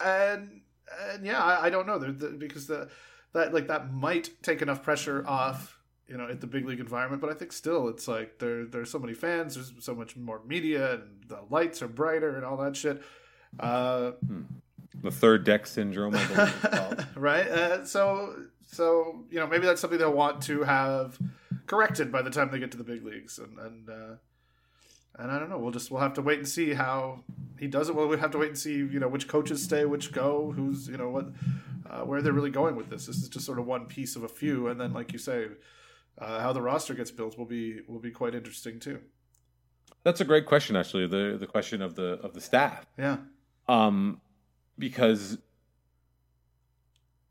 and 0.00 0.62
and 1.08 1.24
yeah 1.24 1.42
i, 1.42 1.66
I 1.66 1.70
don't 1.70 1.86
know. 1.86 1.98
The, 1.98 2.28
because 2.28 2.66
the 2.66 2.88
that 3.32 3.54
like 3.54 3.68
that 3.68 3.92
might 3.92 4.30
take 4.42 4.62
enough 4.62 4.82
pressure 4.82 5.24
off 5.26 5.78
you 6.06 6.16
know 6.16 6.28
at 6.28 6.40
the 6.40 6.46
big 6.46 6.66
league 6.66 6.80
environment 6.80 7.22
but 7.22 7.30
i 7.30 7.34
think 7.34 7.52
still 7.52 7.88
it's 7.88 8.06
like 8.08 8.38
there 8.38 8.66
there's 8.66 8.90
so 8.90 8.98
many 8.98 9.14
fans 9.14 9.54
there's 9.54 9.72
so 9.78 9.94
much 9.94 10.16
more 10.16 10.40
media 10.46 10.94
and 10.94 11.24
the 11.28 11.38
lights 11.48 11.80
are 11.80 11.88
brighter 11.88 12.36
and 12.36 12.44
all 12.44 12.56
that 12.56 12.76
shit. 12.76 13.02
Uh 13.60 14.12
the 15.02 15.10
third 15.10 15.44
deck 15.44 15.66
syndrome, 15.66 16.14
I 16.14 16.26
believe 16.26 17.06
right? 17.16 17.48
Uh, 17.48 17.84
so 17.84 18.36
so 18.66 19.24
you 19.30 19.38
know 19.38 19.46
maybe 19.46 19.66
that's 19.66 19.80
something 19.80 19.98
they'll 19.98 20.12
want 20.12 20.42
to 20.42 20.62
have 20.62 21.18
corrected 21.66 22.12
by 22.12 22.22
the 22.22 22.30
time 22.30 22.50
they 22.50 22.58
get 22.58 22.70
to 22.72 22.78
the 22.78 22.84
big 22.84 23.04
leagues. 23.04 23.38
And 23.38 23.58
and 23.58 23.88
uh 23.88 24.14
and 25.18 25.30
I 25.30 25.38
don't 25.38 25.50
know. 25.50 25.58
We'll 25.58 25.72
just 25.72 25.90
we'll 25.90 26.00
have 26.00 26.14
to 26.14 26.22
wait 26.22 26.38
and 26.38 26.48
see 26.48 26.74
how 26.74 27.20
he 27.58 27.66
does 27.66 27.88
it. 27.88 27.94
Well, 27.94 28.08
we 28.08 28.18
have 28.18 28.30
to 28.32 28.38
wait 28.38 28.48
and 28.48 28.58
see, 28.58 28.74
you 28.74 28.98
know, 28.98 29.08
which 29.08 29.28
coaches 29.28 29.62
stay, 29.62 29.84
which 29.84 30.12
go, 30.12 30.52
who's, 30.52 30.88
you 30.88 30.96
know, 30.96 31.10
what, 31.10 31.26
uh, 31.88 32.00
where 32.00 32.22
they're 32.22 32.32
really 32.32 32.50
going 32.50 32.76
with 32.76 32.90
this. 32.90 33.06
This 33.06 33.16
is 33.16 33.28
just 33.28 33.46
sort 33.46 33.58
of 33.58 33.66
one 33.66 33.86
piece 33.86 34.16
of 34.16 34.24
a 34.24 34.28
few, 34.28 34.68
and 34.68 34.80
then, 34.80 34.92
like 34.92 35.12
you 35.12 35.18
say, 35.18 35.46
uh, 36.18 36.40
how 36.40 36.52
the 36.52 36.62
roster 36.62 36.94
gets 36.94 37.10
built 37.10 37.38
will 37.38 37.46
be 37.46 37.80
will 37.86 38.00
be 38.00 38.10
quite 38.10 38.34
interesting 38.34 38.80
too. 38.80 39.00
That's 40.04 40.20
a 40.20 40.24
great 40.24 40.46
question, 40.46 40.76
actually. 40.76 41.06
The 41.06 41.36
the 41.38 41.46
question 41.46 41.82
of 41.82 41.94
the 41.94 42.18
of 42.22 42.34
the 42.34 42.40
staff, 42.40 42.86
Yeah, 42.98 43.18
um, 43.68 44.20
because 44.78 45.38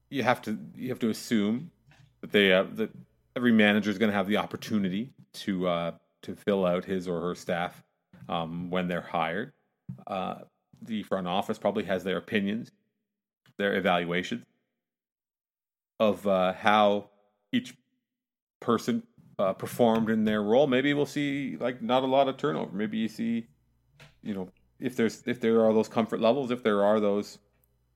you 0.10 0.24
have 0.24 0.42
to 0.44 0.58
you 0.76 0.90
have 0.90 1.00
to 1.00 1.10
assume 1.10 1.72
that 2.22 2.32
they 2.32 2.48
have, 2.48 2.78
that 2.78 2.92
every 3.36 3.52
manager 3.52 3.90
is 3.90 3.98
going 3.98 4.12
to 4.12 4.16
have 4.16 4.28
the 4.28 4.38
opportunity 4.38 5.14
to 5.34 5.68
uh, 5.68 5.92
to 6.24 6.36
fill 6.36 6.66
out 6.66 6.86
his 6.86 7.08
or 7.08 7.22
her 7.22 7.36
staff 7.36 7.84
um, 8.30 8.70
when 8.70 8.88
they're 8.88 9.02
hired. 9.02 9.54
Uh, 10.08 10.36
the 10.82 11.04
front 11.04 11.28
office 11.28 11.58
probably 11.58 11.84
has 11.84 12.04
their 12.04 12.18
opinions, 12.18 12.72
their 13.58 13.76
evaluations 13.76 14.46
of 16.00 16.26
uh, 16.26 16.54
how 16.54 17.10
each 17.52 17.76
person 18.60 19.04
uh, 19.38 19.54
performed 19.54 20.10
in 20.10 20.24
their 20.24 20.42
role. 20.42 20.68
Maybe 20.68 20.94
we'll 20.94 21.06
see 21.06 21.58
like 21.60 21.82
not 21.82 22.04
a 22.04 22.08
lot 22.08 22.28
of 22.28 22.38
turnover. 22.38 22.76
Maybe 22.76 22.98
you 22.98 23.08
see, 23.08 23.48
you 24.24 24.34
know, 24.34 24.50
if 24.80 24.96
there's 24.96 25.24
if 25.26 25.40
there 25.40 25.64
are 25.66 25.74
those 25.74 25.88
comfort 25.88 26.20
levels, 26.20 26.52
if 26.52 26.64
there 26.64 26.84
are 26.84 27.00
those 27.00 27.38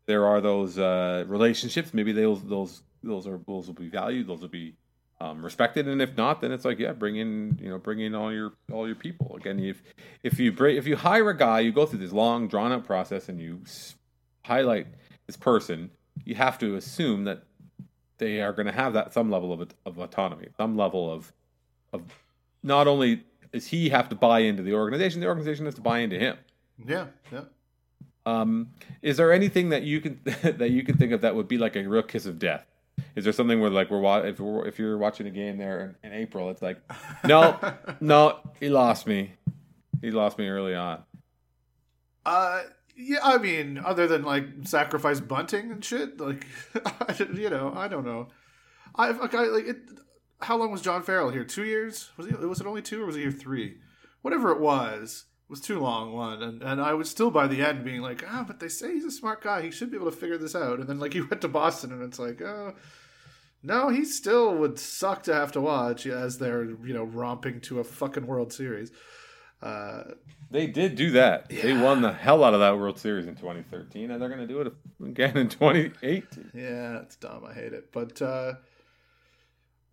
there 0.06 0.26
are 0.26 0.42
those 0.42 0.78
uh, 0.78 1.26
relationships. 1.28 1.94
Maybe 1.94 2.12
those 2.12 2.44
those 2.44 2.84
those 3.04 3.28
are 3.28 3.40
those 3.48 3.68
will 3.68 3.74
be 3.74 3.90
valued. 3.90 4.28
Those 4.28 4.42
will 4.42 4.50
be 4.50 4.76
um, 5.22 5.44
respected. 5.44 5.88
And 5.88 6.02
if 6.02 6.16
not, 6.18 6.42
then 6.42 6.52
it's 6.52 6.66
like 6.66 6.80
yeah, 6.80 6.94
bring 6.94 7.16
in 7.16 7.58
you 7.62 7.70
know 7.70 7.78
bring 7.78 8.00
in 8.00 8.16
all 8.16 8.32
your 8.32 8.54
all 8.72 8.86
your 8.88 8.96
people 8.96 9.36
again. 9.36 9.60
If 9.60 9.82
if 10.24 10.40
you 10.40 10.52
bring, 10.52 10.78
if 10.78 10.88
you 10.88 10.96
hire 10.96 11.30
a 11.30 11.38
guy, 11.38 11.62
you 11.62 11.72
go 11.72 11.86
through 11.86 12.00
this 12.00 12.12
long 12.12 12.48
drawn 12.48 12.72
out 12.72 12.86
process 12.86 13.30
and 13.30 13.40
you 13.40 13.62
highlight 14.44 14.88
this 15.28 15.38
person. 15.38 15.92
You 16.24 16.36
have 16.36 16.58
to 16.60 16.76
assume 16.76 17.26
that 17.26 17.44
they 18.18 18.42
are 18.42 18.54
going 18.54 18.68
to 18.68 18.72
have 18.72 18.94
that 18.94 19.14
some 19.14 19.30
level 19.30 19.54
of 19.54 19.70
of 19.86 19.98
autonomy, 20.00 20.48
some 20.58 20.78
level 20.78 21.12
of 21.12 21.32
of 21.94 22.04
not 22.64 22.88
only 22.88 23.24
does 23.52 23.68
he 23.68 23.90
have 23.90 24.10
to 24.10 24.16
buy 24.16 24.40
into 24.40 24.64
the 24.64 24.74
organization, 24.74 25.22
the 25.22 25.28
organization 25.28 25.66
has 25.66 25.76
to 25.76 25.82
buy 25.82 26.00
into 26.00 26.20
him. 26.20 26.38
yeah, 26.86 27.08
yeah. 27.32 27.44
Um, 28.26 28.72
is 29.04 29.18
there 29.18 29.32
anything 29.32 29.70
that 29.70 29.84
you 29.84 30.02
can 30.02 30.20
that 30.26 30.72
you 30.72 30.84
can 30.84 30.98
think 30.98 31.12
of 31.12 31.22
that 31.22 31.36
would 31.36 31.48
be 31.48 31.58
like 31.58 31.76
a 31.76 31.88
real 31.88 32.04
kiss 32.04 32.26
of 32.26 32.40
death? 32.40 32.66
Is 33.16 33.24
there 33.24 33.34
something 33.34 33.62
where 33.62 33.70
like 33.70 33.90
we're 33.90 34.00
wa- 34.00 34.20
if 34.20 34.40
we're, 34.40 34.68
if 34.68 34.78
you're 34.78 34.98
watching 34.98 35.26
a 35.26 35.32
game 35.32 35.58
there 35.58 35.98
in, 36.04 36.12
in 36.12 36.18
April, 36.18 36.50
it's 36.50 36.62
like 36.62 36.80
no, 37.26 37.58
no, 38.02 38.40
he 38.60 38.70
lost 38.70 39.08
me. 39.08 39.34
He 40.02 40.12
lost 40.12 40.38
me 40.38 40.48
early 40.48 40.76
on. 40.76 41.04
Uh, 42.26 42.64
yeah. 42.96 43.20
I 43.24 43.38
mean, 43.38 43.78
other 43.84 44.08
than 44.08 44.24
like 44.24 44.46
sacrifice 44.64 45.20
bunting 45.22 45.72
and 45.72 45.84
shit, 45.84 46.20
like 46.20 46.46
you 47.34 47.50
know, 47.50 47.74
I 47.76 47.88
don't 47.88 48.06
know. 48.06 48.28
I, 48.96 49.10
I 49.10 49.44
like 49.48 49.68
it. 49.68 49.78
How 50.42 50.58
long 50.58 50.72
was 50.72 50.82
John 50.82 51.02
Farrell 51.02 51.30
here? 51.30 51.46
Two 51.46 51.64
years? 51.64 52.12
Was 52.18 52.28
he? 52.28 52.34
Was 52.34 52.60
it 52.60 52.68
only 52.68 52.82
two, 52.82 53.02
or 53.04 53.06
was 53.06 53.16
it 53.16 53.22
here 53.22 53.32
three? 53.32 53.78
Whatever 54.22 54.52
it 54.52 54.60
was, 54.60 55.26
it 55.48 55.50
was 55.50 55.62
too 55.62 55.80
long. 55.80 56.12
One, 56.12 56.44
and 56.44 56.62
and 56.62 56.82
I 56.82 56.94
was 56.94 57.10
still 57.10 57.32
by 57.32 57.48
the 57.48 57.62
end 57.62 57.86
being 57.86 58.02
like, 58.02 58.26
ah, 58.28 58.44
but 58.46 58.60
they 58.60 58.68
say 58.68 58.94
he's 58.94 59.06
a 59.06 59.12
smart 59.12 59.42
guy. 59.42 59.62
He 59.62 59.72
should 59.72 59.90
be 59.90 59.98
able 59.98 60.12
to 60.12 60.18
figure 60.18 60.38
this 60.38 60.56
out. 60.56 60.80
And 60.80 60.90
then 60.90 61.00
like 61.00 61.14
he 61.14 61.22
went 61.22 61.42
to 61.42 61.48
Boston, 61.48 61.94
and 61.94 62.04
it's 62.04 62.20
like, 62.20 62.42
oh, 62.42 62.74
No, 63.66 63.90
he 63.90 64.06
still 64.06 64.56
would 64.56 64.78
suck 64.80 65.24
to 65.24 65.34
have 65.34 65.52
to 65.54 65.62
watch 65.62 66.06
as 66.06 66.38
they're 66.38 66.64
you 66.64 66.94
know 66.94 67.04
romping 67.04 67.62
to 67.62 67.80
a 67.80 67.84
fucking 67.84 68.28
World 68.28 68.54
Series. 68.54 68.92
Uh, 69.62 70.04
They 70.52 70.68
did 70.68 70.96
do 70.96 71.12
that. 71.12 71.50
They 71.50 71.74
won 71.74 72.02
the 72.02 72.14
hell 72.14 72.44
out 72.44 72.54
of 72.54 72.60
that 72.60 72.78
World 72.78 73.00
Series 73.00 73.26
in 73.26 73.36
2013, 73.36 74.12
and 74.12 74.22
they're 74.22 74.30
going 74.30 74.46
to 74.46 74.48
do 74.48 74.62
it 74.62 74.74
again 75.04 75.36
in 75.38 75.50
2018. 75.50 76.52
yeah, 76.54 77.00
it's 77.02 77.16
dumb. 77.16 77.44
I 77.46 77.54
hate 77.54 77.74
it, 77.74 77.92
but 77.92 78.22
uh, 78.22 78.54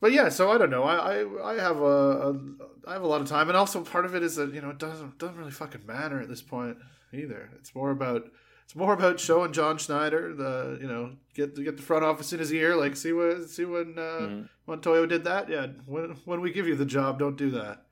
but 0.01 0.13
yeah. 0.13 0.29
So 0.29 0.51
I 0.53 0.59
don't 0.59 0.71
know. 0.71 0.83
I 0.83 1.23
I, 1.23 1.53
I 1.53 1.55
have 1.61 1.79
a, 1.81 1.85
a 1.85 2.41
I 2.87 2.93
have 2.93 3.03
a 3.03 3.07
lot 3.07 3.21
of 3.23 3.29
time, 3.29 3.49
and 3.49 3.57
also 3.57 3.83
part 3.83 4.05
of 4.05 4.15
it 4.15 4.23
is 4.23 4.37
that 4.37 4.53
you 4.53 4.61
know 4.61 4.71
it 4.71 4.79
doesn't 4.79 5.19
doesn't 5.19 5.39
really 5.39 5.51
fucking 5.51 5.87
matter 5.87 6.21
at 6.21 6.29
this 6.29 6.43
point 6.43 6.77
either. 7.13 7.51
It's 7.59 7.75
more 7.75 7.91
about 7.91 8.25
it's 8.73 8.79
more 8.79 8.95
about 8.95 9.21
showing 9.21 9.53
John 9.53 9.77
Schneider 9.77 10.33
the 10.33 10.79
you 10.81 10.89
know 10.89 11.11
get 11.35 11.55
get 11.63 11.77
the 11.77 11.83
front 11.83 12.07
office 12.07 12.33
in 12.33 12.39
his 12.39 12.51
ear. 12.55 12.75
Like 12.75 12.97
see 12.97 13.13
what 13.13 13.51
see 13.51 13.67
when 13.67 13.99
uh, 13.99 14.01
Mhm. 14.01 14.49
Montoyo 14.67 15.07
did 15.07 15.25
that. 15.25 15.51
Yeah, 15.51 15.67
when 15.85 16.17
when 16.25 16.41
we 16.41 16.53
give 16.53 16.67
you 16.67 16.75
the 16.75 16.87
job, 16.87 17.19
don't 17.19 17.37
do 17.37 17.51
that. 17.51 17.85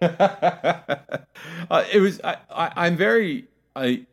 uh, 1.68 1.84
it 1.92 1.98
was. 1.98 2.20
I, 2.22 2.36
I, 2.48 2.72
I'm 2.86 2.96
very. 2.96 3.48
I 3.74 4.06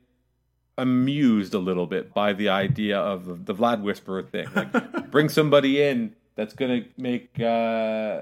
amused 0.79 1.53
a 1.53 1.59
little 1.59 1.85
bit 1.85 2.11
by 2.11 2.33
the 2.33 2.49
idea 2.49 2.97
of 2.97 3.25
the, 3.25 3.35
the 3.35 3.53
Vlad 3.53 3.81
Whisperer 3.83 4.23
thing. 4.23 4.47
Like, 4.55 5.11
bring 5.11 5.29
somebody 5.29 5.79
in 5.79 6.15
that's 6.35 6.55
gonna 6.55 6.85
make 6.97 7.39
uh, 7.39 8.21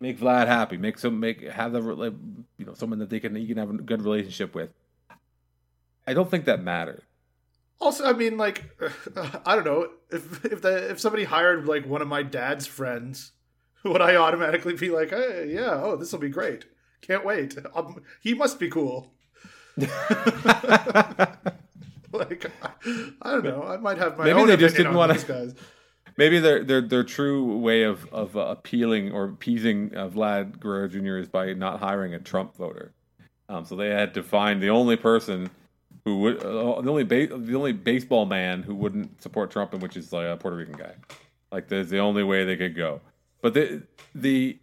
make 0.00 0.18
Vlad 0.18 0.48
happy. 0.48 0.78
Make 0.78 0.98
some 0.98 1.20
make 1.20 1.42
have 1.42 1.70
the 1.70 1.80
like, 1.80 2.12
you 2.58 2.66
know 2.66 2.74
someone 2.74 2.98
that 2.98 3.10
they 3.10 3.20
can 3.20 3.36
you 3.36 3.46
can 3.46 3.58
have 3.58 3.70
a 3.70 3.74
good 3.74 4.02
relationship 4.02 4.52
with. 4.52 4.70
I 6.08 6.12
don't 6.12 6.28
think 6.28 6.46
that 6.46 6.60
matters. 6.60 7.02
Also, 7.80 8.04
I 8.04 8.12
mean, 8.14 8.36
like, 8.38 8.64
I 9.46 9.54
don't 9.54 9.64
know 9.64 9.88
if 10.10 10.44
if 10.44 10.62
the 10.62 10.90
if 10.90 10.98
somebody 11.00 11.24
hired 11.24 11.66
like 11.66 11.86
one 11.86 12.00
of 12.02 12.08
my 12.08 12.22
dad's 12.22 12.66
friends, 12.66 13.32
would 13.84 14.00
I 14.00 14.16
automatically 14.16 14.74
be 14.74 14.90
like, 14.90 15.10
hey, 15.10 15.50
yeah, 15.52 15.80
oh, 15.82 15.96
this 15.96 16.12
will 16.12 16.18
be 16.20 16.28
great, 16.30 16.64
can't 17.02 17.24
wait. 17.24 17.56
Um, 17.74 18.02
he 18.22 18.34
must 18.34 18.58
be 18.58 18.68
cool. 18.70 19.12
Like, 22.12 22.50
I 23.20 23.30
don't 23.32 23.44
know. 23.44 23.62
I 23.64 23.76
might 23.76 23.98
have 23.98 24.16
my 24.16 24.24
Maybe 24.24 24.40
own 24.40 24.46
they 24.46 24.56
just 24.56 24.74
didn't 24.76 24.94
wanna- 24.94 25.12
these 25.14 25.24
guys. 25.24 25.54
Maybe 26.16 26.38
their 26.38 26.64
their 26.64 26.80
their 26.80 27.04
true 27.04 27.58
way 27.58 27.82
of 27.82 28.06
of 28.10 28.38
uh, 28.38 28.40
appealing 28.40 29.12
or 29.12 29.24
appeasing 29.24 29.94
uh, 29.94 30.08
Vlad 30.08 30.58
Guerrero 30.58 30.88
Jr. 30.88 31.18
is 31.18 31.28
by 31.28 31.52
not 31.52 31.78
hiring 31.80 32.14
a 32.14 32.18
Trump 32.18 32.56
voter. 32.56 32.94
Um, 33.50 33.66
so 33.66 33.76
they 33.76 33.88
had 33.90 34.14
to 34.14 34.22
find 34.22 34.62
the 34.62 34.70
only 34.70 34.96
person 34.96 35.50
who 36.06 36.20
would 36.20 36.36
uh, 36.42 36.80
the 36.80 36.88
only 36.90 37.02
ba- 37.02 37.36
the 37.36 37.54
only 37.56 37.72
baseball 37.72 38.26
man 38.26 38.62
who 38.62 38.76
wouldn't 38.76 39.20
support 39.20 39.50
Trump, 39.50 39.72
and 39.74 39.82
which 39.82 39.96
is 39.96 40.12
like 40.12 40.26
a 40.28 40.36
Puerto 40.36 40.56
Rican 40.56 40.76
guy. 40.76 40.94
Like 41.50 41.66
that's 41.68 41.90
the 41.90 41.98
only 41.98 42.22
way 42.22 42.44
they 42.44 42.56
could 42.56 42.76
go. 42.76 43.00
But 43.42 43.54
the 43.54 43.82
the 44.14 44.56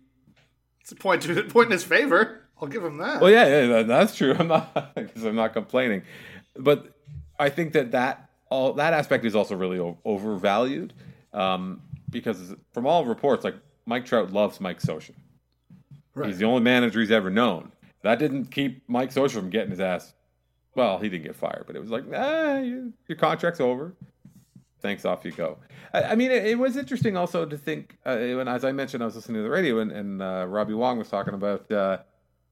It's 0.80 0.94
a 0.94 0.96
point 0.96 1.22
to 1.24 1.44
point 1.44 1.66
in 1.68 1.72
his 1.74 1.84
favor. 1.84 2.40
I'll 2.62 2.70
give 2.70 2.82
him 2.84 2.98
that. 3.00 3.20
well, 3.20 3.30
yeah, 3.30 3.46
yeah, 3.46 3.68
that- 3.68 3.88
that's 3.88 4.16
true. 4.16 4.34
I'm 4.40 4.48
not 4.48 4.96
because 4.96 5.26
I'm 5.26 5.36
not 5.36 5.52
complaining, 5.52 6.04
but 6.56 6.96
I 7.38 7.50
think 7.50 7.74
that 7.74 7.92
that 7.92 8.30
all 8.50 8.72
that 8.74 8.94
aspect 8.94 9.26
is 9.26 9.36
also 9.36 9.56
really 9.58 9.80
o- 9.80 9.98
overvalued 10.06 10.94
um, 11.34 11.82
because 12.10 12.56
from 12.72 12.88
all 12.88 13.04
reports, 13.04 13.44
like 13.44 13.56
Mike 13.86 14.06
Trout 14.06 14.32
loves 14.32 14.62
Mike 14.62 14.80
Scioscia. 14.80 15.12
right. 16.16 16.28
He's 16.30 16.38
the 16.38 16.46
only 16.46 16.62
manager 16.62 17.02
he's 17.02 17.12
ever 17.12 17.30
known. 17.30 17.74
That 18.04 18.18
didn't 18.20 18.46
keep 18.46 18.88
Mike 18.88 19.12
Scioscia 19.14 19.32
from 19.34 19.50
getting 19.50 19.72
his 19.72 19.82
ass. 19.82 20.14
Well, 20.76 20.98
he 20.98 21.10
didn't 21.10 21.26
get 21.26 21.36
fired, 21.36 21.66
but 21.68 21.76
it 21.76 21.80
was 21.80 21.92
like, 21.92 22.06
ah, 22.16 22.58
you, 22.58 22.94
your 23.08 23.18
contract's 23.18 23.60
over. 23.60 23.94
Thanks, 24.82 25.06
off 25.06 25.24
you 25.24 25.32
go. 25.32 25.58
I, 25.94 26.04
I 26.04 26.16
mean, 26.16 26.32
it, 26.32 26.46
it 26.46 26.60
was 26.60 26.76
interesting 26.76 27.16
also 27.16 27.46
to 27.46 27.58
think 27.58 27.98
uh, 28.06 28.18
when, 28.18 28.48
as 28.48 28.66
I 28.66 28.72
mentioned, 28.72 29.04
I 29.04 29.06
was 29.06 29.16
listening 29.16 29.38
to 29.38 29.44
the 29.44 29.50
radio 29.50 29.80
and, 29.80 29.92
and 29.92 30.22
uh, 30.22 30.46
Robbie 30.48 30.74
Wong 30.74 30.98
was 30.98 31.08
talking 31.10 31.34
about 31.34 31.72
uh, 31.72 32.00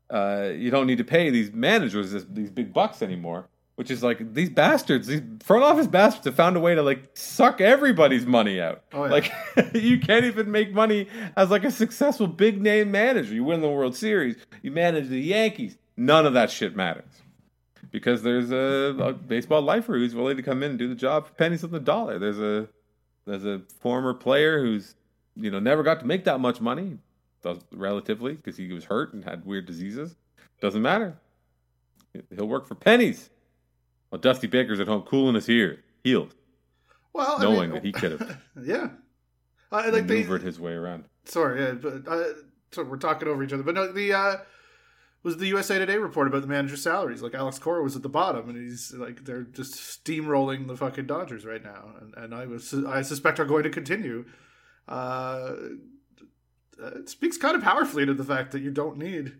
uh, 0.09 0.51
you 0.55 0.69
don't 0.69 0.87
need 0.87 0.99
to 0.99 1.03
pay 1.03 1.29
these 1.29 1.51
managers 1.51 2.11
this, 2.11 2.25
these 2.29 2.49
big 2.49 2.73
bucks 2.73 3.01
anymore. 3.01 3.47
Which 3.75 3.89
is 3.89 4.03
like 4.03 4.33
these 4.33 4.49
bastards, 4.49 5.07
these 5.07 5.21
front 5.39 5.63
office 5.63 5.87
bastards 5.87 6.25
have 6.25 6.35
found 6.35 6.55
a 6.55 6.59
way 6.59 6.75
to 6.75 6.83
like 6.83 7.09
suck 7.15 7.61
everybody's 7.61 8.27
money 8.27 8.61
out. 8.61 8.83
Oh, 8.93 9.05
yeah. 9.05 9.11
Like 9.11 9.31
you 9.73 9.99
can't 9.99 10.25
even 10.25 10.51
make 10.51 10.71
money 10.71 11.07
as 11.35 11.49
like 11.49 11.63
a 11.63 11.71
successful 11.71 12.27
big 12.27 12.61
name 12.61 12.91
manager. 12.91 13.33
You 13.33 13.43
win 13.43 13.61
the 13.61 13.69
World 13.69 13.95
Series, 13.95 14.35
you 14.61 14.69
manage 14.69 15.07
the 15.07 15.19
Yankees. 15.19 15.77
None 15.97 16.27
of 16.27 16.33
that 16.33 16.51
shit 16.51 16.75
matters 16.75 17.20
because 17.91 18.23
there's 18.23 18.51
a, 18.51 18.95
a 18.99 19.13
baseball 19.13 19.61
lifer 19.61 19.93
who's 19.93 20.15
willing 20.15 20.37
to 20.37 20.43
come 20.43 20.63
in 20.63 20.71
and 20.71 20.79
do 20.79 20.87
the 20.87 20.95
job 20.95 21.27
for 21.27 21.33
pennies 21.33 21.63
on 21.63 21.71
the 21.71 21.79
dollar. 21.79 22.17
There's 22.17 22.39
a 22.39 22.67
there's 23.25 23.45
a 23.45 23.61
former 23.79 24.13
player 24.13 24.61
who's 24.61 24.95
you 25.35 25.51
know 25.51 25.59
never 25.59 25.83
got 25.83 25.99
to 25.99 26.05
make 26.05 26.23
that 26.25 26.39
much 26.39 26.61
money, 26.61 26.97
does 27.43 27.59
relatively 27.71 28.33
because 28.33 28.57
he 28.57 28.71
was 28.71 28.85
hurt 28.85 29.13
and 29.13 29.23
had 29.23 29.45
weird 29.45 29.65
diseases. 29.65 30.15
Doesn't 30.61 30.81
matter. 30.81 31.17
He'll 32.35 32.47
work 32.47 32.67
for 32.67 32.75
pennies. 32.75 33.29
While 34.09 34.19
Dusty 34.19 34.47
Baker's 34.47 34.79
at 34.79 34.87
home 34.87 35.03
cooling 35.03 35.35
his 35.35 35.47
ear, 35.47 35.79
healed, 36.03 36.35
well, 37.13 37.37
I 37.37 37.43
knowing 37.43 37.71
mean, 37.71 37.75
that 37.75 37.85
he 37.85 37.91
could 37.93 38.11
have 38.11 38.37
yeah. 38.63 38.89
I 39.71 39.87
like 39.87 40.05
they, 40.05 40.15
maneuvered 40.15 40.41
his 40.41 40.59
way 40.59 40.73
around. 40.73 41.05
Sorry, 41.23 41.61
yeah, 41.61 41.71
but 41.71 42.05
uh, 42.05 42.23
so 42.71 42.83
we're 42.83 42.97
talking 42.97 43.29
over 43.29 43.41
each 43.41 43.53
other. 43.53 43.63
But 43.63 43.75
no, 43.75 43.91
the 43.91 44.13
uh, 44.13 44.37
was 45.23 45.37
the 45.37 45.47
USA 45.47 45.77
Today 45.77 45.97
report 45.97 46.27
about 46.27 46.41
the 46.41 46.47
manager's 46.47 46.81
salaries. 46.81 47.21
Like 47.21 47.35
Alex 47.35 47.59
Cora 47.59 47.83
was 47.83 47.95
at 47.95 48.01
the 48.01 48.09
bottom, 48.09 48.49
and 48.49 48.57
he's 48.57 48.93
like 48.93 49.25
they're 49.25 49.43
just 49.43 49.75
steamrolling 49.75 50.67
the 50.67 50.75
fucking 50.75 51.05
Dodgers 51.05 51.45
right 51.45 51.63
now, 51.63 51.93
and, 51.99 52.13
and 52.17 52.35
I 52.35 52.45
was 52.47 52.73
I 52.73 53.01
suspect 53.01 53.39
are 53.39 53.45
going 53.45 53.63
to 53.63 53.69
continue. 53.69 54.25
Uh, 54.87 55.53
it 56.79 57.09
speaks 57.09 57.37
kind 57.37 57.55
of 57.55 57.61
powerfully 57.61 58.05
to 58.05 58.13
the 58.13 58.23
fact 58.23 58.51
that 58.51 58.61
you 58.61 58.71
don't 58.71 58.97
need 58.97 59.33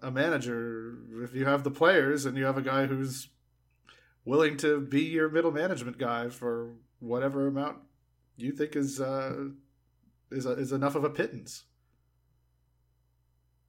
a 0.00 0.10
manager 0.10 0.98
if 1.22 1.34
you 1.34 1.46
have 1.46 1.64
the 1.64 1.70
players 1.70 2.26
and 2.26 2.36
you 2.36 2.44
have 2.44 2.58
a 2.58 2.62
guy 2.62 2.86
who's 2.86 3.28
willing 4.24 4.56
to 4.58 4.80
be 4.80 5.02
your 5.02 5.28
middle 5.28 5.50
management 5.50 5.98
guy 5.98 6.28
for 6.28 6.74
whatever 7.00 7.46
amount 7.46 7.78
you 8.36 8.52
think 8.52 8.76
is 8.76 9.00
uh, 9.00 9.48
is 10.30 10.46
is 10.46 10.72
enough 10.72 10.94
of 10.94 11.04
a 11.04 11.10
pittance. 11.10 11.64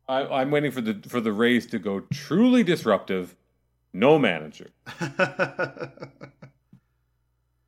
I, 0.07 0.25
I'm 0.41 0.51
waiting 0.51 0.71
for 0.71 0.81
the 0.81 1.01
for 1.07 1.19
the 1.19 1.31
Rays 1.31 1.65
to 1.67 1.79
go 1.79 2.01
truly 2.11 2.63
disruptive. 2.63 3.35
No 3.93 4.19
manager. 4.19 4.71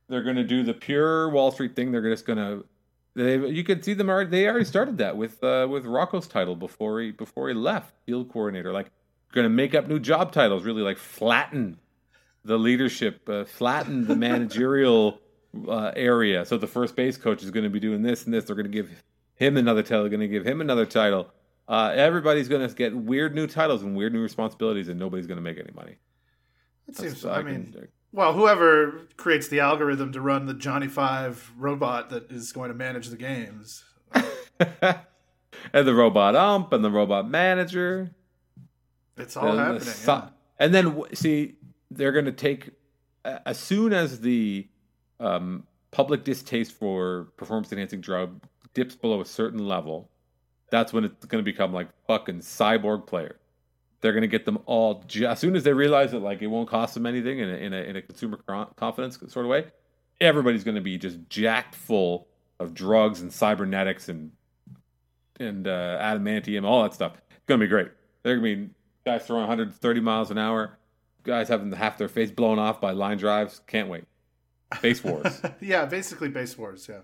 They're 0.08 0.22
going 0.22 0.36
to 0.36 0.44
do 0.44 0.62
the 0.62 0.74
pure 0.74 1.28
Wall 1.30 1.50
Street 1.50 1.74
thing. 1.76 1.92
They're 1.92 2.02
just 2.02 2.26
going 2.26 2.38
to. 2.38 2.64
They, 3.14 3.48
you 3.48 3.64
could 3.64 3.84
see 3.84 3.94
them 3.94 4.08
already. 4.08 4.30
They 4.30 4.46
already 4.46 4.64
started 4.64 4.98
that 4.98 5.16
with 5.16 5.42
uh, 5.42 5.66
with 5.68 5.84
Rocco's 5.84 6.28
title 6.28 6.54
before 6.56 7.00
he 7.00 7.10
before 7.10 7.48
he 7.48 7.54
left 7.54 7.92
field 8.06 8.30
coordinator. 8.30 8.72
Like 8.72 8.90
going 9.32 9.44
to 9.44 9.50
make 9.50 9.74
up 9.74 9.88
new 9.88 9.98
job 9.98 10.32
titles. 10.32 10.64
Really 10.64 10.82
like 10.82 10.98
flatten 10.98 11.78
the 12.44 12.58
leadership, 12.58 13.28
uh, 13.28 13.44
flatten 13.44 14.06
the 14.06 14.16
managerial 14.16 15.20
uh, 15.68 15.92
area. 15.96 16.44
So 16.44 16.56
the 16.56 16.66
first 16.66 16.96
base 16.96 17.16
coach 17.16 17.42
is 17.42 17.50
going 17.50 17.64
to 17.64 17.70
be 17.70 17.80
doing 17.80 18.02
this 18.02 18.24
and 18.24 18.32
this. 18.32 18.44
They're 18.44 18.56
going 18.56 18.66
to 18.66 18.72
give 18.72 18.90
him 19.34 19.56
another 19.56 19.82
title. 19.82 20.02
They're 20.02 20.10
going 20.10 20.20
to 20.20 20.28
give 20.28 20.46
him 20.46 20.60
another 20.60 20.86
title. 20.86 21.30
Uh, 21.68 21.92
everybody's 21.94 22.48
going 22.48 22.66
to 22.66 22.74
get 22.74 22.96
weird 22.96 23.34
new 23.34 23.46
titles 23.46 23.82
and 23.82 23.94
weird 23.94 24.12
new 24.12 24.22
responsibilities, 24.22 24.88
and 24.88 24.98
nobody's 24.98 25.26
going 25.26 25.36
to 25.36 25.42
make 25.42 25.58
any 25.58 25.70
money. 25.74 25.96
It 26.88 26.96
seems. 26.96 27.20
That's- 27.22 27.38
I 27.38 27.42
mean, 27.42 27.72
can- 27.72 27.88
well, 28.10 28.32
whoever 28.32 29.06
creates 29.18 29.48
the 29.48 29.60
algorithm 29.60 30.12
to 30.12 30.20
run 30.22 30.46
the 30.46 30.54
Johnny 30.54 30.88
Five 30.88 31.52
robot 31.58 32.08
that 32.10 32.30
is 32.32 32.52
going 32.52 32.68
to 32.70 32.74
manage 32.74 33.08
the 33.08 33.16
games. 33.18 33.84
and 34.14 35.86
the 35.86 35.94
robot 35.94 36.34
ump 36.34 36.72
and 36.72 36.82
the 36.82 36.90
robot 36.90 37.28
manager. 37.28 38.12
It's 39.18 39.36
all 39.36 39.50
and 39.50 39.58
happening. 39.58 39.80
so- 39.82 40.12
yeah. 40.12 40.28
And 40.58 40.74
then 40.74 41.02
see, 41.12 41.56
they're 41.90 42.12
going 42.12 42.24
to 42.24 42.32
take 42.32 42.70
as 43.24 43.58
soon 43.58 43.92
as 43.92 44.20
the 44.20 44.66
um, 45.20 45.66
public 45.90 46.24
distaste 46.24 46.72
for 46.72 47.28
performance 47.36 47.70
enhancing 47.72 48.00
drug 48.00 48.40
dips 48.74 48.94
below 48.96 49.20
a 49.20 49.24
certain 49.26 49.66
level. 49.66 50.10
That's 50.70 50.92
when 50.92 51.04
it's 51.04 51.24
going 51.26 51.42
to 51.42 51.50
become 51.50 51.72
like 51.72 51.88
fucking 52.06 52.40
cyborg 52.40 53.06
player. 53.06 53.36
They're 54.00 54.12
going 54.12 54.22
to 54.22 54.28
get 54.28 54.44
them 54.44 54.58
all 54.66 55.04
as 55.26 55.38
soon 55.40 55.56
as 55.56 55.64
they 55.64 55.72
realize 55.72 56.12
that 56.12 56.20
like 56.20 56.40
it 56.40 56.46
won't 56.46 56.68
cost 56.68 56.94
them 56.94 57.06
anything 57.06 57.40
in 57.40 57.48
a 57.48 57.54
in 57.54 57.72
a, 57.72 57.76
in 57.76 57.96
a 57.96 58.02
consumer 58.02 58.38
confidence 58.76 59.18
sort 59.28 59.44
of 59.44 59.50
way. 59.50 59.66
Everybody's 60.20 60.64
going 60.64 60.76
to 60.76 60.80
be 60.80 60.98
just 60.98 61.18
jacked 61.28 61.74
full 61.74 62.28
of 62.60 62.74
drugs 62.74 63.20
and 63.20 63.32
cybernetics 63.32 64.08
and 64.08 64.32
and 65.40 65.66
uh, 65.68 65.98
adamantium, 66.00 66.64
all 66.64 66.82
that 66.82 66.94
stuff. 66.94 67.12
It's 67.30 67.46
going 67.46 67.60
to 67.60 67.66
be 67.66 67.70
great. 67.70 67.88
They're 68.22 68.38
going 68.38 68.56
to 68.56 68.66
be 68.66 68.74
guys 69.04 69.26
throwing 69.26 69.42
130 69.42 70.00
miles 70.00 70.30
an 70.30 70.38
hour, 70.38 70.78
guys 71.22 71.48
having 71.48 71.70
half 71.72 71.98
their 71.98 72.08
face 72.08 72.30
blown 72.30 72.58
off 72.58 72.80
by 72.80 72.90
line 72.92 73.18
drives. 73.18 73.60
Can't 73.66 73.88
wait. 73.88 74.04
Base 74.82 75.02
wars. 75.02 75.40
yeah, 75.60 75.86
basically 75.86 76.28
base 76.28 76.58
wars. 76.58 76.86
Yeah. 76.88 77.00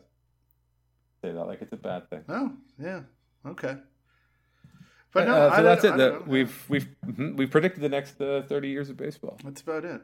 Say 1.22 1.32
that 1.32 1.44
like 1.44 1.62
it's 1.62 1.72
a 1.72 1.76
bad 1.76 2.10
thing. 2.10 2.24
Oh, 2.28 2.52
yeah. 2.78 3.00
Okay. 3.46 3.76
But 5.12 5.28
no, 5.28 5.34
Uh, 5.34 5.56
so 5.56 5.62
that's 5.62 5.84
it. 5.84 5.96
The- 5.96 6.22
we've 6.26 6.64
we've 6.68 6.88
mhm, 7.06 7.36
we've 7.36 7.50
predicted 7.50 7.82
the 7.82 7.88
next 7.88 8.20
uh, 8.20 8.42
30 8.42 8.68
years 8.68 8.90
of 8.90 8.96
baseball. 8.96 9.38
That's 9.44 9.60
about 9.60 9.84
it. 9.84 10.00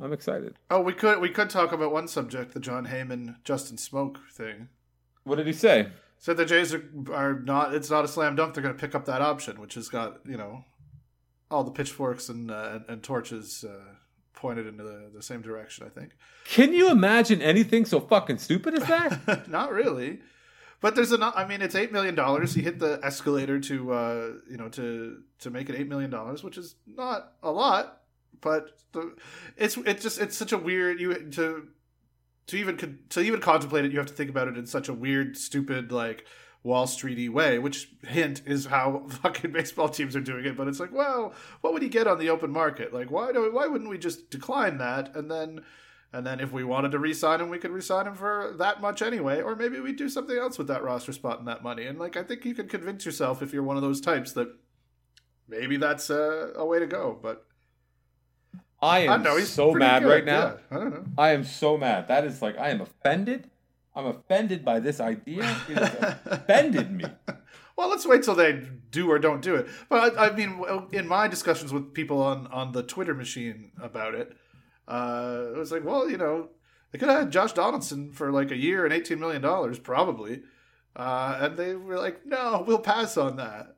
I'm 0.00 0.12
excited. 0.12 0.56
Oh, 0.70 0.80
we 0.80 0.92
could 0.92 1.20
we 1.20 1.28
could 1.28 1.50
talk 1.50 1.72
about 1.72 1.92
one 1.92 2.08
subject, 2.08 2.54
the 2.54 2.60
Jon 2.60 2.86
Heyman 2.86 3.36
Justin 3.44 3.76
Smoak 3.76 4.16
thing. 4.30 4.68
What 5.24 5.36
did 5.36 5.46
he 5.46 5.52
say? 5.52 5.88
Said 6.18 6.36
the 6.36 6.44
Jays 6.44 6.72
are, 6.72 6.84
are 7.12 7.40
not. 7.40 7.74
It's 7.74 7.90
not 7.90 8.04
a 8.04 8.08
slam 8.08 8.36
dunk. 8.36 8.54
They're 8.54 8.62
going 8.62 8.74
to 8.74 8.80
pick 8.80 8.94
up 8.94 9.06
that 9.06 9.20
option, 9.20 9.60
which 9.60 9.74
has 9.74 9.88
got 9.88 10.20
you 10.26 10.36
know 10.36 10.64
all 11.50 11.64
the 11.64 11.70
pitchforks 11.70 12.28
and 12.28 12.50
uh, 12.50 12.70
and, 12.74 12.84
and, 12.88 13.02
torches 13.02 13.64
uh, 13.68 13.94
pointed 14.32 14.66
into 14.66 14.82
the, 14.82 15.10
the 15.14 15.22
same 15.22 15.42
direction. 15.42 15.84
I 15.86 15.90
think. 15.90 16.12
Can 16.44 16.72
you 16.72 16.90
imagine 16.90 17.42
anything 17.42 17.84
so 17.84 18.00
fucking 18.00 18.38
stupid 18.38 18.74
as 18.74 18.86
that? 18.86 19.48
not 19.48 19.72
really. 19.72 20.20
But 20.82 20.96
there's 20.96 21.12
enough. 21.12 21.34
I 21.36 21.46
mean, 21.46 21.62
it's 21.62 21.76
eight 21.76 21.92
million 21.92 22.16
dollars. 22.16 22.54
He 22.54 22.60
hit 22.60 22.80
the 22.80 22.98
escalator 23.04 23.60
to, 23.60 23.92
uh, 23.92 24.30
you 24.50 24.56
know, 24.56 24.68
to 24.70 25.22
to 25.38 25.50
make 25.50 25.70
it 25.70 25.76
eight 25.76 25.88
million 25.88 26.10
dollars, 26.10 26.42
which 26.42 26.58
is 26.58 26.74
not 26.86 27.34
a 27.40 27.52
lot, 27.52 28.02
but 28.40 28.80
the, 28.90 29.14
it's 29.56 29.76
it's 29.76 30.02
just 30.02 30.20
it's 30.20 30.36
such 30.36 30.50
a 30.50 30.58
weird 30.58 31.00
you 31.00 31.14
to 31.14 31.68
to 32.48 32.56
even 32.56 32.98
to 33.10 33.20
even 33.20 33.40
contemplate 33.40 33.84
it. 33.84 33.92
You 33.92 33.98
have 33.98 34.08
to 34.08 34.12
think 34.12 34.28
about 34.28 34.48
it 34.48 34.58
in 34.58 34.66
such 34.66 34.88
a 34.88 34.92
weird, 34.92 35.36
stupid, 35.36 35.92
like 35.92 36.26
Wall 36.64 36.86
Streety 36.86 37.30
way. 37.30 37.60
Which 37.60 37.88
hint 38.04 38.42
is 38.44 38.66
how 38.66 39.06
fucking 39.08 39.52
baseball 39.52 39.88
teams 39.88 40.16
are 40.16 40.20
doing 40.20 40.44
it. 40.46 40.56
But 40.56 40.66
it's 40.66 40.80
like, 40.80 40.92
well, 40.92 41.32
what 41.60 41.72
would 41.72 41.82
he 41.82 41.88
get 41.90 42.08
on 42.08 42.18
the 42.18 42.28
open 42.28 42.50
market? 42.50 42.92
Like, 42.92 43.08
why 43.08 43.30
do 43.30 43.52
why 43.52 43.68
wouldn't 43.68 43.88
we 43.88 43.98
just 43.98 44.30
decline 44.30 44.78
that 44.78 45.14
and 45.14 45.30
then 45.30 45.60
and 46.12 46.26
then 46.26 46.40
if 46.40 46.52
we 46.52 46.62
wanted 46.62 46.92
to 46.92 46.98
re-sign 46.98 47.40
him, 47.40 47.48
we 47.48 47.58
could 47.58 47.70
re-sign 47.70 48.06
him 48.06 48.14
for 48.14 48.54
that 48.58 48.82
much 48.82 49.00
anyway. 49.00 49.40
Or 49.40 49.56
maybe 49.56 49.80
we 49.80 49.92
do 49.92 50.10
something 50.10 50.36
else 50.36 50.58
with 50.58 50.66
that 50.66 50.82
roster 50.82 51.12
spot 51.12 51.38
and 51.38 51.48
that 51.48 51.62
money. 51.62 51.86
And 51.86 51.98
like 51.98 52.16
I 52.16 52.22
think 52.22 52.44
you 52.44 52.54
can 52.54 52.68
convince 52.68 53.06
yourself 53.06 53.42
if 53.42 53.52
you're 53.52 53.62
one 53.62 53.76
of 53.76 53.82
those 53.82 54.00
types 54.00 54.32
that 54.32 54.48
maybe 55.48 55.78
that's 55.78 56.10
a, 56.10 56.52
a 56.54 56.66
way 56.66 56.78
to 56.78 56.86
go. 56.86 57.18
But 57.20 57.46
I 58.82 59.00
am 59.00 59.10
I 59.10 59.16
know, 59.16 59.36
he's 59.36 59.48
so 59.48 59.72
mad 59.72 60.02
good. 60.02 60.08
right 60.10 60.24
now. 60.24 60.56
Yeah, 60.70 60.76
I 60.76 60.80
don't 60.80 60.90
know. 60.90 61.04
I 61.16 61.30
am 61.30 61.44
so 61.44 61.78
mad. 61.78 62.08
That 62.08 62.24
is 62.26 62.42
like 62.42 62.58
I 62.58 62.68
am 62.68 62.82
offended. 62.82 63.48
I'm 63.94 64.06
offended 64.06 64.64
by 64.64 64.80
this 64.80 65.00
idea. 65.00 65.44
It 65.68 65.78
has 65.78 66.16
offended 66.26 66.90
me. 66.90 67.04
Well, 67.76 67.88
let's 67.88 68.06
wait 68.06 68.22
till 68.22 68.34
they 68.34 68.66
do 68.90 69.10
or 69.10 69.18
don't 69.18 69.40
do 69.40 69.54
it. 69.54 69.66
But 69.88 70.18
I, 70.18 70.26
I 70.28 70.32
mean, 70.34 70.62
in 70.92 71.08
my 71.08 71.26
discussions 71.26 71.72
with 71.72 71.94
people 71.94 72.20
on 72.20 72.48
on 72.48 72.72
the 72.72 72.82
Twitter 72.82 73.14
machine 73.14 73.72
about 73.80 74.14
it, 74.14 74.36
uh, 74.88 75.44
it 75.54 75.58
was 75.58 75.72
like, 75.72 75.84
well, 75.84 76.10
you 76.10 76.18
know, 76.18 76.48
they 76.90 76.98
could 76.98 77.08
have 77.08 77.20
had 77.20 77.30
Josh 77.30 77.52
Donaldson 77.52 78.12
for 78.12 78.30
like 78.30 78.50
a 78.50 78.56
year 78.56 78.84
and 78.84 78.92
eighteen 78.92 79.20
million 79.20 79.42
dollars, 79.42 79.78
probably, 79.78 80.42
uh, 80.94 81.38
and 81.40 81.56
they 81.56 81.74
were 81.74 81.98
like, 81.98 82.26
no, 82.26 82.64
we'll 82.66 82.78
pass 82.78 83.16
on 83.16 83.36
that. 83.36 83.76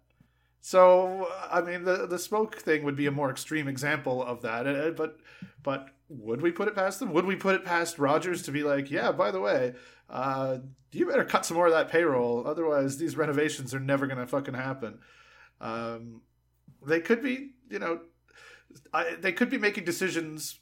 So, 0.60 1.28
I 1.50 1.60
mean, 1.60 1.84
the 1.84 2.06
the 2.06 2.16
Smoak 2.16 2.54
thing 2.54 2.84
would 2.84 2.96
be 2.96 3.06
a 3.06 3.12
more 3.12 3.30
extreme 3.30 3.68
example 3.68 4.22
of 4.22 4.42
that, 4.42 4.66
uh, 4.66 4.90
but 4.90 5.18
but 5.62 5.90
would 6.08 6.40
we 6.40 6.50
put 6.50 6.68
it 6.68 6.74
past 6.74 7.00
them? 7.00 7.12
Would 7.12 7.26
we 7.26 7.36
put 7.36 7.54
it 7.54 7.64
past 7.64 7.98
Rogers 7.98 8.42
to 8.42 8.50
be 8.50 8.62
like, 8.62 8.90
yeah, 8.90 9.12
by 9.12 9.30
the 9.30 9.40
way, 9.40 9.74
uh, 10.10 10.58
you 10.92 11.06
better 11.06 11.24
cut 11.24 11.44
some 11.44 11.56
more 11.56 11.66
of 11.66 11.72
that 11.72 11.90
payroll, 11.90 12.46
otherwise 12.46 12.98
these 12.98 13.16
renovations 13.16 13.74
are 13.74 13.80
never 13.80 14.06
going 14.06 14.18
to 14.18 14.26
fucking 14.26 14.54
happen. 14.54 14.98
Um, 15.60 16.22
they 16.86 17.00
could 17.00 17.22
be, 17.22 17.50
you 17.70 17.78
know, 17.78 18.00
I, 18.92 19.16
they 19.20 19.32
could 19.32 19.50
be 19.50 19.58
making 19.58 19.84
decisions 19.84 20.60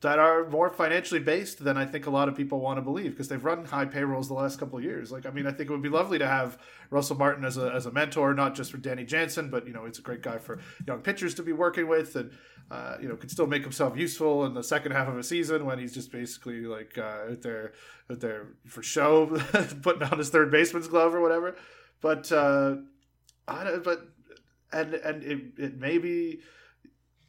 that 0.00 0.20
are 0.20 0.48
more 0.48 0.70
financially 0.70 1.18
based 1.18 1.64
than 1.64 1.76
I 1.76 1.84
think 1.84 2.06
a 2.06 2.10
lot 2.10 2.28
of 2.28 2.36
people 2.36 2.60
want 2.60 2.78
to 2.78 2.82
believe 2.82 3.10
because 3.10 3.26
they've 3.26 3.44
run 3.44 3.64
high 3.64 3.84
payrolls 3.84 4.28
the 4.28 4.34
last 4.34 4.58
couple 4.58 4.78
of 4.78 4.84
years. 4.84 5.10
Like, 5.10 5.26
I 5.26 5.30
mean, 5.30 5.44
I 5.44 5.50
think 5.50 5.68
it 5.68 5.72
would 5.72 5.82
be 5.82 5.88
lovely 5.88 6.18
to 6.20 6.26
have 6.26 6.56
Russell 6.90 7.16
Martin 7.16 7.44
as 7.44 7.56
a, 7.56 7.72
as 7.74 7.86
a 7.86 7.90
mentor, 7.90 8.32
not 8.32 8.54
just 8.54 8.70
for 8.70 8.76
Danny 8.76 9.04
Jansen, 9.04 9.50
but, 9.50 9.66
you 9.66 9.72
know, 9.72 9.86
he's 9.86 9.98
a 9.98 10.02
great 10.02 10.22
guy 10.22 10.38
for 10.38 10.60
young 10.86 11.00
pitchers 11.00 11.34
to 11.34 11.42
be 11.42 11.52
working 11.52 11.88
with 11.88 12.14
and, 12.14 12.30
uh, 12.70 12.96
you 13.02 13.08
know, 13.08 13.16
could 13.16 13.30
still 13.30 13.48
make 13.48 13.62
himself 13.62 13.96
useful 13.96 14.44
in 14.46 14.54
the 14.54 14.62
second 14.62 14.92
half 14.92 15.08
of 15.08 15.18
a 15.18 15.22
season 15.22 15.64
when 15.64 15.80
he's 15.80 15.94
just 15.94 16.12
basically 16.12 16.60
like 16.60 16.96
uh, 16.96 17.30
out 17.32 17.42
there, 17.42 17.72
out 18.08 18.20
there 18.20 18.46
for 18.66 18.84
show, 18.84 19.26
putting 19.82 20.04
on 20.04 20.18
his 20.18 20.30
third 20.30 20.52
baseman's 20.52 20.86
glove 20.86 21.12
or 21.12 21.20
whatever. 21.20 21.56
But, 22.00 22.30
uh, 22.30 22.76
I 23.48 23.64
don't, 23.64 23.82
but, 23.82 24.06
and, 24.72 24.94
and 24.94 25.24
it, 25.24 25.40
it 25.58 25.76
may 25.80 25.98
be, 25.98 26.40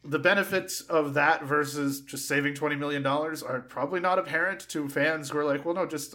the 0.04 0.18
benefits 0.18 0.80
of 0.82 1.14
that 1.14 1.44
versus 1.44 2.00
just 2.00 2.26
saving 2.26 2.54
twenty 2.54 2.76
million 2.76 3.02
dollars 3.02 3.42
are 3.42 3.60
probably 3.60 4.00
not 4.00 4.18
apparent 4.18 4.68
to 4.70 4.88
fans 4.88 5.30
who 5.30 5.38
are 5.38 5.44
like, 5.44 5.64
well, 5.64 5.74
no, 5.74 5.86
just 5.86 6.14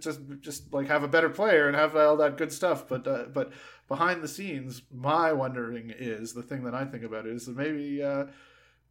just 0.00 0.20
just 0.40 0.72
like 0.72 0.88
have 0.88 1.02
a 1.02 1.08
better 1.08 1.28
player 1.28 1.66
and 1.66 1.76
have 1.76 1.96
all 1.96 2.16
that 2.16 2.36
good 2.36 2.52
stuff. 2.52 2.86
But 2.88 3.06
uh, 3.06 3.24
but 3.32 3.52
behind 3.88 4.22
the 4.22 4.28
scenes, 4.28 4.82
my 4.92 5.32
wondering 5.32 5.92
is 5.96 6.34
the 6.34 6.42
thing 6.42 6.64
that 6.64 6.74
I 6.74 6.84
think 6.84 7.04
about 7.04 7.26
is 7.26 7.46
that 7.46 7.56
maybe. 7.56 8.02
Uh, 8.02 8.26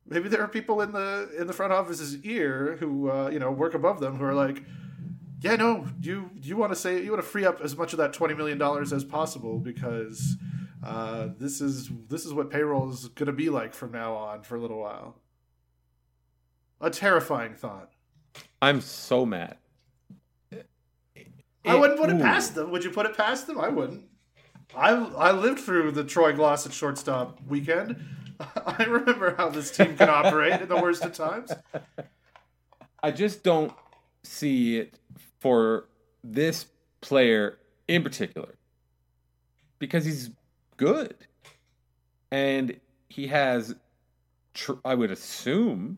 maybe 0.10 0.30
there 0.30 0.42
are 0.42 0.48
people 0.48 0.82
in 0.82 0.94
the 0.94 1.30
in 1.38 1.48
the 1.48 1.54
front 1.54 1.74
office's 1.74 2.24
ear 2.24 2.78
who 2.80 3.12
uh, 3.12 3.30
you 3.30 3.40
know 3.40 3.52
work 3.52 3.74
above 3.74 4.00
them 4.00 4.18
who 4.18 4.24
are 4.24 4.34
like, 4.34 4.64
yeah, 5.42 5.56
no, 5.56 5.86
you 6.02 6.30
you 6.42 6.58
want 6.58 6.72
to 6.72 6.76
say 6.76 7.04
you 7.04 7.12
want 7.12 7.22
to 7.22 7.28
free 7.28 7.46
up 7.46 7.62
as 7.62 7.76
much 7.76 7.94
of 7.94 7.98
that 7.98 8.14
twenty 8.14 8.34
million 8.34 8.58
dollars 8.58 8.92
as 8.94 9.04
possible 9.04 9.60
because 9.60 10.38
uh, 10.88 11.30
this 11.38 11.60
is 11.60 11.90
this 12.08 12.26
is 12.26 12.34
what 12.34 12.50
payroll 12.50 12.90
is 12.92 13.10
going 13.10 13.28
to 13.28 13.34
be 13.34 13.50
like 13.50 13.74
from 13.74 13.92
now 13.92 14.16
on 14.16 14.42
for 14.44 14.56
a 14.56 14.60
little 14.60 14.80
while. 14.80 15.20
A 16.80 16.90
terrifying 16.90 17.56
thought. 17.56 17.92
I'm 18.62 18.80
so 18.80 19.26
mad. 19.26 19.58
I 21.66 21.76
wouldn't 21.76 22.00
put 22.00 22.10
it 22.10 22.22
past 22.22 22.56
them. 22.56 22.72
Would 22.72 22.86
you 22.86 22.92
put 22.92 23.06
it 23.06 23.18
past 23.18 23.48
them? 23.48 23.60
I 23.60 23.68
wouldn't. 23.68 24.06
I 24.74 24.92
I 24.92 25.32
lived 25.32 25.60
through 25.60 25.92
the 25.92 26.06
Troy 26.06 26.32
Glaus 26.32 26.66
at 26.66 26.72
shortstop 26.72 27.42
weekend. 27.46 27.98
I 28.40 28.86
remember 28.86 29.36
how 29.36 29.50
this 29.50 29.76
team 29.76 29.98
can 29.98 30.10
operate 30.10 30.62
in 30.62 30.70
the 30.70 30.78
worst 30.78 31.04
of 31.04 31.14
times. 31.14 31.52
I 33.04 33.12
just 33.12 33.44
don't 33.44 33.74
see 34.24 34.78
it 34.78 35.00
for 35.40 35.90
this 36.24 36.68
player 37.02 37.58
in 37.90 38.04
particular 38.04 38.56
because 39.80 40.06
he's 40.06 40.30
good. 40.78 41.16
And 42.32 42.80
he 43.10 43.28
has, 43.28 43.76
tr- 44.54 44.74
I 44.86 44.96
would 44.96 45.12
assume, 45.12 45.98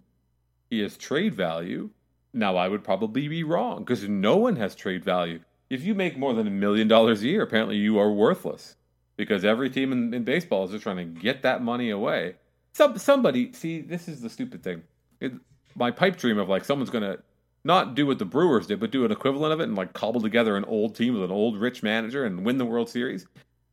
he 0.70 0.80
has 0.82 0.98
trade 0.98 1.36
value. 1.36 1.90
Now, 2.34 2.56
I 2.58 2.68
would 2.68 2.84
probably 2.84 3.28
be 3.28 3.44
wrong 3.44 3.80
because 3.80 4.08
no 4.08 4.38
one 4.38 4.56
has 4.56 4.76
trade 4.76 5.04
value. 5.04 5.42
If 5.70 5.84
you 5.84 5.94
make 5.94 6.18
more 6.18 6.34
than 6.34 6.48
a 6.48 6.52
million 6.52 6.88
dollars 6.88 7.22
a 7.22 7.28
year, 7.28 7.42
apparently 7.42 7.78
you 7.78 8.00
are 8.00 8.12
worthless 8.12 8.76
because 9.18 9.44
every 9.44 9.70
team 9.70 9.92
in, 9.92 10.14
in, 10.14 10.24
baseball 10.24 10.64
is 10.64 10.72
just 10.72 10.84
trying 10.84 10.98
to 10.98 11.04
get 11.04 11.42
that 11.44 11.62
money 11.62 11.90
away. 11.90 12.36
Some, 12.74 12.98
somebody, 12.98 13.52
see, 13.54 13.82
this 13.82 14.08
is 14.08 14.22
the 14.22 14.30
stupid 14.30 14.64
thing. 14.64 14.84
It, 15.20 15.34
my 15.76 15.92
pipe 15.92 16.18
dream 16.18 16.38
of 16.38 16.50
like 16.50 16.66
someone's 16.66 16.90
going 16.90 17.04
to 17.04 17.20
not 17.64 17.96
do 17.96 18.08
what 18.08 18.20
the 18.20 18.26
Brewers 18.26 18.68
did, 18.68 18.80
but 18.80 18.92
do 18.92 19.06
an 19.06 19.12
equivalent 19.12 19.54
of 19.54 19.60
it 19.60 19.64
and 19.64 19.76
like 19.76 19.94
cobble 19.94 20.22
together 20.22 20.56
an 20.56 20.66
old 20.66 20.96
team 20.96 21.14
with 21.14 21.24
an 21.24 21.32
old 21.32 21.60
rich 21.60 21.84
manager 21.84 22.24
and 22.26 22.46
win 22.46 22.58
the 22.58 22.66
World 22.66 22.90
Series. 22.90 23.28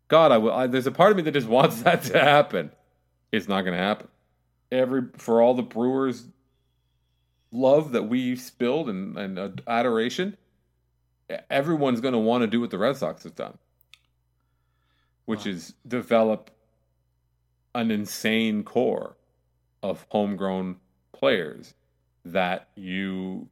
God, 0.09 0.33
I 0.33 0.39
will. 0.39 0.53
I, 0.53 0.67
there's 0.67 0.87
a 0.87 0.93
part 0.93 1.11
of 1.11 1.17
me 1.17 1.23
that 1.25 1.33
just 1.33 1.49
wants 1.49 1.83
that 1.83 2.03
to 2.05 2.19
happen. 2.19 2.71
It's 3.33 3.49
not 3.49 3.63
going 3.63 3.77
to 3.77 3.83
happen. 3.83 4.09
Every 4.71 5.03
for 5.17 5.41
all 5.41 5.55
the 5.55 5.63
Brewers' 5.63 6.27
love 7.53 7.93
that 7.93 8.05
we 8.05 8.37
spilled 8.37 8.89
and, 8.89 9.17
and 9.17 9.63
adoration, 9.67 10.37
everyone's 11.51 12.01
going 12.01 12.13
to 12.13 12.19
want 12.19 12.43
to 12.43 12.47
do 12.47 12.61
what 12.61 12.71
the 12.71 12.79
Red 12.79 12.97
Sox 12.97 13.25
have 13.25 13.35
done, 13.35 13.59
which 15.25 15.45
wow. 15.45 15.53
is 15.53 15.75
develop 15.87 16.51
an 17.75 17.91
insane 17.91 18.65
core 18.65 19.17
of 19.83 20.07
homegrown 20.09 20.77
players 21.13 21.75
that 22.25 22.69
you 22.75 23.49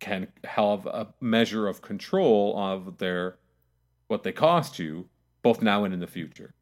can 0.00 0.26
have 0.44 0.86
a 0.86 1.06
measure 1.20 1.68
of 1.68 1.80
control 1.80 2.54
of 2.58 2.98
their 2.98 3.36
what 4.08 4.22
they 4.22 4.32
cost 4.32 4.78
you 4.78 5.08
both 5.44 5.62
now 5.62 5.84
and 5.84 5.94
in 5.94 6.00
the 6.00 6.06
future. 6.08 6.54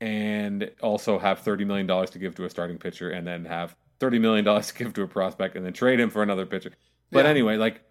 And 0.00 0.70
also 0.82 1.18
have 1.18 1.44
$30 1.44 1.66
million 1.66 1.86
to 1.86 2.18
give 2.18 2.34
to 2.36 2.46
a 2.46 2.50
starting 2.50 2.78
pitcher 2.78 3.10
and 3.10 3.26
then 3.26 3.44
have 3.44 3.76
$30 4.00 4.20
million 4.20 4.44
to 4.44 4.74
give 4.74 4.94
to 4.94 5.02
a 5.02 5.06
prospect 5.06 5.54
and 5.54 5.64
then 5.64 5.74
trade 5.74 6.00
him 6.00 6.08
for 6.08 6.22
another 6.22 6.46
pitcher. 6.46 6.72
But 7.12 7.26
yeah. 7.26 7.30
anyway, 7.30 7.56
like, 7.58 7.82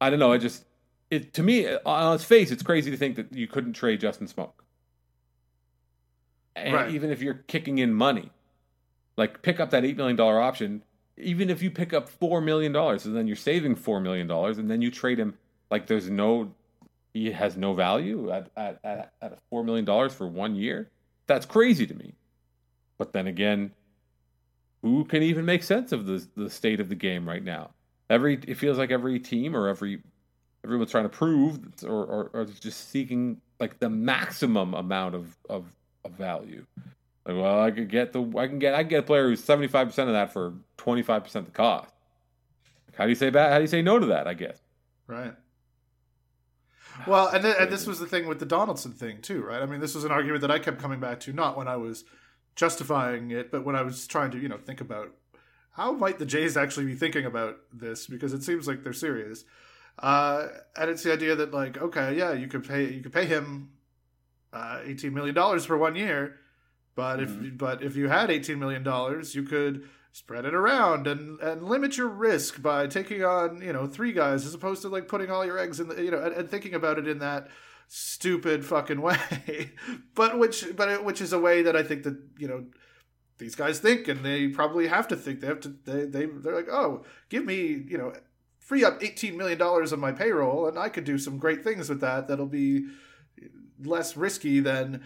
I 0.00 0.10
don't 0.10 0.18
know. 0.18 0.32
I 0.32 0.38
just, 0.38 0.64
it 1.10 1.32
to 1.34 1.44
me, 1.44 1.72
on 1.86 2.14
its 2.16 2.24
face, 2.24 2.50
it's 2.50 2.64
crazy 2.64 2.90
to 2.90 2.96
think 2.96 3.14
that 3.14 3.32
you 3.32 3.46
couldn't 3.46 3.74
trade 3.74 4.00
Justin 4.00 4.26
Smoak. 4.26 4.52
And 6.56 6.74
right. 6.74 6.90
even 6.90 7.10
if 7.10 7.22
you're 7.22 7.34
kicking 7.34 7.78
in 7.78 7.94
money, 7.94 8.30
like 9.16 9.42
pick 9.42 9.60
up 9.60 9.70
that 9.70 9.84
$8 9.84 9.96
million 9.96 10.18
option, 10.18 10.82
even 11.16 11.50
if 11.50 11.62
you 11.62 11.70
pick 11.70 11.92
up 11.92 12.10
$4 12.10 12.42
million, 12.42 12.74
and 12.74 13.16
then 13.16 13.28
you're 13.28 13.36
saving 13.36 13.76
$4 13.76 14.02
million, 14.02 14.28
and 14.28 14.68
then 14.68 14.82
you 14.82 14.90
trade 14.90 15.20
him, 15.20 15.38
like, 15.70 15.86
there's 15.86 16.10
no 16.10 16.52
he 17.14 17.30
has 17.30 17.56
no 17.56 17.74
value 17.74 18.30
at, 18.30 18.50
at, 18.56 18.78
at, 18.84 19.12
at 19.20 19.38
$4 19.52 19.64
million 19.64 20.10
for 20.10 20.26
one 20.26 20.54
year. 20.54 20.90
That's 21.26 21.46
crazy 21.46 21.86
to 21.86 21.94
me. 21.94 22.14
But 22.98 23.12
then 23.12 23.26
again, 23.26 23.72
who 24.82 25.04
can 25.04 25.22
even 25.22 25.44
make 25.44 25.62
sense 25.62 25.92
of 25.92 26.06
the, 26.06 26.26
the 26.36 26.50
state 26.50 26.80
of 26.80 26.88
the 26.88 26.94
game 26.94 27.28
right 27.28 27.42
now? 27.42 27.70
Every 28.10 28.38
It 28.46 28.56
feels 28.56 28.78
like 28.78 28.90
every 28.90 29.18
team 29.18 29.56
or 29.56 29.68
every 29.68 30.02
everyone's 30.64 30.90
trying 30.90 31.04
to 31.04 31.08
prove 31.08 31.58
or, 31.84 32.04
or, 32.04 32.30
or 32.32 32.44
just 32.44 32.90
seeking 32.90 33.40
like 33.58 33.78
the 33.78 33.90
maximum 33.90 34.74
amount 34.74 35.14
of, 35.14 35.36
of, 35.48 35.64
of 36.04 36.12
value. 36.12 36.64
Like, 37.26 37.36
well, 37.36 37.60
I 37.62 37.70
could 37.70 37.88
get 37.88 38.12
the 38.12 38.22
I 38.36 38.48
can 38.48 38.58
get 38.58 38.74
I 38.74 38.82
can 38.82 38.88
get 38.88 39.00
a 39.00 39.02
player 39.02 39.28
who's 39.28 39.42
seventy 39.42 39.68
five 39.68 39.86
percent 39.86 40.08
of 40.08 40.14
that 40.14 40.32
for 40.32 40.54
twenty 40.76 41.02
five 41.02 41.22
percent 41.22 41.46
the 41.46 41.52
cost. 41.52 41.92
How 42.94 43.04
do 43.04 43.10
you 43.10 43.14
say 43.14 43.30
back? 43.30 43.50
How 43.50 43.58
do 43.58 43.62
you 43.62 43.68
say 43.68 43.80
no 43.80 43.98
to 43.98 44.06
that? 44.06 44.26
I 44.26 44.34
guess. 44.34 44.60
Right. 45.06 45.32
Well, 47.06 47.28
and, 47.28 47.42
th- 47.42 47.56
and 47.58 47.70
this 47.70 47.86
was 47.86 47.98
the 47.98 48.06
thing 48.06 48.26
with 48.26 48.38
the 48.38 48.46
Donaldson 48.46 48.92
thing 48.92 49.20
too, 49.22 49.42
right? 49.42 49.62
I 49.62 49.66
mean, 49.66 49.80
this 49.80 49.94
was 49.94 50.04
an 50.04 50.12
argument 50.12 50.42
that 50.42 50.50
I 50.50 50.58
kept 50.58 50.80
coming 50.80 51.00
back 51.00 51.20
to, 51.20 51.32
not 51.32 51.56
when 51.56 51.68
I 51.68 51.76
was 51.76 52.04
justifying 52.54 53.30
it, 53.30 53.50
but 53.50 53.64
when 53.64 53.76
I 53.76 53.82
was 53.82 54.06
trying 54.06 54.30
to, 54.32 54.38
you 54.38 54.48
know, 54.48 54.58
think 54.58 54.80
about 54.80 55.12
how 55.72 55.92
might 55.92 56.18
the 56.18 56.26
Jays 56.26 56.56
actually 56.56 56.86
be 56.86 56.94
thinking 56.94 57.24
about 57.24 57.58
this 57.72 58.06
because 58.06 58.32
it 58.32 58.42
seems 58.42 58.68
like 58.68 58.82
they're 58.82 58.92
serious. 58.92 59.44
Uh, 59.98 60.48
and 60.76 60.90
it's 60.90 61.02
the 61.02 61.12
idea 61.12 61.34
that 61.34 61.52
like, 61.52 61.78
okay, 61.78 62.16
yeah, 62.16 62.32
you 62.32 62.46
could 62.46 62.66
pay 62.66 62.90
you 62.90 63.02
could 63.02 63.12
pay 63.12 63.26
him 63.26 63.70
uh, 64.52 64.80
eighteen 64.84 65.14
million 65.14 65.34
dollars 65.34 65.64
for 65.64 65.76
one 65.76 65.94
year, 65.94 66.36
but 66.94 67.20
mm-hmm. 67.20 67.46
if 67.46 67.58
but 67.58 67.82
if 67.82 67.96
you 67.96 68.08
had 68.08 68.30
eighteen 68.30 68.58
million 68.58 68.82
dollars, 68.82 69.34
you 69.34 69.42
could 69.42 69.88
spread 70.12 70.44
it 70.44 70.54
around 70.54 71.06
and 71.06 71.40
and 71.40 71.64
limit 71.64 71.96
your 71.96 72.08
risk 72.08 72.62
by 72.62 72.86
taking 72.86 73.24
on 73.24 73.62
you 73.62 73.72
know 73.72 73.86
three 73.86 74.12
guys 74.12 74.44
as 74.44 74.54
opposed 74.54 74.82
to 74.82 74.88
like 74.88 75.08
putting 75.08 75.30
all 75.30 75.44
your 75.44 75.58
eggs 75.58 75.80
in 75.80 75.88
the 75.88 76.02
you 76.02 76.10
know 76.10 76.22
and, 76.22 76.34
and 76.34 76.50
thinking 76.50 76.74
about 76.74 76.98
it 76.98 77.08
in 77.08 77.18
that 77.18 77.48
stupid 77.88 78.64
fucking 78.64 79.00
way. 79.02 79.72
But 80.14 80.38
which 80.38 80.64
but 80.76 80.88
it, 80.88 81.04
which 81.04 81.20
is 81.20 81.32
a 81.32 81.38
way 81.38 81.62
that 81.62 81.76
i 81.76 81.82
think 81.82 82.02
that 82.04 82.18
you 82.38 82.46
know 82.46 82.64
these 83.38 83.54
guys 83.54 83.80
think 83.80 84.06
and 84.06 84.24
they 84.24 84.48
probably 84.48 84.86
have 84.86 85.08
to 85.08 85.16
think. 85.16 85.40
They 85.40 85.48
have 85.48 85.60
to 85.60 85.74
they, 85.84 86.04
they 86.04 86.26
they're 86.26 86.54
like 86.54 86.68
oh 86.70 87.04
give 87.28 87.44
me 87.44 87.84
you 87.88 87.98
know 87.98 88.12
free 88.58 88.84
up 88.84 89.02
18 89.02 89.36
million 89.36 89.58
dollars 89.58 89.92
of 89.92 89.98
my 89.98 90.12
payroll 90.12 90.68
and 90.68 90.78
i 90.78 90.88
could 90.88 91.04
do 91.04 91.18
some 91.18 91.36
great 91.36 91.64
things 91.64 91.88
with 91.88 92.00
that 92.00 92.28
that'll 92.28 92.46
be 92.46 92.86
less 93.84 94.16
risky 94.16 94.60
than 94.60 95.02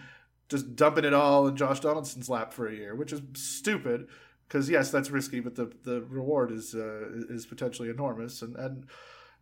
just 0.47 0.75
dumping 0.75 1.03
it 1.03 1.13
all 1.13 1.47
in 1.47 1.55
josh 1.55 1.79
donaldson's 1.79 2.29
lap 2.29 2.53
for 2.53 2.67
a 2.67 2.75
year 2.75 2.95
which 2.95 3.11
is 3.11 3.21
stupid 3.33 4.07
because 4.47 4.69
yes, 4.69 4.91
that's 4.91 5.09
risky, 5.09 5.39
but 5.39 5.55
the 5.55 5.71
the 5.83 6.01
reward 6.03 6.51
is 6.51 6.73
uh, 6.73 7.09
is 7.29 7.45
potentially 7.45 7.89
enormous. 7.89 8.41
And 8.41 8.55
and 8.55 8.85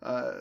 uh, 0.01 0.33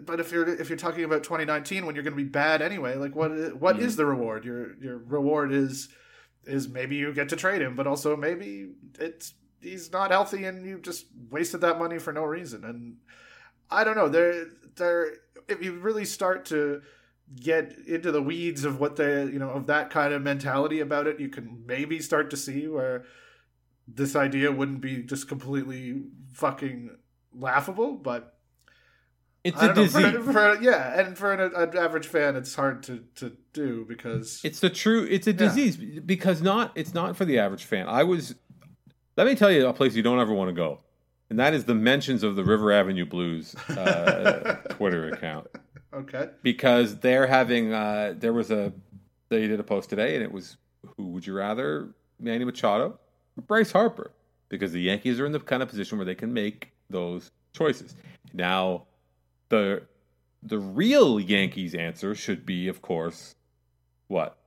but 0.00 0.20
if 0.20 0.32
you're 0.32 0.48
if 0.48 0.68
you're 0.68 0.78
talking 0.78 1.04
about 1.04 1.22
2019 1.22 1.86
when 1.86 1.94
you're 1.94 2.04
going 2.04 2.16
to 2.16 2.22
be 2.22 2.28
bad 2.28 2.62
anyway, 2.62 2.96
like 2.96 3.14
what 3.14 3.30
what 3.60 3.76
mm. 3.76 3.80
is 3.80 3.96
the 3.96 4.06
reward? 4.06 4.44
Your 4.44 4.76
your 4.78 4.98
reward 4.98 5.52
is 5.52 5.88
is 6.44 6.68
maybe 6.68 6.96
you 6.96 7.12
get 7.12 7.28
to 7.28 7.36
trade 7.36 7.62
him, 7.62 7.76
but 7.76 7.86
also 7.86 8.16
maybe 8.16 8.70
it's 8.98 9.34
he's 9.60 9.92
not 9.92 10.10
healthy 10.10 10.44
and 10.44 10.66
you 10.66 10.78
just 10.78 11.06
wasted 11.30 11.60
that 11.60 11.78
money 11.78 11.98
for 11.98 12.12
no 12.12 12.24
reason. 12.24 12.64
And 12.64 12.96
I 13.70 13.84
don't 13.84 13.96
know. 13.96 14.08
There 14.08 14.46
there 14.76 15.12
if 15.48 15.62
you 15.62 15.74
really 15.74 16.04
start 16.04 16.46
to 16.46 16.82
get 17.38 17.76
into 17.86 18.10
the 18.10 18.22
weeds 18.22 18.64
of 18.64 18.80
what 18.80 18.96
the 18.96 19.30
you 19.32 19.38
know 19.38 19.50
of 19.50 19.66
that 19.66 19.90
kind 19.90 20.12
of 20.12 20.22
mentality 20.22 20.80
about 20.80 21.06
it 21.06 21.20
you 21.20 21.28
can 21.28 21.62
maybe 21.64 22.00
start 22.00 22.30
to 22.30 22.36
see 22.36 22.66
where 22.66 23.04
this 23.86 24.16
idea 24.16 24.50
wouldn't 24.50 24.80
be 24.80 25.02
just 25.02 25.28
completely 25.28 26.02
fucking 26.32 26.90
laughable 27.32 27.92
but 27.92 28.36
it's 29.44 29.62
a 29.62 29.72
disease 29.72 30.12
know, 30.12 30.22
for, 30.22 30.32
for, 30.32 30.58
yeah 30.60 31.00
and 31.00 31.16
for 31.16 31.32
an, 31.32 31.52
an, 31.54 31.76
average 31.78 32.06
fan 32.06 32.36
it's 32.36 32.54
hard 32.54 32.82
to, 32.82 33.04
to 33.14 33.36
do 33.52 33.84
because 33.88 34.40
it's 34.44 34.60
the 34.60 34.68
true 34.68 35.06
it's 35.08 35.26
a 35.26 35.32
disease 35.32 35.76
because 35.76 36.42
not 36.42 36.72
it's 36.74 36.92
not 36.92 37.16
for 37.16 37.24
the 37.24 37.38
average 37.38 37.64
fan. 37.64 37.88
I 37.88 38.02
was 38.02 38.34
let 39.16 39.26
me 39.26 39.34
tell 39.34 39.50
you 39.50 39.66
a 39.66 39.72
place 39.72 39.94
you 39.94 40.02
don't 40.02 40.18
ever 40.18 40.34
want 40.34 40.48
to 40.48 40.54
go 40.54 40.80
and 41.30 41.38
that 41.38 41.54
is 41.54 41.64
the 41.64 41.74
mentions 41.74 42.22
of 42.22 42.36
the 42.36 42.44
river 42.44 42.72
avenue 42.72 43.06
blues 43.06 43.54
uh, 43.70 44.56
twitter 44.70 45.08
account 45.08 45.46
Okay. 45.92 46.28
Because 46.42 46.98
they're 46.98 47.26
having 47.26 47.72
uh 47.72 48.14
there 48.16 48.32
was 48.32 48.50
a 48.50 48.72
they 49.28 49.46
did 49.46 49.60
a 49.60 49.64
post 49.64 49.90
today 49.90 50.14
and 50.14 50.22
it 50.22 50.32
was 50.32 50.56
who 50.96 51.08
would 51.08 51.26
you 51.26 51.34
rather 51.34 51.90
Manny 52.18 52.44
Machado 52.44 52.98
or 53.36 53.42
Bryce 53.46 53.72
Harper? 53.72 54.12
Because 54.48 54.72
the 54.72 54.80
Yankees 54.80 55.20
are 55.20 55.26
in 55.26 55.32
the 55.32 55.40
kind 55.40 55.62
of 55.62 55.68
position 55.68 55.98
where 55.98 56.04
they 56.04 56.14
can 56.14 56.32
make 56.32 56.72
those 56.88 57.30
choices. 57.52 57.94
Now 58.32 58.84
the 59.48 59.82
the 60.42 60.58
real 60.58 61.20
Yankees 61.20 61.74
answer 61.74 62.14
should 62.14 62.46
be, 62.46 62.68
of 62.68 62.80
course, 62.80 63.34
what? 64.08 64.38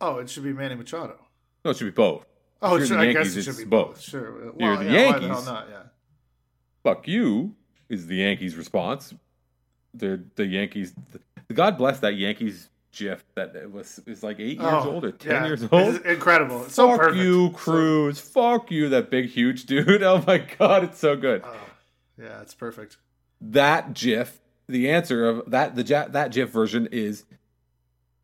Oh, 0.00 0.18
it 0.18 0.30
should 0.30 0.44
be 0.44 0.52
Manny 0.52 0.76
Machado. 0.76 1.18
No, 1.64 1.72
it 1.72 1.76
should 1.76 1.86
be 1.86 1.90
both. 1.90 2.24
Oh, 2.62 2.78
should, 2.78 2.98
I 2.98 3.12
guess 3.12 3.34
it 3.34 3.42
should 3.42 3.56
be 3.56 3.64
both. 3.64 3.94
both. 3.94 4.00
Sure. 4.00 4.52
Well, 4.52 4.54
You're 4.58 4.76
the 4.76 4.84
yeah, 4.84 4.90
Yankees. 4.90 5.22
Why 5.22 5.28
the 5.28 5.34
hell 5.34 5.44
not? 5.44 5.68
Yeah. 5.70 5.82
Fuck 6.84 7.08
you 7.08 7.54
is 7.88 8.06
the 8.06 8.16
Yankees' 8.16 8.54
response 8.54 9.12
the 9.98 10.22
the 10.36 10.46
Yankees. 10.46 10.94
The, 11.12 11.54
God 11.54 11.78
bless 11.78 12.00
that 12.00 12.16
Yankees 12.16 12.68
GIF 12.92 13.24
that 13.34 13.70
was 13.70 14.00
is 14.06 14.22
like 14.22 14.40
eight 14.40 14.58
years 14.58 14.72
oh, 14.72 14.92
old 14.92 15.04
or 15.04 15.12
ten 15.12 15.32
yeah. 15.32 15.46
years 15.46 15.62
old. 15.70 15.96
It's 15.96 16.04
incredible. 16.04 16.64
It's 16.64 16.74
so 16.74 16.88
Fuck 16.88 17.00
perfect. 17.00 17.22
you, 17.22 17.50
Cruz. 17.50 18.18
So... 18.20 18.24
Fuck 18.58 18.70
you, 18.70 18.88
that 18.88 19.10
big 19.10 19.28
huge 19.28 19.66
dude. 19.66 20.02
Oh 20.06 20.22
my 20.26 20.38
god, 20.38 20.84
it's 20.84 20.98
so 20.98 21.16
good. 21.16 21.42
Oh, 21.44 21.54
yeah, 22.18 22.40
it's 22.40 22.54
perfect. 22.54 22.96
That 23.40 23.94
GIF. 23.94 24.40
The 24.68 24.90
answer 24.90 25.28
of 25.28 25.50
that 25.50 25.76
the 25.76 25.82
that 25.84 26.32
GIF 26.32 26.50
version 26.50 26.88
is 26.90 27.24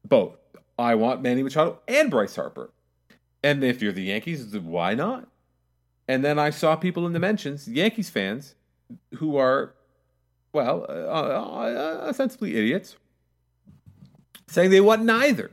both. 0.04 0.36
I 0.78 0.94
want 0.96 1.22
Manny 1.22 1.42
Machado 1.42 1.78
and 1.86 2.10
Bryce 2.10 2.34
Harper. 2.34 2.70
And 3.44 3.62
if 3.62 3.82
you're 3.82 3.92
the 3.92 4.02
Yankees, 4.02 4.56
why 4.56 4.94
not? 4.94 5.28
And 6.08 6.24
then 6.24 6.38
I 6.38 6.50
saw 6.50 6.76
people 6.76 7.06
in 7.06 7.12
the 7.12 7.18
mentions, 7.18 7.68
Yankees 7.68 8.10
fans, 8.10 8.54
who 9.14 9.36
are 9.36 9.74
well, 10.52 10.86
uh, 10.88 10.92
uh, 10.92 12.06
ostensibly 12.08 12.56
idiots, 12.56 12.96
saying 14.48 14.70
they 14.70 14.80
want 14.80 15.02
neither. 15.02 15.50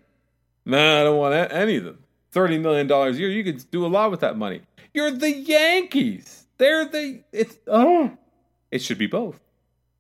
No, 0.66 1.02
I 1.02 1.04
don't 1.04 1.18
want 1.18 1.52
any 1.52 1.78
of 1.78 1.86
them. 1.86 2.00
$30 2.34 2.62
million 2.62 2.91
a 2.91 3.10
year, 3.12 3.30
you 3.30 3.43
could 3.43 3.70
do 3.72 3.86
a 3.86 3.88
lot 3.88 4.12
with 4.12 4.20
that 4.20 4.38
money. 4.38 4.62
You're 4.93 5.12
the 5.12 5.32
Yankees. 5.32 6.45
They're 6.58 6.86
the, 6.86 7.24
it's, 7.32 7.58
oh, 7.68 8.12
it 8.72 8.82
should 8.82 8.97
be 8.97 9.08
both. 9.08 9.39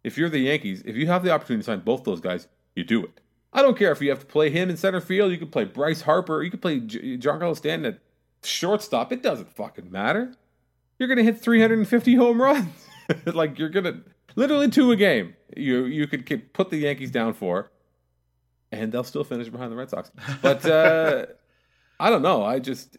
If 0.03 0.17
you're 0.17 0.29
the 0.29 0.39
Yankees, 0.39 0.83
if 0.85 0.95
you 0.95 1.07
have 1.07 1.23
the 1.23 1.31
opportunity 1.31 1.63
to 1.63 1.65
sign 1.65 1.79
both 1.79 2.03
those 2.03 2.21
guys, 2.21 2.47
you 2.75 2.83
do 2.83 3.03
it. 3.03 3.19
I 3.51 3.61
don't 3.61 3.77
care 3.77 3.91
if 3.91 4.01
you 4.01 4.09
have 4.09 4.19
to 4.19 4.25
play 4.25 4.49
him 4.49 4.69
in 4.69 4.77
center 4.77 5.01
field, 5.01 5.31
you 5.31 5.37
could 5.37 5.51
play 5.51 5.63
Bryce 5.63 6.01
Harper, 6.01 6.43
you 6.43 6.51
could 6.51 6.61
play 6.61 6.79
Giancarlo 6.79 7.55
Stanton 7.55 7.93
at 7.93 7.99
shortstop. 8.43 9.11
It 9.11 9.23
doesn't 9.23 9.55
fucking 9.55 9.91
matter. 9.91 10.33
You're 10.99 11.13
to 11.15 11.23
hit 11.23 11.41
350 11.41 12.15
home 12.15 12.41
runs. 12.41 12.67
like, 13.25 13.57
you're 13.57 13.69
to, 13.69 14.01
literally 14.39 14.69
two 14.69 14.91
a 14.91 14.95
game. 14.95 15.35
You 15.55 15.85
you 15.85 16.07
could 16.07 16.53
put 16.53 16.69
the 16.69 16.77
Yankees 16.77 17.11
down 17.11 17.33
four, 17.33 17.71
and 18.71 18.91
they'll 18.91 19.03
still 19.03 19.23
finish 19.23 19.49
behind 19.49 19.71
the 19.71 19.75
Red 19.75 19.89
Sox. 19.89 20.11
But 20.41 20.65
uh, 20.65 21.25
I 21.99 22.09
don't 22.09 22.21
know. 22.21 22.43
I 22.43 22.59
just 22.59 22.97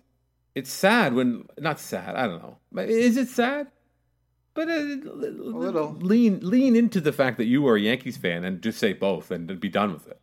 it's 0.54 0.70
sad 0.70 1.14
when 1.14 1.46
not 1.58 1.80
sad. 1.80 2.14
I 2.14 2.26
don't 2.26 2.42
know. 2.42 2.58
Is 2.82 3.16
it 3.16 3.28
sad? 3.28 3.68
But 4.52 4.68
uh, 4.68 4.72
a 4.72 5.56
little 5.56 5.92
lean 6.00 6.40
lean 6.42 6.76
into 6.76 7.00
the 7.00 7.12
fact 7.12 7.38
that 7.38 7.46
you 7.46 7.66
are 7.66 7.76
a 7.76 7.80
Yankees 7.80 8.16
fan 8.16 8.44
and 8.44 8.60
just 8.60 8.78
say 8.78 8.92
both 8.92 9.30
and 9.30 9.58
be 9.58 9.68
done 9.68 9.92
with 9.92 10.06
it. 10.08 10.20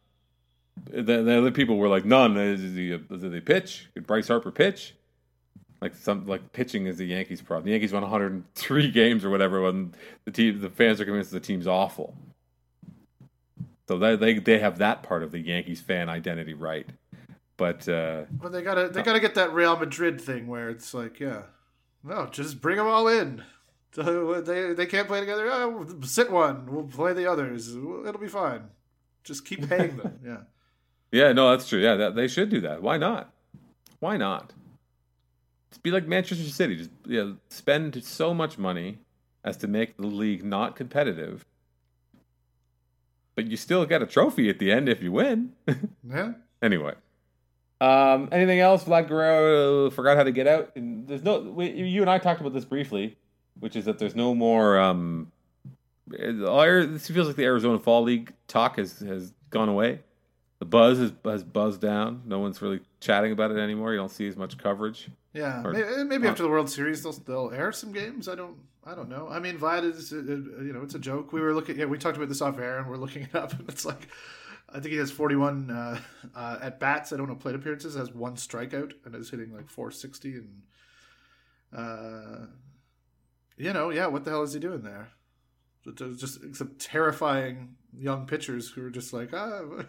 The, 0.86 1.24
the 1.24 1.38
other 1.38 1.52
people 1.52 1.78
were 1.78 1.88
like, 1.88 2.06
none. 2.06 2.38
Is 2.38 2.62
he, 2.76 2.90
did 2.90 3.32
they 3.32 3.42
pitch? 3.42 3.90
Could 3.96 4.06
Bryce 4.06 4.28
Harper 4.28 4.52
pitch? 4.52 4.96
Like 5.82 5.96
some 5.96 6.26
like 6.26 6.54
pitching 6.54 6.88
is 6.88 6.98
the 6.98 7.06
Yankees' 7.06 7.42
problem. 7.42 7.66
The 7.66 7.72
Yankees 7.72 7.94
won 7.94 8.02
103 8.02 8.92
games 8.92 9.24
or 9.24 9.30
whatever 9.30 9.62
when 9.62 9.94
the 10.26 10.32
team 10.32 10.60
the 10.60 10.70
fans 10.70 11.00
are 11.00 11.06
convinced 11.06 11.32
the 11.32 11.40
team's 11.40 11.68
awful. 11.68 12.16
So 13.88 13.98
they 13.98 14.16
they 14.16 14.40
they 14.40 14.60
have 14.60 14.80
that 14.80 15.04
part 15.04 15.24
of 15.24 15.32
the 15.32 15.40
Yankees 15.40 15.80
fan 15.80 16.10
identity 16.10 16.54
right. 16.54 16.88
But 17.58 17.88
uh 17.88 18.24
well, 18.40 18.52
they 18.52 18.62
gotta 18.62 18.90
they 18.90 19.04
gotta 19.04 19.20
get 19.20 19.36
that 19.36 19.54
Real 19.54 19.78
Madrid 19.78 20.20
thing 20.20 20.48
where 20.48 20.70
it's 20.70 20.94
like, 20.94 21.20
yeah, 21.20 21.44
no, 22.04 22.28
just 22.28 22.60
bring 22.62 22.78
them 22.78 22.88
all 22.88 23.08
in. 23.08 23.44
They 23.98 24.74
they 24.74 24.86
can't 24.86 25.08
play 25.08 25.22
together. 25.22 25.50
Oh, 25.50 25.88
sit 26.04 26.32
one. 26.32 26.68
We'll 26.72 26.84
play 26.84 27.14
the 27.14 27.26
others. 27.32 27.76
It'll 27.76 28.20
be 28.20 28.28
fine. 28.28 28.66
Just 29.24 29.44
keep 29.44 29.68
paying 29.68 29.98
them. 29.98 30.20
Yeah. 30.26 30.38
Yeah. 31.12 31.32
No, 31.34 31.50
that's 31.50 31.68
true. 31.68 31.80
Yeah, 31.80 31.96
that, 31.96 32.16
they 32.16 32.28
should 32.28 32.50
do 32.50 32.62
that. 32.62 32.84
Why 32.84 32.98
not? 32.98 33.34
Why 34.00 34.18
not? 34.18 34.54
Be 35.84 35.92
like 35.92 36.08
Manchester 36.08 36.44
City. 36.50 36.76
Just 36.76 36.92
yeah, 37.06 37.32
spend 37.50 38.04
so 38.04 38.34
much 38.34 38.58
money 38.58 39.00
as 39.44 39.58
to 39.58 39.68
make 39.68 39.98
the 39.98 40.08
league 40.08 40.44
not 40.44 40.76
competitive, 40.76 41.46
but 43.36 43.48
you 43.48 43.58
still 43.58 43.86
get 43.86 44.02
a 44.02 44.06
trophy 44.06 44.50
at 44.50 44.60
the 44.60 44.72
end 44.72 44.90
if 44.90 45.02
you 45.02 45.12
win. 45.12 45.54
yeah. 46.10 46.34
Anyway, 46.62 46.94
um, 47.80 48.30
anything 48.32 48.60
else? 48.60 48.84
Vlad 48.84 49.08
Guerrero 49.08 49.90
forgot 49.92 50.18
how 50.18 50.24
to 50.24 50.32
get 50.32 50.48
out. 50.48 50.72
And 50.76 51.08
there's 51.08 51.24
no. 51.24 51.40
We, 51.40 51.70
you 51.72 52.02
and 52.02 52.10
I 52.10 52.18
talked 52.18 52.42
about 52.42 52.54
this 52.54 52.66
briefly, 52.66 53.18
which 53.60 53.76
is 53.76 53.86
that 53.86 54.00
there's 54.00 54.16
no 54.16 54.34
more. 54.34 54.80
Um, 54.80 55.32
this 56.08 57.08
feels 57.08 57.28
like 57.28 57.36
the 57.36 57.44
Arizona 57.44 57.80
Fall 57.80 58.04
League 58.04 58.34
talk 58.48 58.78
has 58.78 59.00
has 59.00 59.34
gone 59.50 59.70
away. 59.70 60.00
The 60.60 60.66
buzz 60.66 60.98
has, 60.98 61.14
has 61.24 61.44
buzzed 61.44 61.82
down. 61.82 62.24
No 62.26 62.40
one's 62.40 62.62
really 62.62 62.80
chatting 63.00 63.32
about 63.32 63.52
it 63.52 63.58
anymore. 63.58 63.92
You 63.92 64.00
don't 64.00 64.12
see 64.12 64.28
as 64.28 64.36
much 64.36 64.58
coverage. 64.58 65.10
Yeah, 65.34 65.62
or, 65.64 65.72
maybe, 65.72 66.04
maybe 66.04 66.28
after 66.28 66.42
the 66.42 66.50
World 66.50 66.70
Series 66.70 67.04
they'll 67.04 67.14
they'll 67.14 67.52
air 67.52 67.72
some 67.72 67.92
games. 67.92 68.28
I 68.28 68.36
don't 68.36 68.58
I 68.84 68.96
don't 68.96 69.10
know. 69.10 69.28
I 69.30 69.40
mean, 69.40 69.60
Vlad 69.60 69.84
is 69.84 70.12
you 70.12 70.72
know 70.74 70.82
it's 70.82 70.96
a 70.96 71.00
joke. 71.00 71.32
We 71.32 71.42
were 71.42 71.54
looking 71.54 71.78
yeah 71.78 71.86
we 71.86 72.00
talked 72.00 72.18
about 72.18 72.30
this 72.30 72.42
off 72.42 72.58
air 72.58 72.80
and 72.80 72.88
we're 72.88 72.98
looking 72.98 73.24
it 73.24 73.36
up 73.36 73.54
and 73.60 73.70
it's 73.70 73.86
like 73.86 74.08
I 74.70 74.80
think 74.80 74.88
he 74.88 74.98
has 74.98 75.12
41 75.12 75.70
uh, 75.70 76.00
uh, 76.36 76.60
at 76.62 76.80
bats. 76.80 77.14
I 77.14 77.18
don't 77.18 77.30
know 77.30 77.36
plate 77.36 77.56
appearances. 77.56 77.96
Has 77.96 78.12
one 78.12 78.36
strikeout 78.36 78.94
and 79.06 79.14
is 79.14 79.30
hitting 79.30 79.54
like 79.54 79.70
460 79.70 80.34
and 80.34 80.62
uh, 81.72 82.46
you 83.58 83.74
know 83.74 83.92
yeah 83.92 84.08
what 84.08 84.26
the 84.26 84.32
hell 84.32 84.42
is 84.42 84.54
he 84.54 84.60
doing 84.60 84.82
there? 84.82 85.12
just 85.96 86.56
some 86.56 86.76
terrifying 86.80 87.76
young 87.98 88.26
pitchers 88.26 88.70
who 88.70 88.86
are 88.86 88.90
just 88.90 89.14
like, 89.14 89.34
ah, 89.34 89.62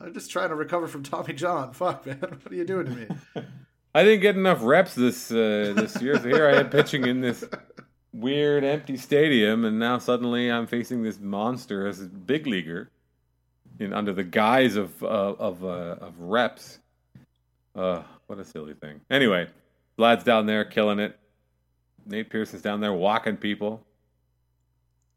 I'm 0.00 0.14
just 0.14 0.30
trying 0.30 0.48
to 0.48 0.54
recover 0.54 0.88
from 0.88 1.02
Tommy 1.02 1.34
John. 1.34 1.72
Fuck, 1.72 2.06
man, 2.06 2.18
what 2.20 2.50
are 2.50 2.54
you 2.54 2.64
doing 2.64 2.86
to 2.86 2.92
me? 2.92 3.06
I 3.94 4.04
didn't 4.04 4.20
get 4.20 4.36
enough 4.36 4.60
reps 4.62 4.94
this 4.94 5.30
uh, 5.30 5.72
this 5.76 6.00
year. 6.00 6.16
So 6.16 6.28
here 6.28 6.48
I 6.48 6.60
am 6.60 6.70
pitching 6.70 7.06
in 7.06 7.20
this 7.20 7.44
weird 8.12 8.64
empty 8.64 8.96
stadium, 8.96 9.64
and 9.64 9.78
now 9.78 9.98
suddenly 9.98 10.50
I'm 10.50 10.66
facing 10.66 11.02
this 11.02 11.18
monster 11.18 11.86
as 11.86 12.00
a 12.00 12.04
big 12.04 12.46
leaguer, 12.46 12.90
in 13.80 13.92
under 13.92 14.12
the 14.12 14.22
guise 14.22 14.76
of 14.76 15.02
uh, 15.02 15.06
of 15.06 15.64
uh, 15.64 15.96
of 16.00 16.18
reps. 16.20 16.78
Uh, 17.74 18.02
what 18.26 18.38
a 18.38 18.44
silly 18.44 18.74
thing. 18.74 19.00
Anyway, 19.10 19.48
Vlad's 19.98 20.24
down 20.24 20.46
there 20.46 20.64
killing 20.64 21.00
it. 21.00 21.18
Nate 22.06 22.30
Pearson's 22.30 22.62
down 22.62 22.80
there 22.80 22.92
walking 22.92 23.36
people. 23.36 23.84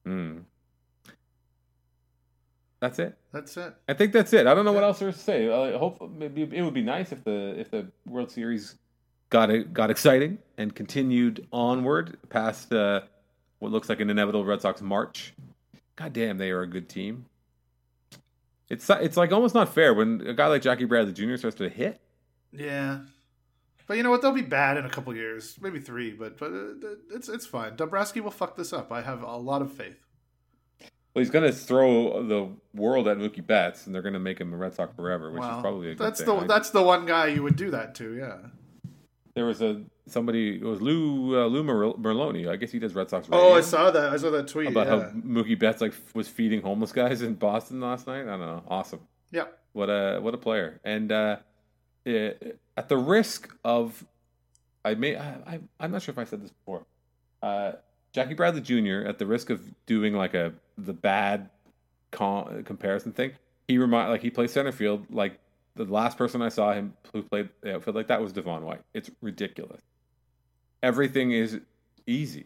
Hmm. 0.06 0.40
That's 2.84 3.00
it. 3.00 3.18
That's 3.32 3.56
it. 3.56 3.74
I 3.88 3.94
think 3.94 4.12
that's 4.12 4.34
it. 4.34 4.46
I 4.46 4.54
don't 4.54 4.66
know 4.66 4.74
what 4.74 4.84
else 4.84 5.00
there's 5.00 5.16
to 5.16 5.22
say. 5.22 5.50
I 5.50 5.78
hope 5.78 6.12
maybe 6.18 6.42
it 6.42 6.62
would 6.62 6.74
be 6.74 6.82
nice 6.82 7.14
if 7.14 7.24
the 7.24 7.58
if 7.58 7.72
the 7.72 7.88
World 8.06 8.30
Series 8.30 8.76
got 9.30 9.50
it 9.50 9.74
got 9.74 9.90
exciting 9.90 10.38
and 10.58 10.76
continued 10.76 11.48
onward 11.54 12.18
past 12.28 12.74
uh, 12.74 13.00
what 13.60 13.72
looks 13.72 13.88
like 13.88 14.02
an 14.02 14.10
inevitable 14.10 14.44
Red 14.44 14.60
Sox 14.60 14.82
March. 14.82 15.34
God 15.96 16.12
damn, 16.12 16.38
they 16.38 16.52
are 16.52 16.60
a 16.60 16.68
good 16.68 16.90
team. 16.90 17.28
It's 18.68 18.90
it's 18.90 19.16
like 19.16 19.32
almost 19.32 19.56
not 19.56 19.74
fair 19.74 19.94
when 19.94 20.20
a 20.28 20.34
guy 20.34 20.48
like 20.48 20.62
Jackie 20.62 20.84
Bradley 20.84 21.14
Jr. 21.14 21.38
starts 21.38 21.56
to 21.60 21.70
hit. 21.70 22.02
Yeah, 22.52 23.00
but 23.88 23.96
you 23.96 24.04
know 24.04 24.10
what? 24.10 24.22
They'll 24.22 24.34
be 24.34 24.42
bad 24.42 24.76
in 24.76 24.86
a 24.86 24.90
couple 24.90 25.16
years, 25.16 25.58
maybe 25.62 25.80
three. 25.80 26.12
But 26.12 26.38
but 26.38 26.52
uh, 26.52 26.96
it's 27.16 27.30
it's 27.30 27.46
fine. 27.46 27.78
Dombrowski 27.78 28.20
will 28.20 28.30
fuck 28.30 28.58
this 28.58 28.74
up. 28.74 28.92
I 28.92 29.04
have 29.04 29.24
a 29.24 29.38
lot 29.38 29.62
of 29.62 29.72
faith. 29.72 30.04
Well, 31.14 31.22
he's 31.22 31.30
going 31.30 31.46
to 31.46 31.52
throw 31.52 32.24
the 32.24 32.50
world 32.74 33.08
at 33.08 33.18
Mookie 33.18 33.46
Betts, 33.46 33.86
and 33.86 33.94
they're 33.94 34.02
going 34.02 34.14
to 34.14 34.20
make 34.20 34.42
him 34.42 34.52
a 34.52 34.58
Red 34.58 34.74
Sox 34.74 34.96
forever, 34.96 35.32
which 35.32 35.44
is 35.44 35.62
probably 35.62 35.92
a 35.92 35.96
good 35.96 36.06
that's 36.06 36.24
thing. 36.24 36.40
the 36.40 36.46
that's 36.48 36.72
the 36.72 36.82
one 36.82 37.06
guy 37.06 37.28
you 37.28 37.44
would 37.44 37.56
do 37.56 37.70
that 37.72 37.94
to. 37.96 38.16
Yeah. 38.16 38.38
There 39.36 39.46
was 39.46 39.62
a 39.62 39.84
somebody. 40.08 40.56
It 40.56 40.64
was 40.64 40.82
Lou 40.82 41.40
uh, 41.40 41.46
Lou 41.46 41.64
Merloni. 41.64 42.50
I 42.50 42.56
guess 42.56 42.72
he 42.72 42.80
does 42.80 42.96
Red 42.96 43.12
Sox. 43.12 43.30
Radio, 43.30 43.46
oh, 43.46 43.54
I 43.54 43.62
saw 43.62 43.92
that. 43.92 44.12
I 44.12 44.18
saw 44.18 44.32
that 44.32 44.48
tweet 44.48 44.70
about 44.70 44.88
yeah. 44.88 45.04
how 45.04 45.10
Mookie 45.12 45.58
Betts 45.58 45.82
like 45.82 45.94
was 46.16 46.28
feeding 46.28 46.62
homeless 46.62 46.92
guys 46.92 47.22
in 47.22 47.36
Boston 47.36 47.80
last 47.80 48.08
night. 48.08 48.24
I 48.24 48.38
don't 48.38 48.40
know. 48.40 48.64
Awesome. 48.68 49.02
Yeah. 49.32 49.46
What 49.74 49.90
a 49.90 50.20
what 50.20 50.34
a 50.34 50.38
player. 50.38 50.80
And 50.84 51.12
uh, 51.12 51.38
it, 52.06 52.60
at 52.76 52.90
the 52.90 52.98
risk 52.98 53.56
of, 53.64 54.04
I 54.84 54.96
may 54.96 55.16
I, 55.16 55.30
I 55.46 55.60
I'm 55.80 55.92
not 55.92 56.02
sure 56.02 56.12
if 56.12 56.18
I 56.18 56.24
said 56.24 56.44
this 56.44 56.52
before. 56.52 56.86
Uh, 57.42 57.74
Jackie 58.14 58.36
Bradley 58.36 58.62
Jr. 58.62 59.08
at 59.08 59.18
the 59.18 59.26
risk 59.26 59.50
of 59.50 59.62
doing 59.86 60.14
like 60.14 60.34
a 60.34 60.54
the 60.78 60.94
bad 60.94 61.50
con- 62.12 62.64
comparison 62.64 63.12
thing. 63.12 63.34
He 63.68 63.78
remind 63.78 64.10
like 64.10 64.22
he 64.22 64.30
plays 64.30 64.52
center 64.52 64.72
field. 64.72 65.08
Like 65.10 65.40
the 65.76 65.86
last 65.86 66.18
person 66.18 66.42
I 66.42 66.50
saw 66.50 66.74
him 66.74 66.94
who 67.12 67.24
played 67.24 67.50
the 67.62 67.76
outfield 67.76 67.96
like 67.96 68.08
that 68.08 68.22
was 68.22 68.32
Devon 68.32 68.64
White. 68.64 68.82
It's 68.94 69.10
ridiculous. 69.22 69.82
Everything 70.84 71.32
is 71.32 71.60
easy. 72.06 72.46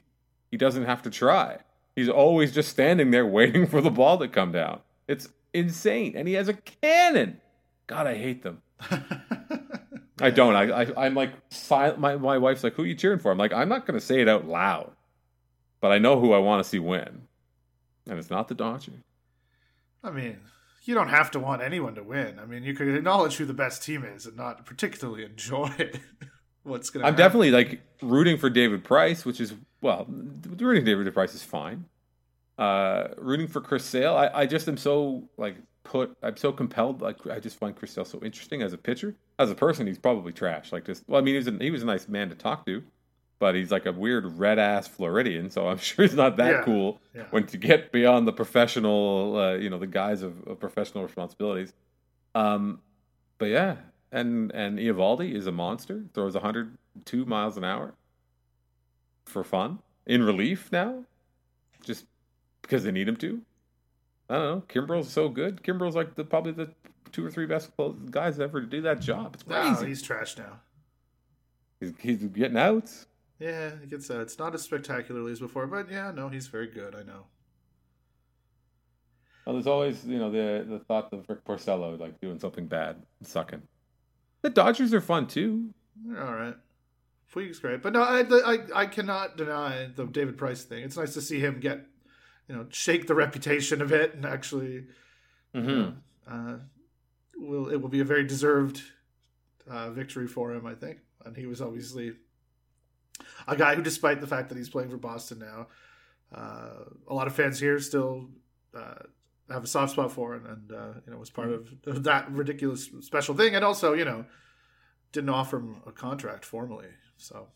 He 0.51 0.57
doesn't 0.57 0.85
have 0.85 1.01
to 1.03 1.09
try. 1.09 1.57
He's 1.95 2.09
always 2.09 2.53
just 2.53 2.69
standing 2.69 3.11
there 3.11 3.25
waiting 3.25 3.67
for 3.67 3.81
the 3.81 3.89
ball 3.89 4.17
to 4.19 4.27
come 4.27 4.51
down. 4.51 4.79
It's 5.07 5.29
insane, 5.53 6.13
and 6.15 6.27
he 6.27 6.35
has 6.35 6.47
a 6.47 6.53
cannon. 6.53 7.41
God, 7.87 8.07
I 8.07 8.15
hate 8.15 8.43
them. 8.43 8.61
I 10.21 10.29
don't. 10.29 10.55
I, 10.55 10.83
I 10.83 11.05
I'm 11.05 11.15
like 11.15 11.31
silent. 11.49 11.99
My 11.99 12.15
my 12.15 12.37
wife's 12.37 12.63
like, 12.63 12.73
"Who 12.75 12.83
are 12.83 12.85
you 12.85 12.95
cheering 12.95 13.19
for?" 13.19 13.31
I'm 13.31 13.37
like, 13.37 13.53
I'm 13.53 13.69
not 13.69 13.85
going 13.85 13.99
to 13.99 14.05
say 14.05 14.21
it 14.21 14.29
out 14.29 14.47
loud, 14.47 14.91
but 15.81 15.91
I 15.91 15.97
know 15.97 16.19
who 16.19 16.33
I 16.33 16.39
want 16.39 16.63
to 16.63 16.69
see 16.69 16.79
win 16.79 17.27
and 18.09 18.19
it's 18.19 18.29
not 18.29 18.47
the 18.47 18.55
Dodgers. 18.55 18.95
I 20.03 20.11
mean, 20.11 20.37
you 20.83 20.93
don't 20.93 21.09
have 21.09 21.31
to 21.31 21.39
want 21.39 21.61
anyone 21.61 21.95
to 21.95 22.03
win. 22.03 22.39
I 22.39 22.45
mean, 22.45 22.63
you 22.63 22.73
could 22.73 22.87
acknowledge 22.87 23.35
who 23.35 23.45
the 23.45 23.53
best 23.53 23.83
team 23.83 24.03
is 24.03 24.25
and 24.25 24.37
not 24.37 24.65
particularly 24.65 25.25
enjoy 25.25 25.91
what's 26.63 26.89
going 26.89 27.01
to. 27.01 27.07
I'm 27.07 27.13
happen. 27.13 27.17
definitely 27.17 27.51
like 27.51 27.81
rooting 28.01 28.37
for 28.37 28.49
David 28.49 28.83
Price, 28.83 29.25
which 29.25 29.41
is 29.41 29.53
well, 29.81 30.05
rooting 30.07 30.81
for 30.81 30.85
David 30.85 31.13
Price 31.13 31.35
is 31.35 31.43
fine. 31.43 31.85
Uh, 32.57 33.09
rooting 33.17 33.47
for 33.47 33.61
Chris 33.61 33.85
Sale, 33.85 34.15
I, 34.15 34.41
I 34.41 34.45
just 34.45 34.67
am 34.67 34.77
so 34.77 35.23
like 35.37 35.57
put. 35.83 36.15
I'm 36.23 36.37
so 36.37 36.51
compelled. 36.51 37.01
Like 37.01 37.25
I 37.27 37.39
just 37.39 37.57
find 37.57 37.75
Chris 37.75 37.91
Sale 37.91 38.05
so 38.05 38.19
interesting 38.23 38.61
as 38.61 38.73
a 38.73 38.77
pitcher. 38.77 39.15
As 39.39 39.51
a 39.51 39.55
person, 39.55 39.85
he's 39.85 39.99
probably 39.99 40.31
trash. 40.31 40.71
Like 40.71 40.85
just 40.85 41.03
well, 41.07 41.21
I 41.21 41.23
mean, 41.23 41.33
he 41.33 41.37
was 41.37 41.47
a, 41.47 41.57
he 41.59 41.71
was 41.71 41.83
a 41.83 41.85
nice 41.85 42.07
man 42.07 42.29
to 42.29 42.35
talk 42.35 42.65
to 42.65 42.81
but 43.39 43.55
he's 43.55 43.71
like 43.71 43.85
a 43.85 43.91
weird 43.91 44.37
red 44.37 44.59
ass 44.59 44.87
Floridian, 44.87 45.49
so 45.49 45.67
I'm 45.67 45.77
sure 45.77 46.05
he's 46.05 46.15
not 46.15 46.37
that 46.37 46.51
yeah. 46.51 46.61
cool 46.63 46.99
yeah. 47.15 47.23
when 47.29 47.45
to 47.47 47.57
get 47.57 47.91
beyond 47.91 48.27
the 48.27 48.33
professional, 48.33 49.37
uh, 49.37 49.53
you 49.55 49.69
know, 49.69 49.77
the 49.77 49.87
guise 49.87 50.21
of, 50.21 50.47
of, 50.47 50.59
professional 50.59 51.03
responsibilities. 51.03 51.73
Um, 52.35 52.81
but 53.37 53.47
yeah, 53.47 53.77
and 54.11 54.51
and 54.51 54.79
Eovaldi 54.79 55.33
is 55.33 55.47
a 55.47 55.51
monster. 55.51 56.03
Throws 56.13 56.33
102 56.33 57.25
miles 57.25 57.57
an 57.57 57.63
hour 57.63 57.93
for 59.25 59.43
fun 59.43 59.79
in 60.05 60.23
relief 60.23 60.71
now, 60.71 61.03
just 61.83 62.05
because 62.61 62.83
they 62.83 62.91
need 62.91 63.07
him 63.07 63.17
to. 63.17 63.41
I 64.29 64.35
don't 64.35 64.43
know. 64.43 64.63
Kimbrel's 64.67 65.09
so 65.09 65.29
good. 65.29 65.63
Kimbrel's 65.63 65.95
like 65.95 66.15
the 66.15 66.23
probably 66.23 66.51
the 66.51 66.71
two 67.11 67.25
or 67.25 67.31
three 67.31 67.45
best 67.45 67.71
guys 68.11 68.39
ever 68.39 68.61
to 68.61 68.67
do 68.67 68.81
that 68.81 68.99
job. 68.99 69.35
It's 69.35 69.43
crazy. 69.43 69.81
No, 69.81 69.87
he's 69.87 70.01
trash 70.01 70.37
now. 70.37 70.59
He's, 71.79 71.93
he's 71.99 72.23
getting 72.23 72.57
outs. 72.57 73.05
Yeah, 73.39 73.67
it 73.67 73.89
gets 73.89 74.09
uh, 74.09 74.21
it's 74.21 74.39
not 74.39 74.55
as 74.55 74.63
spectacularly 74.63 75.31
as 75.31 75.39
before, 75.39 75.67
but 75.67 75.91
yeah, 75.91 76.11
no, 76.11 76.29
he's 76.29 76.47
very 76.47 76.67
good. 76.67 76.95
I 76.95 77.03
know. 77.03 77.25
Well, 79.45 79.53
there's 79.53 79.67
always 79.67 80.03
you 80.05 80.17
know 80.17 80.31
the 80.31 80.65
the 80.67 80.79
thought 80.79 81.13
of 81.13 81.29
Rick 81.29 81.45
Porcello 81.45 81.99
like 81.99 82.19
doing 82.19 82.39
something 82.39 82.67
bad, 82.67 82.97
sucking. 83.23 83.61
The 84.41 84.49
Dodgers 84.49 84.93
are 84.93 85.01
fun 85.01 85.27
too. 85.27 85.69
They're 86.05 86.25
all 86.25 86.33
right. 86.33 86.55
Puig's 87.31 87.59
great, 87.59 87.81
but 87.81 87.93
no, 87.93 88.01
I, 88.01 88.21
I 88.21 88.57
I 88.73 88.85
cannot 88.87 89.37
deny 89.37 89.89
the 89.95 90.05
David 90.05 90.37
Price 90.37 90.63
thing. 90.63 90.83
It's 90.83 90.97
nice 90.97 91.13
to 91.13 91.21
see 91.21 91.39
him 91.39 91.59
get, 91.59 91.85
you 92.47 92.55
know, 92.55 92.65
shake 92.69 93.05
the 93.05 93.15
reputation 93.15 93.81
of 93.81 93.91
it 93.91 94.15
and 94.15 94.25
actually, 94.25 94.85
mm-hmm. 95.53 95.69
you 95.69 95.75
know, 95.75 95.93
uh, 96.27 96.57
will 97.37 97.69
it 97.69 97.77
will 97.81 97.89
be 97.89 97.99
a 97.99 98.05
very 98.05 98.25
deserved 98.25 98.81
uh, 99.69 99.91
victory 99.91 100.27
for 100.27 100.53
him, 100.53 100.65
I 100.65 100.73
think. 100.73 100.99
And 101.25 101.35
he 101.35 101.45
was 101.45 101.61
obviously 101.61 102.13
a 103.47 103.55
guy 103.55 103.75
who, 103.75 103.81
despite 103.81 104.21
the 104.21 104.27
fact 104.27 104.49
that 104.49 104.57
he's 104.57 104.69
playing 104.69 104.89
for 104.89 104.97
Boston 104.97 105.39
now, 105.39 105.67
uh, 106.35 106.83
a 107.07 107.13
lot 107.13 107.27
of 107.27 107.35
fans 107.35 107.59
here 107.59 107.79
still 107.79 108.27
uh, 108.75 109.03
have 109.49 109.63
a 109.63 109.67
soft 109.67 109.93
spot 109.93 110.11
for, 110.11 110.35
and, 110.35 110.45
and 110.45 110.71
uh, 110.71 110.93
you 111.05 111.11
know 111.11 111.17
was 111.17 111.29
part 111.29 111.49
of 111.49 112.03
that 112.03 112.29
ridiculous 112.31 112.89
special 113.01 113.35
thing, 113.35 113.55
and 113.55 113.63
also 113.63 113.93
you 113.93 114.05
know 114.05 114.25
didn't 115.11 115.29
offer 115.29 115.57
him 115.57 115.77
a 115.85 115.91
contract 115.91 116.45
formally, 116.45 116.89
so. 117.17 117.47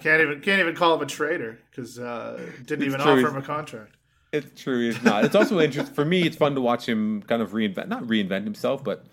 can't 0.00 0.22
even 0.22 0.40
can't 0.40 0.60
even 0.60 0.74
call 0.74 0.94
him 0.94 1.02
a 1.02 1.06
traitor 1.06 1.58
because 1.70 1.98
uh, 1.98 2.38
didn't 2.64 2.86
it's 2.86 2.94
even 2.94 3.00
true. 3.00 3.24
offer 3.24 3.34
him 3.34 3.36
a 3.36 3.42
contract. 3.42 3.96
It's 4.32 4.60
true. 4.60 4.86
He's 4.86 5.02
not. 5.02 5.24
It's 5.24 5.34
also 5.34 5.60
interesting 5.60 5.94
for 5.94 6.04
me. 6.04 6.22
It's 6.22 6.36
fun 6.36 6.54
to 6.54 6.60
watch 6.60 6.86
him 6.86 7.22
kind 7.22 7.42
of 7.42 7.52
reinvent, 7.52 7.88
not 7.88 8.04
reinvent 8.04 8.44
himself, 8.44 8.84
but 8.84 9.04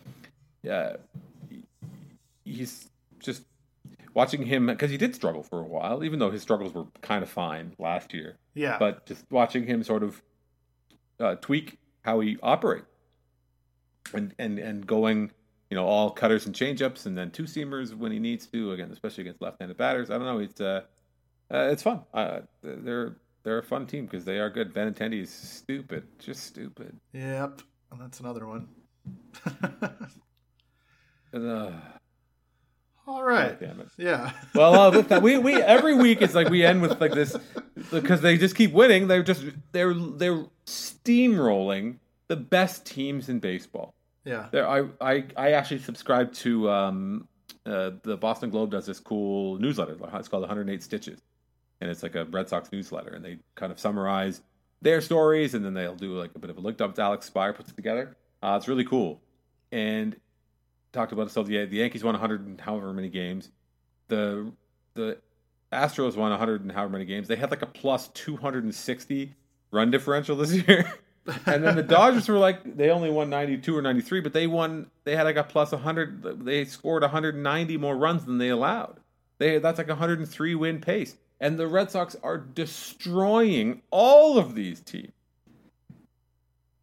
yeah, 0.62 0.98
he's 2.44 2.90
just 3.20 3.44
watching 4.14 4.46
him 4.46 4.68
because 4.68 4.92
he 4.92 4.98
did 4.98 5.16
struggle 5.16 5.44
for 5.44 5.60
a 5.60 5.68
while, 5.68 6.04
even 6.04 6.20
though 6.20 6.32
his 6.32 6.42
struggles 6.42 6.74
were 6.74 6.86
kind 7.02 7.24
of 7.24 7.30
fine 7.30 7.74
last 7.80 8.14
year. 8.14 8.38
Yeah. 8.54 8.78
But 8.78 9.06
just 9.06 9.26
watching 9.30 9.66
him 9.66 9.84
sort 9.84 10.04
of 10.04 10.22
uh, 11.20 11.36
tweak 11.36 11.78
how 12.02 12.20
he 12.20 12.38
operates 12.44 12.86
and 14.14 14.34
and 14.38 14.60
and 14.60 14.86
going, 14.86 15.32
you 15.70 15.76
know, 15.76 15.86
all 15.86 16.12
cutters 16.12 16.46
and 16.46 16.56
changeups, 16.56 17.06
and 17.06 17.18
then 17.18 17.32
two 17.32 17.44
seamers 17.44 17.96
when 17.96 18.12
he 18.12 18.20
needs 18.20 18.46
to. 18.48 18.72
Again, 18.74 18.92
especially 18.92 19.22
against 19.22 19.42
left-handed 19.42 19.78
batters. 19.78 20.10
I 20.10 20.18
don't 20.18 20.26
know. 20.26 20.40
It's 20.40 20.62
uh, 20.62 20.82
uh 21.52 21.70
it's 21.72 21.84
fun. 21.84 22.02
Uh, 22.14 22.42
they're 22.62 23.16
they're 23.44 23.60
a 23.60 23.64
fun 23.64 23.86
team 23.86 24.06
because 24.06 24.26
they 24.26 24.40
are 24.40 24.50
good. 24.50 24.74
Benintendi 24.74 25.22
is 25.22 25.30
stupid, 25.30 26.08
just 26.20 26.44
stupid. 26.44 26.98
Yep, 27.14 27.62
that's 28.00 28.20
another 28.20 28.48
one. 28.48 28.68
and, 31.34 31.48
uh, 31.52 31.72
all 33.08 33.24
right. 33.24 33.60
Damn 33.60 33.80
it. 33.82 33.90
Yeah. 33.98 34.32
well, 34.56 34.74
uh, 34.74 34.92
with 34.92 35.10
that, 35.10 35.22
we 35.22 35.38
we 35.38 35.56
every 35.56 35.96
week 35.96 36.22
it's 36.22 36.34
like 36.34 36.50
we 36.50 36.66
end 36.66 36.82
with 36.82 37.00
like 37.02 37.14
this 37.14 37.36
because 37.92 38.22
they 38.22 38.38
just 38.38 38.56
keep 38.56 38.72
winning. 38.72 39.08
They're 39.08 39.24
just 39.24 39.44
they're 39.72 39.94
they're 39.94 40.46
steamrolling 40.66 41.98
the 42.28 42.36
best 42.36 42.86
teams 42.86 43.30
in 43.30 43.40
baseball. 43.40 43.94
Yeah. 44.26 44.48
There, 44.52 44.68
I 44.68 44.86
I 45.02 45.26
I 45.36 45.52
actually 45.52 45.80
subscribe 45.80 46.34
to 46.34 46.70
um 46.70 47.28
uh, 47.66 47.92
the 48.04 48.18
Boston 48.18 48.50
Globe 48.50 48.72
does 48.72 48.86
this 48.86 49.00
cool 49.00 49.58
newsletter. 49.58 49.98
It's 50.14 50.28
called 50.28 50.42
108 50.42 50.84
Stitches, 50.84 51.22
and 51.80 51.90
it's 51.90 52.04
like 52.04 52.16
a 52.16 52.26
Red 52.26 52.50
Sox 52.50 52.72
newsletter, 52.72 53.14
and 53.14 53.24
they 53.24 53.38
kind 53.56 53.72
of 53.72 53.80
summarize 53.80 54.42
their 54.82 55.00
stories, 55.00 55.54
and 55.54 55.64
then 55.64 55.74
they'll 55.74 55.96
do 55.96 56.18
like 56.18 56.32
a 56.36 56.40
bit 56.40 56.50
of 56.50 56.58
a 56.58 56.60
look 56.62 56.82
up. 56.82 56.98
Alex 57.00 57.30
Speier 57.30 57.56
puts 57.56 57.70
it 57.70 57.76
together. 57.76 58.18
Uh, 58.42 58.56
it's 58.58 58.68
really 58.68 58.84
cool, 58.84 59.22
and 59.72 60.16
talked 60.94 61.12
about 61.12 61.28
it. 61.28 61.34
The 61.34 61.66
the 61.66 61.78
Yankees 61.78 62.04
won 62.04 62.14
100 62.14 62.46
and 62.46 62.62
however 62.62 62.94
many 62.94 63.10
games. 63.10 63.52
The 64.08 64.52
the 64.94 65.18
Astros 65.72 66.16
won 66.16 66.30
100 66.30 66.62
and 66.62 66.72
however 66.72 66.94
many 66.94 67.06
games. 67.06 67.28
They 67.28 67.36
had 67.36 67.52
like 67.52 67.64
a 67.64 67.68
plus 67.68 68.08
260 68.10 69.34
run 69.72 69.92
differential 69.92 70.36
this 70.36 70.54
year. 70.68 70.94
and 71.46 71.64
then 71.64 71.76
the 71.76 71.84
Dodgers 71.84 72.28
were 72.28 72.38
like 72.38 72.78
they 72.78 72.90
only 72.90 73.10
won 73.10 73.30
92 73.30 73.76
or 73.76 73.82
93, 73.82 74.22
but 74.22 74.34
they 74.34 74.48
won. 74.48 74.90
They 75.04 75.16
had 75.16 75.24
like 75.24 75.36
a 75.36 75.44
plus 75.44 75.72
100. 75.72 76.46
They 76.46 76.66
scored 76.66 77.02
190 77.02 77.78
more 77.78 77.98
runs 77.98 78.26
than 78.26 78.38
they 78.38 78.50
allowed. 78.50 79.00
They 79.40 79.58
that's 79.58 79.78
like 79.78 79.88
a 79.88 79.92
103 79.92 80.56
win 80.56 80.80
pace. 80.80 81.18
And 81.40 81.58
the 81.58 81.68
Red 81.68 81.92
Sox 81.92 82.16
are 82.24 82.38
destroying 82.38 83.82
all 83.90 84.38
of 84.38 84.56
these 84.56 84.80
teams, 84.80 85.12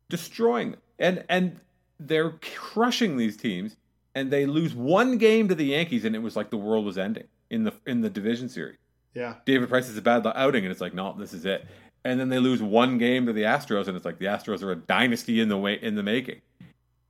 destroying 0.08 0.76
and 0.98 1.24
and 1.28 1.61
they're 1.98 2.32
crushing 2.32 3.16
these 3.16 3.36
teams. 3.36 3.76
And 4.14 4.30
they 4.30 4.44
lose 4.46 4.74
one 4.74 5.18
game 5.18 5.48
to 5.48 5.54
the 5.54 5.66
Yankees, 5.66 6.04
and 6.04 6.16
it 6.16 6.20
was 6.20 6.34
like 6.34 6.50
the 6.50 6.56
world 6.56 6.84
was 6.84 6.98
ending 6.98 7.28
in 7.48 7.64
the 7.64 7.72
in 7.86 8.00
the 8.00 8.11
division 8.11 8.48
series. 8.48 8.78
Yeah. 9.14 9.34
David 9.44 9.68
Price 9.68 9.88
is 9.88 9.96
a 9.96 10.02
bad 10.02 10.26
outing, 10.26 10.64
and 10.64 10.72
it's 10.72 10.80
like, 10.80 10.94
no, 10.94 11.14
this 11.18 11.32
is 11.32 11.44
it. 11.44 11.66
And 12.04 12.18
then 12.18 12.28
they 12.28 12.38
lose 12.38 12.62
one 12.62 12.98
game 12.98 13.26
to 13.26 13.32
the 13.32 13.42
Astros, 13.42 13.86
and 13.88 13.96
it's 13.96 14.04
like 14.04 14.18
the 14.18 14.26
Astros 14.26 14.62
are 14.62 14.72
a 14.72 14.76
dynasty 14.76 15.40
in 15.40 15.48
the 15.48 15.58
way 15.58 15.74
in 15.74 15.94
the 15.94 16.02
making. 16.02 16.40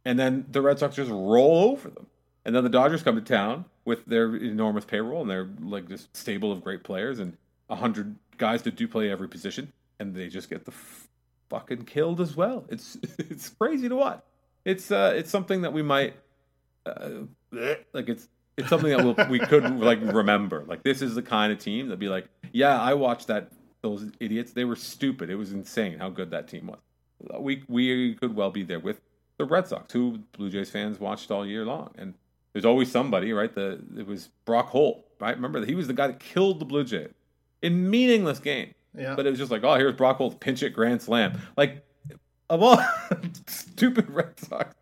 And 0.04 0.18
then 0.18 0.46
the 0.50 0.62
Red 0.62 0.78
Sox 0.78 0.96
just 0.96 1.10
roll 1.10 1.70
over 1.70 1.90
them. 1.90 2.06
And 2.44 2.54
then 2.54 2.64
the 2.64 2.70
Dodgers 2.70 3.02
come 3.02 3.16
to 3.16 3.20
town 3.20 3.66
with 3.84 4.06
their 4.06 4.34
enormous 4.34 4.84
payroll 4.84 5.20
and 5.20 5.30
they're 5.30 5.48
like 5.60 5.88
this 5.88 6.08
stable 6.14 6.52
of 6.52 6.64
great 6.64 6.82
players 6.84 7.18
and 7.18 7.36
a 7.68 7.76
hundred 7.76 8.16
guys 8.38 8.62
that 8.62 8.76
do 8.76 8.88
play 8.88 9.10
every 9.10 9.28
position, 9.28 9.72
and 9.98 10.14
they 10.14 10.28
just 10.28 10.50
get 10.50 10.64
the 10.64 10.72
f- 10.72 11.08
fucking 11.50 11.84
killed 11.84 12.20
as 12.20 12.36
well. 12.36 12.64
It's 12.68 12.96
it's 13.18 13.50
crazy 13.50 13.88
to 13.88 13.96
watch. 13.96 14.22
It's 14.64 14.90
uh 14.90 15.12
it's 15.14 15.30
something 15.30 15.62
that 15.62 15.72
we 15.72 15.82
might 15.82 16.14
uh, 16.90 17.74
like 17.92 18.08
it's 18.08 18.28
it's 18.56 18.68
something 18.68 18.90
that 18.90 19.04
we'll, 19.04 19.28
we 19.28 19.38
could 19.38 19.78
like 19.80 20.00
remember. 20.00 20.64
Like 20.66 20.82
this 20.82 21.02
is 21.02 21.14
the 21.14 21.22
kind 21.22 21.52
of 21.52 21.58
team 21.58 21.86
that'd 21.86 21.98
be 21.98 22.08
like, 22.08 22.28
yeah, 22.52 22.80
I 22.80 22.94
watched 22.94 23.26
that. 23.28 23.52
Those 23.82 24.10
idiots, 24.20 24.52
they 24.52 24.64
were 24.64 24.76
stupid. 24.76 25.30
It 25.30 25.36
was 25.36 25.52
insane 25.52 25.98
how 25.98 26.10
good 26.10 26.30
that 26.32 26.48
team 26.48 26.66
was. 26.66 26.80
We 27.40 27.64
we 27.66 28.14
could 28.16 28.36
well 28.36 28.50
be 28.50 28.62
there 28.62 28.78
with 28.78 29.00
the 29.38 29.46
Red 29.46 29.66
Sox, 29.66 29.90
who 29.92 30.18
Blue 30.32 30.50
Jays 30.50 30.68
fans 30.68 31.00
watched 31.00 31.30
all 31.30 31.46
year 31.46 31.64
long, 31.64 31.90
and 31.96 32.12
there's 32.52 32.66
always 32.66 32.90
somebody, 32.90 33.32
right? 33.32 33.54
The 33.54 33.82
it 33.96 34.06
was 34.06 34.28
Brock 34.44 34.68
Holt, 34.68 35.06
right? 35.18 35.34
Remember 35.34 35.60
that 35.60 35.68
he 35.68 35.74
was 35.74 35.86
the 35.86 35.94
guy 35.94 36.08
that 36.08 36.20
killed 36.20 36.58
the 36.60 36.66
Blue 36.66 36.84
Jays 36.84 37.12
in 37.62 37.88
meaningless 37.88 38.38
game. 38.38 38.74
Yeah. 38.96 39.14
But 39.14 39.26
it 39.26 39.30
was 39.30 39.38
just 39.38 39.50
like, 39.50 39.64
oh, 39.64 39.76
here's 39.76 39.94
Brock 39.94 40.18
Holt 40.18 40.40
pinch 40.40 40.62
it 40.62 40.70
grand 40.70 41.00
slam, 41.00 41.40
like 41.56 41.82
of 42.50 42.62
all 42.62 42.78
stupid 43.46 44.10
Red 44.10 44.38
Sox. 44.38 44.74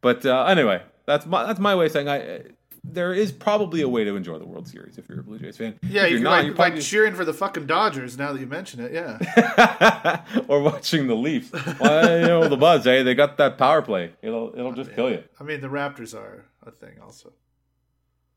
But 0.00 0.24
uh, 0.24 0.44
anyway, 0.44 0.82
that's 1.06 1.26
my 1.26 1.46
that's 1.46 1.60
my 1.60 1.74
way 1.74 1.86
of 1.86 1.92
saying 1.92 2.08
I 2.08 2.42
there 2.88 3.12
is 3.12 3.32
probably 3.32 3.82
a 3.82 3.88
way 3.88 4.04
to 4.04 4.14
enjoy 4.16 4.38
the 4.38 4.46
World 4.46 4.68
Series 4.68 4.98
if 4.98 5.08
you're 5.08 5.20
a 5.20 5.22
Blue 5.22 5.38
Jays 5.38 5.56
fan. 5.56 5.78
Yeah, 5.82 6.04
if 6.04 6.10
you 6.10 6.16
you're 6.16 6.24
not, 6.24 6.30
like, 6.30 6.44
you're 6.44 6.54
like 6.54 6.56
probably 6.56 6.82
cheering 6.82 7.14
for 7.14 7.24
the 7.24 7.34
fucking 7.34 7.66
Dodgers 7.66 8.16
now 8.16 8.32
that 8.32 8.40
you 8.40 8.46
mention 8.46 8.80
it. 8.80 8.92
Yeah. 8.92 10.24
or 10.48 10.60
watching 10.62 11.06
the 11.06 11.16
Leafs. 11.16 11.50
Well, 11.80 12.20
you 12.20 12.26
know 12.26 12.48
the 12.48 12.56
Buzz, 12.56 12.86
eh? 12.86 13.02
They 13.02 13.14
got 13.14 13.36
that 13.38 13.58
power 13.58 13.82
play. 13.82 14.12
It'll 14.22 14.52
it'll 14.56 14.72
just 14.72 14.94
kill 14.94 15.10
you. 15.10 15.24
I 15.40 15.44
mean, 15.44 15.60
the 15.60 15.68
Raptors 15.68 16.14
are 16.14 16.44
a 16.64 16.70
thing 16.70 17.00
also. 17.02 17.32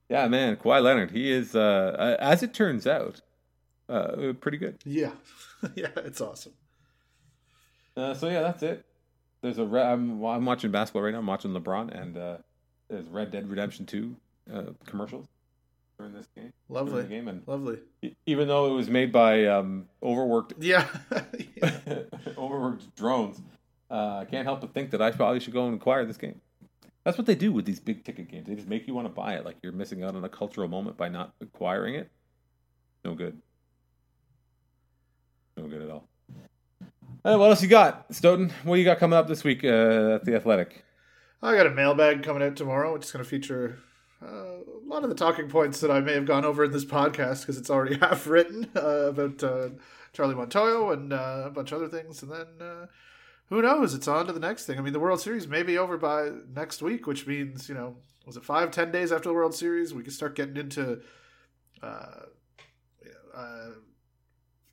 Yeah, 0.09 0.28
man, 0.28 0.55
Kawhi 0.55 0.82
Leonard. 0.82 1.11
He 1.11 1.32
is, 1.32 1.55
uh, 1.55 2.17
as 2.20 2.41
it 2.41 2.53
turns 2.53 2.88
out, 2.88 3.22
uh, 3.88 4.34
pretty 4.39 4.57
good. 4.57 4.78
Yeah. 4.84 5.11
yeah, 5.76 5.89
it's 5.97 6.22
awesome. 6.22 6.53
Uh, 7.95 8.13
so 8.15 8.28
yeah, 8.28 8.41
that's 8.41 8.63
it. 8.63 8.86
There's 9.41 9.57
a 9.57 9.65
re- 9.65 9.84
I'm 9.84 10.24
I'm 10.26 10.45
watching 10.45 10.72
basketball 10.72 11.03
right 11.03 11.13
now. 11.13 11.20
I'm 11.20 11.28
watching 11.28 11.51
LeBron, 11.51 11.91
and 11.97 12.17
uh, 12.17 12.38
there's 12.89 13.07
Red 13.07 13.31
Dead 13.31 13.49
Redemption 13.49 13.85
Two 13.85 14.15
uh, 14.53 14.63
commercials 14.85 15.27
during 15.97 16.13
this 16.13 16.27
game. 16.35 16.51
Lovely. 16.69 17.03
game, 17.03 17.27
and 17.27 17.43
Lovely. 17.47 17.77
even 18.25 18.47
though 18.47 18.67
it 18.71 18.73
was 18.73 18.89
made 18.89 19.11
by 19.11 19.45
um, 19.45 19.87
overworked 20.01 20.53
Yeah. 20.59 20.87
yeah. 21.61 21.71
overworked 22.37 22.95
drones, 22.95 23.41
uh, 23.91 24.17
I 24.17 24.25
can't 24.25 24.45
help 24.45 24.61
but 24.61 24.73
think 24.73 24.91
that 24.91 25.01
I 25.01 25.11
probably 25.11 25.39
should 25.39 25.53
go 25.53 25.67
and 25.67 25.75
acquire 25.75 26.05
this 26.05 26.17
game. 26.17 26.39
That's 27.03 27.17
what 27.17 27.25
they 27.27 27.35
do 27.35 27.51
with 27.51 27.65
these 27.65 27.79
big 27.79 28.03
ticket 28.03 28.29
games. 28.29 28.47
They 28.47 28.55
just 28.55 28.67
make 28.67 28.85
you 28.87 28.93
want 28.93 29.07
to 29.07 29.13
buy 29.13 29.35
it. 29.35 29.45
Like 29.45 29.55
you're 29.63 29.71
missing 29.71 30.03
out 30.03 30.15
on 30.15 30.23
a 30.23 30.29
cultural 30.29 30.67
moment 30.67 30.97
by 30.97 31.09
not 31.09 31.33
acquiring 31.41 31.95
it. 31.95 32.09
No 33.05 33.13
good. 33.13 33.41
No 35.57 35.67
good 35.67 35.81
at 35.81 35.89
all. 35.89 36.07
Uh, 37.25 37.37
what 37.37 37.49
else 37.49 37.61
you 37.61 37.67
got, 37.67 38.09
Stoeten? 38.13 38.51
What 38.63 38.75
do 38.75 38.79
you 38.79 38.85
got 38.85 38.97
coming 38.99 39.17
up 39.17 39.27
this 39.27 39.43
week 39.43 39.63
uh, 39.63 40.15
at 40.15 40.25
the 40.25 40.35
Athletic? 40.35 40.83
I 41.41 41.55
got 41.55 41.67
a 41.67 41.71
mailbag 41.71 42.23
coming 42.23 42.43
out 42.43 42.55
tomorrow, 42.55 42.93
which 42.93 43.05
is 43.05 43.11
going 43.11 43.23
to 43.23 43.29
feature 43.29 43.79
uh, 44.21 44.27
a 44.27 44.85
lot 44.85 45.03
of 45.03 45.09
the 45.09 45.15
talking 45.15 45.47
points 45.47 45.79
that 45.79 45.91
I 45.91 46.01
may 46.01 46.13
have 46.13 46.25
gone 46.25 46.43
over 46.43 46.65
in 46.65 46.71
this 46.71 46.85
podcast 46.85 47.41
because 47.41 47.57
it's 47.57 47.69
already 47.69 47.95
half 48.01 48.27
written 48.27 48.69
uh, 48.75 49.09
about 49.09 49.41
uh, 49.43 49.69
Charlie 50.13 50.35
Montoyo 50.35 50.91
and 50.91 51.13
uh, 51.13 51.43
a 51.45 51.49
bunch 51.49 51.71
of 51.71 51.81
other 51.81 51.87
things. 51.87 52.21
And 52.21 52.31
then 52.31 52.47
uh, 52.61 52.85
who 53.47 53.61
knows? 53.61 53.93
It's 53.93 54.07
on 54.07 54.27
to 54.27 54.33
the 54.33 54.39
next 54.39 54.65
thing. 54.65 54.77
I 54.77 54.81
mean, 54.81 54.93
the 54.93 54.99
World 54.99 55.21
Series 55.21 55.47
may 55.47 55.63
be 55.63 55.77
over 55.77 55.97
by 55.97 56.29
next 56.53 56.81
week, 56.81 57.07
which 57.07 57.25
means, 57.25 57.69
you 57.69 57.75
know, 57.75 57.95
was 58.25 58.35
it 58.35 58.43
five, 58.43 58.71
ten 58.71 58.91
days 58.91 59.11
after 59.11 59.29
the 59.29 59.35
World 59.35 59.55
Series? 59.55 59.93
We 59.93 60.03
can 60.03 60.11
start 60.11 60.35
getting 60.35 60.57
into 60.57 61.01
uh, 61.81 62.25
uh, 63.33 63.69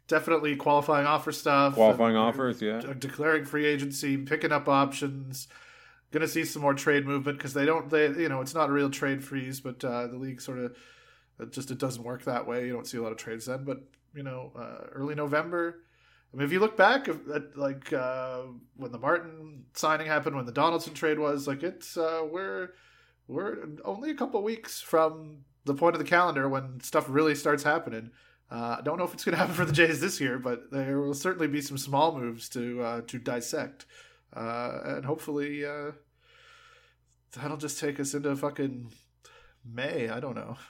definitely 0.08 0.56
qualifying 0.56 1.06
offer 1.06 1.30
stuff. 1.30 1.74
Qualifying 1.74 2.16
and- 2.16 2.24
offers, 2.24 2.60
yeah. 2.60 2.78
uh, 2.78 2.92
declaring 2.92 3.44
free 3.44 3.66
agency, 3.66 4.16
picking 4.16 4.52
up 4.52 4.68
options. 4.68 5.48
Going 6.16 6.26
to 6.26 6.32
see 6.32 6.46
some 6.46 6.62
more 6.62 6.72
trade 6.72 7.04
movement 7.04 7.36
because 7.36 7.52
they 7.52 7.66
don't. 7.66 7.90
They 7.90 8.06
you 8.06 8.30
know 8.30 8.40
it's 8.40 8.54
not 8.54 8.70
a 8.70 8.72
real 8.72 8.88
trade 8.88 9.22
freeze, 9.22 9.60
but 9.60 9.84
uh, 9.84 10.06
the 10.06 10.16
league 10.16 10.40
sort 10.40 10.58
of 10.58 10.74
it 11.38 11.52
just 11.52 11.70
it 11.70 11.76
doesn't 11.76 12.02
work 12.02 12.24
that 12.24 12.46
way. 12.46 12.64
You 12.66 12.72
don't 12.72 12.86
see 12.86 12.96
a 12.96 13.02
lot 13.02 13.12
of 13.12 13.18
trades 13.18 13.44
then, 13.44 13.64
but 13.64 13.82
you 14.14 14.22
know 14.22 14.50
uh, 14.58 14.86
early 14.92 15.14
November. 15.14 15.82
I 16.32 16.38
mean, 16.38 16.46
if 16.46 16.52
you 16.52 16.58
look 16.58 16.74
back 16.74 17.06
at, 17.06 17.58
like 17.58 17.92
uh, 17.92 18.44
when 18.78 18.92
the 18.92 18.98
Martin 18.98 19.64
signing 19.74 20.06
happened, 20.06 20.36
when 20.36 20.46
the 20.46 20.52
Donaldson 20.52 20.94
trade 20.94 21.18
was, 21.18 21.46
like 21.46 21.62
it's 21.62 21.98
uh, 21.98 22.22
we're 22.26 22.70
we're 23.28 23.66
only 23.84 24.10
a 24.10 24.14
couple 24.14 24.42
weeks 24.42 24.80
from 24.80 25.44
the 25.66 25.74
point 25.74 25.96
of 25.96 25.98
the 25.98 26.08
calendar 26.08 26.48
when 26.48 26.80
stuff 26.80 27.04
really 27.10 27.34
starts 27.34 27.62
happening. 27.62 28.10
Uh, 28.50 28.76
I 28.78 28.82
don't 28.82 28.96
know 28.96 29.04
if 29.04 29.12
it's 29.12 29.22
going 29.26 29.34
to 29.34 29.38
happen 29.38 29.54
for 29.54 29.66
the 29.66 29.72
Jays 29.72 30.00
this 30.00 30.18
year, 30.18 30.38
but 30.38 30.70
there 30.70 30.98
will 30.98 31.12
certainly 31.12 31.48
be 31.48 31.60
some 31.60 31.76
small 31.76 32.18
moves 32.18 32.48
to 32.50 32.80
uh, 32.80 33.00
to 33.02 33.18
dissect, 33.18 33.84
uh, 34.34 34.78
and 34.82 35.04
hopefully 35.04 35.62
uh, 35.62 35.90
that'll 37.34 37.56
just 37.56 37.78
take 37.80 37.98
us 38.00 38.14
into 38.14 38.34
fucking 38.36 38.92
May. 39.64 40.08
I 40.08 40.20
don't 40.20 40.34
know. 40.36 40.56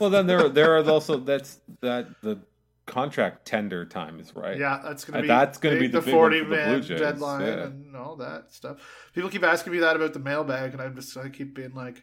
Well, 0.00 0.10
then 0.10 0.26
there 0.26 0.48
there 0.48 0.76
are 0.76 0.84
also 0.90 1.18
that's 1.18 1.60
that 1.82 2.08
the 2.22 2.40
contract 2.86 3.46
tender 3.46 3.84
time 3.84 4.18
is 4.18 4.34
right. 4.34 4.58
Yeah, 4.58 4.80
that's 4.82 5.04
gonna 5.04 5.20
Uh, 5.20 5.22
be 5.22 5.28
that's 5.28 5.58
gonna 5.58 5.76
be 5.76 5.82
big- 5.82 5.92
the 5.92 6.00
the 6.00 6.10
forty 6.10 6.40
the 6.40 6.44
Blue 6.46 6.56
man 6.56 6.82
Jays, 6.82 6.98
deadline 7.00 7.46
yeah. 7.46 7.62
and 7.66 7.94
all 7.96 8.16
that 8.16 8.52
stuff. 8.52 8.78
People 9.14 9.30
keep 9.30 9.44
asking 9.44 9.72
me 9.72 9.78
that 9.78 9.94
about 9.94 10.14
the 10.14 10.18
mailbag, 10.18 10.72
and 10.72 10.82
I'm 10.82 10.96
just 10.96 11.16
I 11.16 11.28
keep 11.28 11.54
being 11.54 11.74
like, 11.74 12.02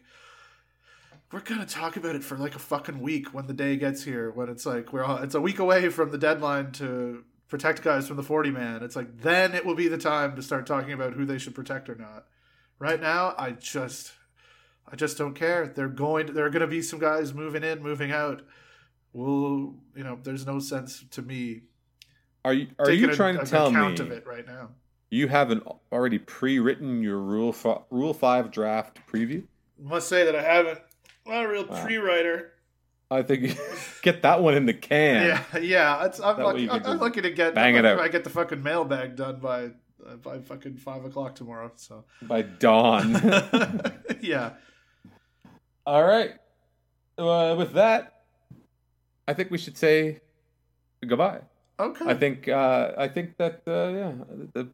we're 1.32 1.40
gonna 1.40 1.66
talk 1.66 1.96
about 1.98 2.14
it 2.16 2.24
for 2.24 2.38
like 2.38 2.54
a 2.54 2.58
fucking 2.58 3.00
week 3.00 3.34
when 3.34 3.46
the 3.46 3.52
day 3.52 3.76
gets 3.76 4.02
here. 4.04 4.30
When 4.30 4.48
it's 4.48 4.64
like 4.64 4.90
we're 4.92 5.04
all, 5.04 5.18
it's 5.18 5.34
a 5.34 5.40
week 5.40 5.58
away 5.58 5.90
from 5.90 6.10
the 6.12 6.18
deadline 6.18 6.72
to 6.72 7.24
protect 7.48 7.82
guys 7.82 8.08
from 8.08 8.16
the 8.16 8.22
forty 8.22 8.50
man. 8.50 8.82
It's 8.82 8.96
like 8.96 9.18
then 9.20 9.54
it 9.54 9.66
will 9.66 9.74
be 9.74 9.88
the 9.88 9.98
time 9.98 10.34
to 10.36 10.42
start 10.42 10.66
talking 10.66 10.92
about 10.92 11.12
who 11.12 11.26
they 11.26 11.36
should 11.36 11.54
protect 11.54 11.90
or 11.90 11.94
not. 11.94 12.24
Right 12.80 13.00
now, 13.00 13.34
I 13.38 13.52
just 13.52 14.12
I 14.90 14.96
just 14.96 15.16
don't 15.18 15.34
care. 15.34 15.68
They're 15.68 15.86
going. 15.88 16.26
To, 16.26 16.32
there 16.32 16.46
are 16.46 16.50
going 16.50 16.62
to 16.62 16.66
be 16.66 16.82
some 16.82 16.98
guys 16.98 17.32
moving 17.32 17.62
in, 17.62 17.82
moving 17.82 18.10
out. 18.10 18.42
Well, 19.12 19.74
you 19.94 20.02
know, 20.04 20.18
there's 20.22 20.46
no 20.46 20.58
sense 20.60 21.04
to 21.12 21.22
me 21.22 21.62
Are 22.44 22.52
you 22.54 22.68
are 22.78 22.90
you 22.90 23.10
a- 23.10 23.14
trying 23.14 23.38
to 23.38 23.44
tell 23.46 23.70
me 23.70 23.94
of 23.94 24.10
it 24.12 24.26
right 24.26 24.46
now. 24.46 24.70
you 25.10 25.28
haven't 25.28 25.64
already 25.92 26.18
pre-written 26.18 27.02
your 27.02 27.18
rule 27.18 27.52
fi- 27.52 27.80
rule 27.90 28.14
five 28.14 28.50
draft 28.50 28.98
preview? 29.12 29.44
Must 29.78 30.08
say 30.08 30.24
that 30.24 30.34
I 30.36 30.42
haven't. 30.42 30.78
Not 31.26 31.44
a 31.44 31.48
real 31.48 31.66
Wow. 31.66 31.84
pre-writer. 31.84 32.52
I 33.10 33.22
think 33.22 33.58
get 34.02 34.22
that 34.22 34.40
one 34.42 34.54
in 34.54 34.66
the 34.66 34.74
can. 34.74 35.26
Yeah, 35.26 35.58
yeah. 35.58 36.04
It's, 36.06 36.20
I'm, 36.20 36.38
lucky, 36.38 36.70
I'm, 36.70 36.84
I'm 36.86 36.98
lucky 36.98 37.20
to 37.20 37.30
get. 37.30 37.54
bang 37.54 37.74
it 37.74 37.84
out. 37.84 37.98
I 38.00 38.08
get 38.08 38.22
the 38.24 38.30
fucking 38.30 38.62
mailbag 38.62 39.16
done 39.16 39.40
by 39.40 39.70
by 40.22 40.38
fucking 40.40 40.76
five 40.76 41.04
o'clock 41.04 41.34
tomorrow. 41.34 41.70
So 41.76 42.04
By 42.22 42.42
dawn. 42.42 43.12
yeah, 44.20 44.52
All 45.86 46.04
right. 46.04 46.32
Uh, 47.18 47.54
with 47.58 47.72
that, 47.74 48.22
I 49.28 49.34
think 49.34 49.50
we 49.50 49.58
should 49.58 49.76
say 49.76 50.20
goodbye. 51.06 51.40
okay. 51.78 52.04
I 52.06 52.14
think 52.14 52.48
uh, 52.48 52.92
I 52.96 53.08
think 53.08 53.36
that 53.36 53.62
uh, 53.66 53.88
yeah 53.94 54.12
the 54.54 54.68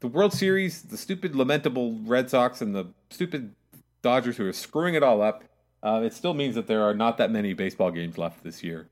the 0.00 0.08
World 0.08 0.32
Series, 0.32 0.82
the 0.82 0.96
stupid 0.96 1.34
lamentable 1.34 1.98
Red 2.04 2.30
Sox 2.30 2.60
and 2.60 2.74
the 2.74 2.86
stupid 3.10 3.54
Dodgers 4.02 4.36
who 4.36 4.46
are 4.46 4.52
screwing 4.52 4.94
it 4.94 5.02
all 5.02 5.22
up. 5.22 5.44
Uh, 5.82 6.02
it 6.04 6.12
still 6.14 6.34
means 6.34 6.54
that 6.54 6.66
there 6.68 6.82
are 6.82 6.94
not 6.94 7.18
that 7.18 7.30
many 7.30 7.54
baseball 7.54 7.90
games 7.90 8.16
left 8.16 8.44
this 8.44 8.62
year. 8.62 8.88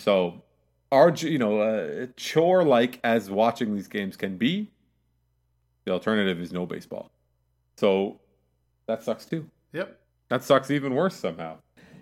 So, 0.00 0.42
our 0.90 1.10
you 1.14 1.38
know 1.38 1.60
uh, 1.60 2.06
chore 2.16 2.64
like 2.64 3.00
as 3.04 3.30
watching 3.30 3.74
these 3.74 3.88
games 3.88 4.16
can 4.16 4.36
be, 4.36 4.70
the 5.84 5.92
alternative 5.92 6.40
is 6.40 6.52
no 6.52 6.66
baseball. 6.66 7.10
So 7.76 8.20
that 8.86 9.02
sucks 9.02 9.26
too. 9.26 9.48
Yep. 9.72 9.98
That 10.28 10.44
sucks 10.44 10.70
even 10.70 10.94
worse 10.94 11.14
somehow. 11.14 11.58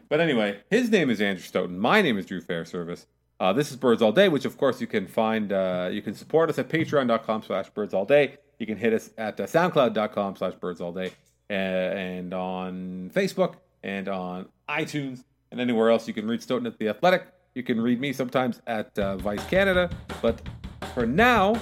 But 0.08 0.20
anyway, 0.20 0.60
his 0.70 0.90
name 0.90 1.10
is 1.10 1.20
Andrew 1.20 1.44
Stoeten. 1.44 1.78
My 1.78 2.00
name 2.00 2.16
is 2.18 2.26
Drew 2.26 2.40
Fairservice. 2.40 3.06
Uh, 3.38 3.52
this 3.52 3.70
is 3.70 3.76
Birds 3.76 4.00
All 4.00 4.12
Day, 4.12 4.28
which 4.28 4.44
of 4.44 4.56
course 4.56 4.80
you 4.80 4.86
can 4.86 5.06
find. 5.06 5.52
Uh, 5.52 5.88
you 5.90 6.00
can 6.00 6.14
support 6.14 6.48
us 6.48 6.58
at 6.58 6.68
patreon.com 6.68 7.42
slash 7.42 7.68
birds 7.70 7.92
all 7.92 8.04
day. 8.04 8.36
You 8.58 8.66
can 8.66 8.78
hit 8.78 8.94
us 8.94 9.10
at 9.18 9.38
uh, 9.38 9.44
soundcloud.com 9.44 10.36
slash 10.36 10.54
birds 10.54 10.80
all 10.80 10.92
day 10.92 11.12
and 11.50 12.32
on 12.32 13.10
Facebook 13.14 13.56
and 13.82 14.08
on 14.08 14.46
iTunes 14.68 15.24
and 15.50 15.60
anywhere 15.60 15.90
else. 15.90 16.08
You 16.08 16.14
can 16.14 16.26
read 16.26 16.40
Stoeten 16.40 16.66
at 16.66 16.78
The 16.78 16.88
Athletic. 16.88 17.26
You 17.56 17.62
can 17.62 17.80
read 17.80 17.98
me 17.98 18.12
sometimes 18.12 18.60
at 18.66 18.96
uh, 18.98 19.16
Vice 19.16 19.42
Canada. 19.46 19.88
But 20.20 20.46
for 20.92 21.06
now, 21.06 21.58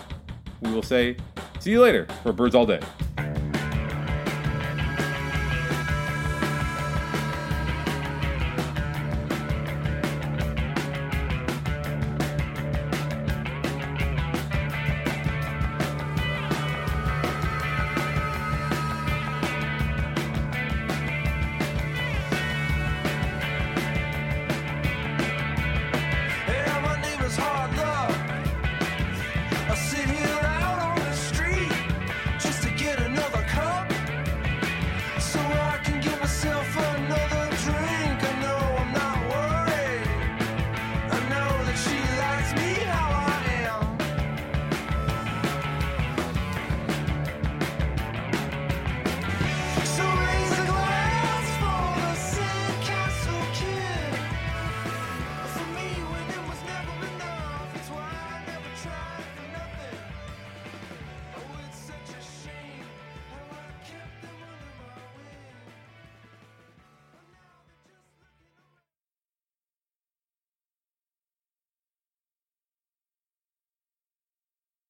we 0.60 0.72
will 0.72 0.82
say 0.82 1.16
see 1.60 1.70
you 1.70 1.80
later 1.80 2.08
for 2.24 2.32
Birds 2.32 2.56
All 2.56 2.66
Day. 2.66 2.80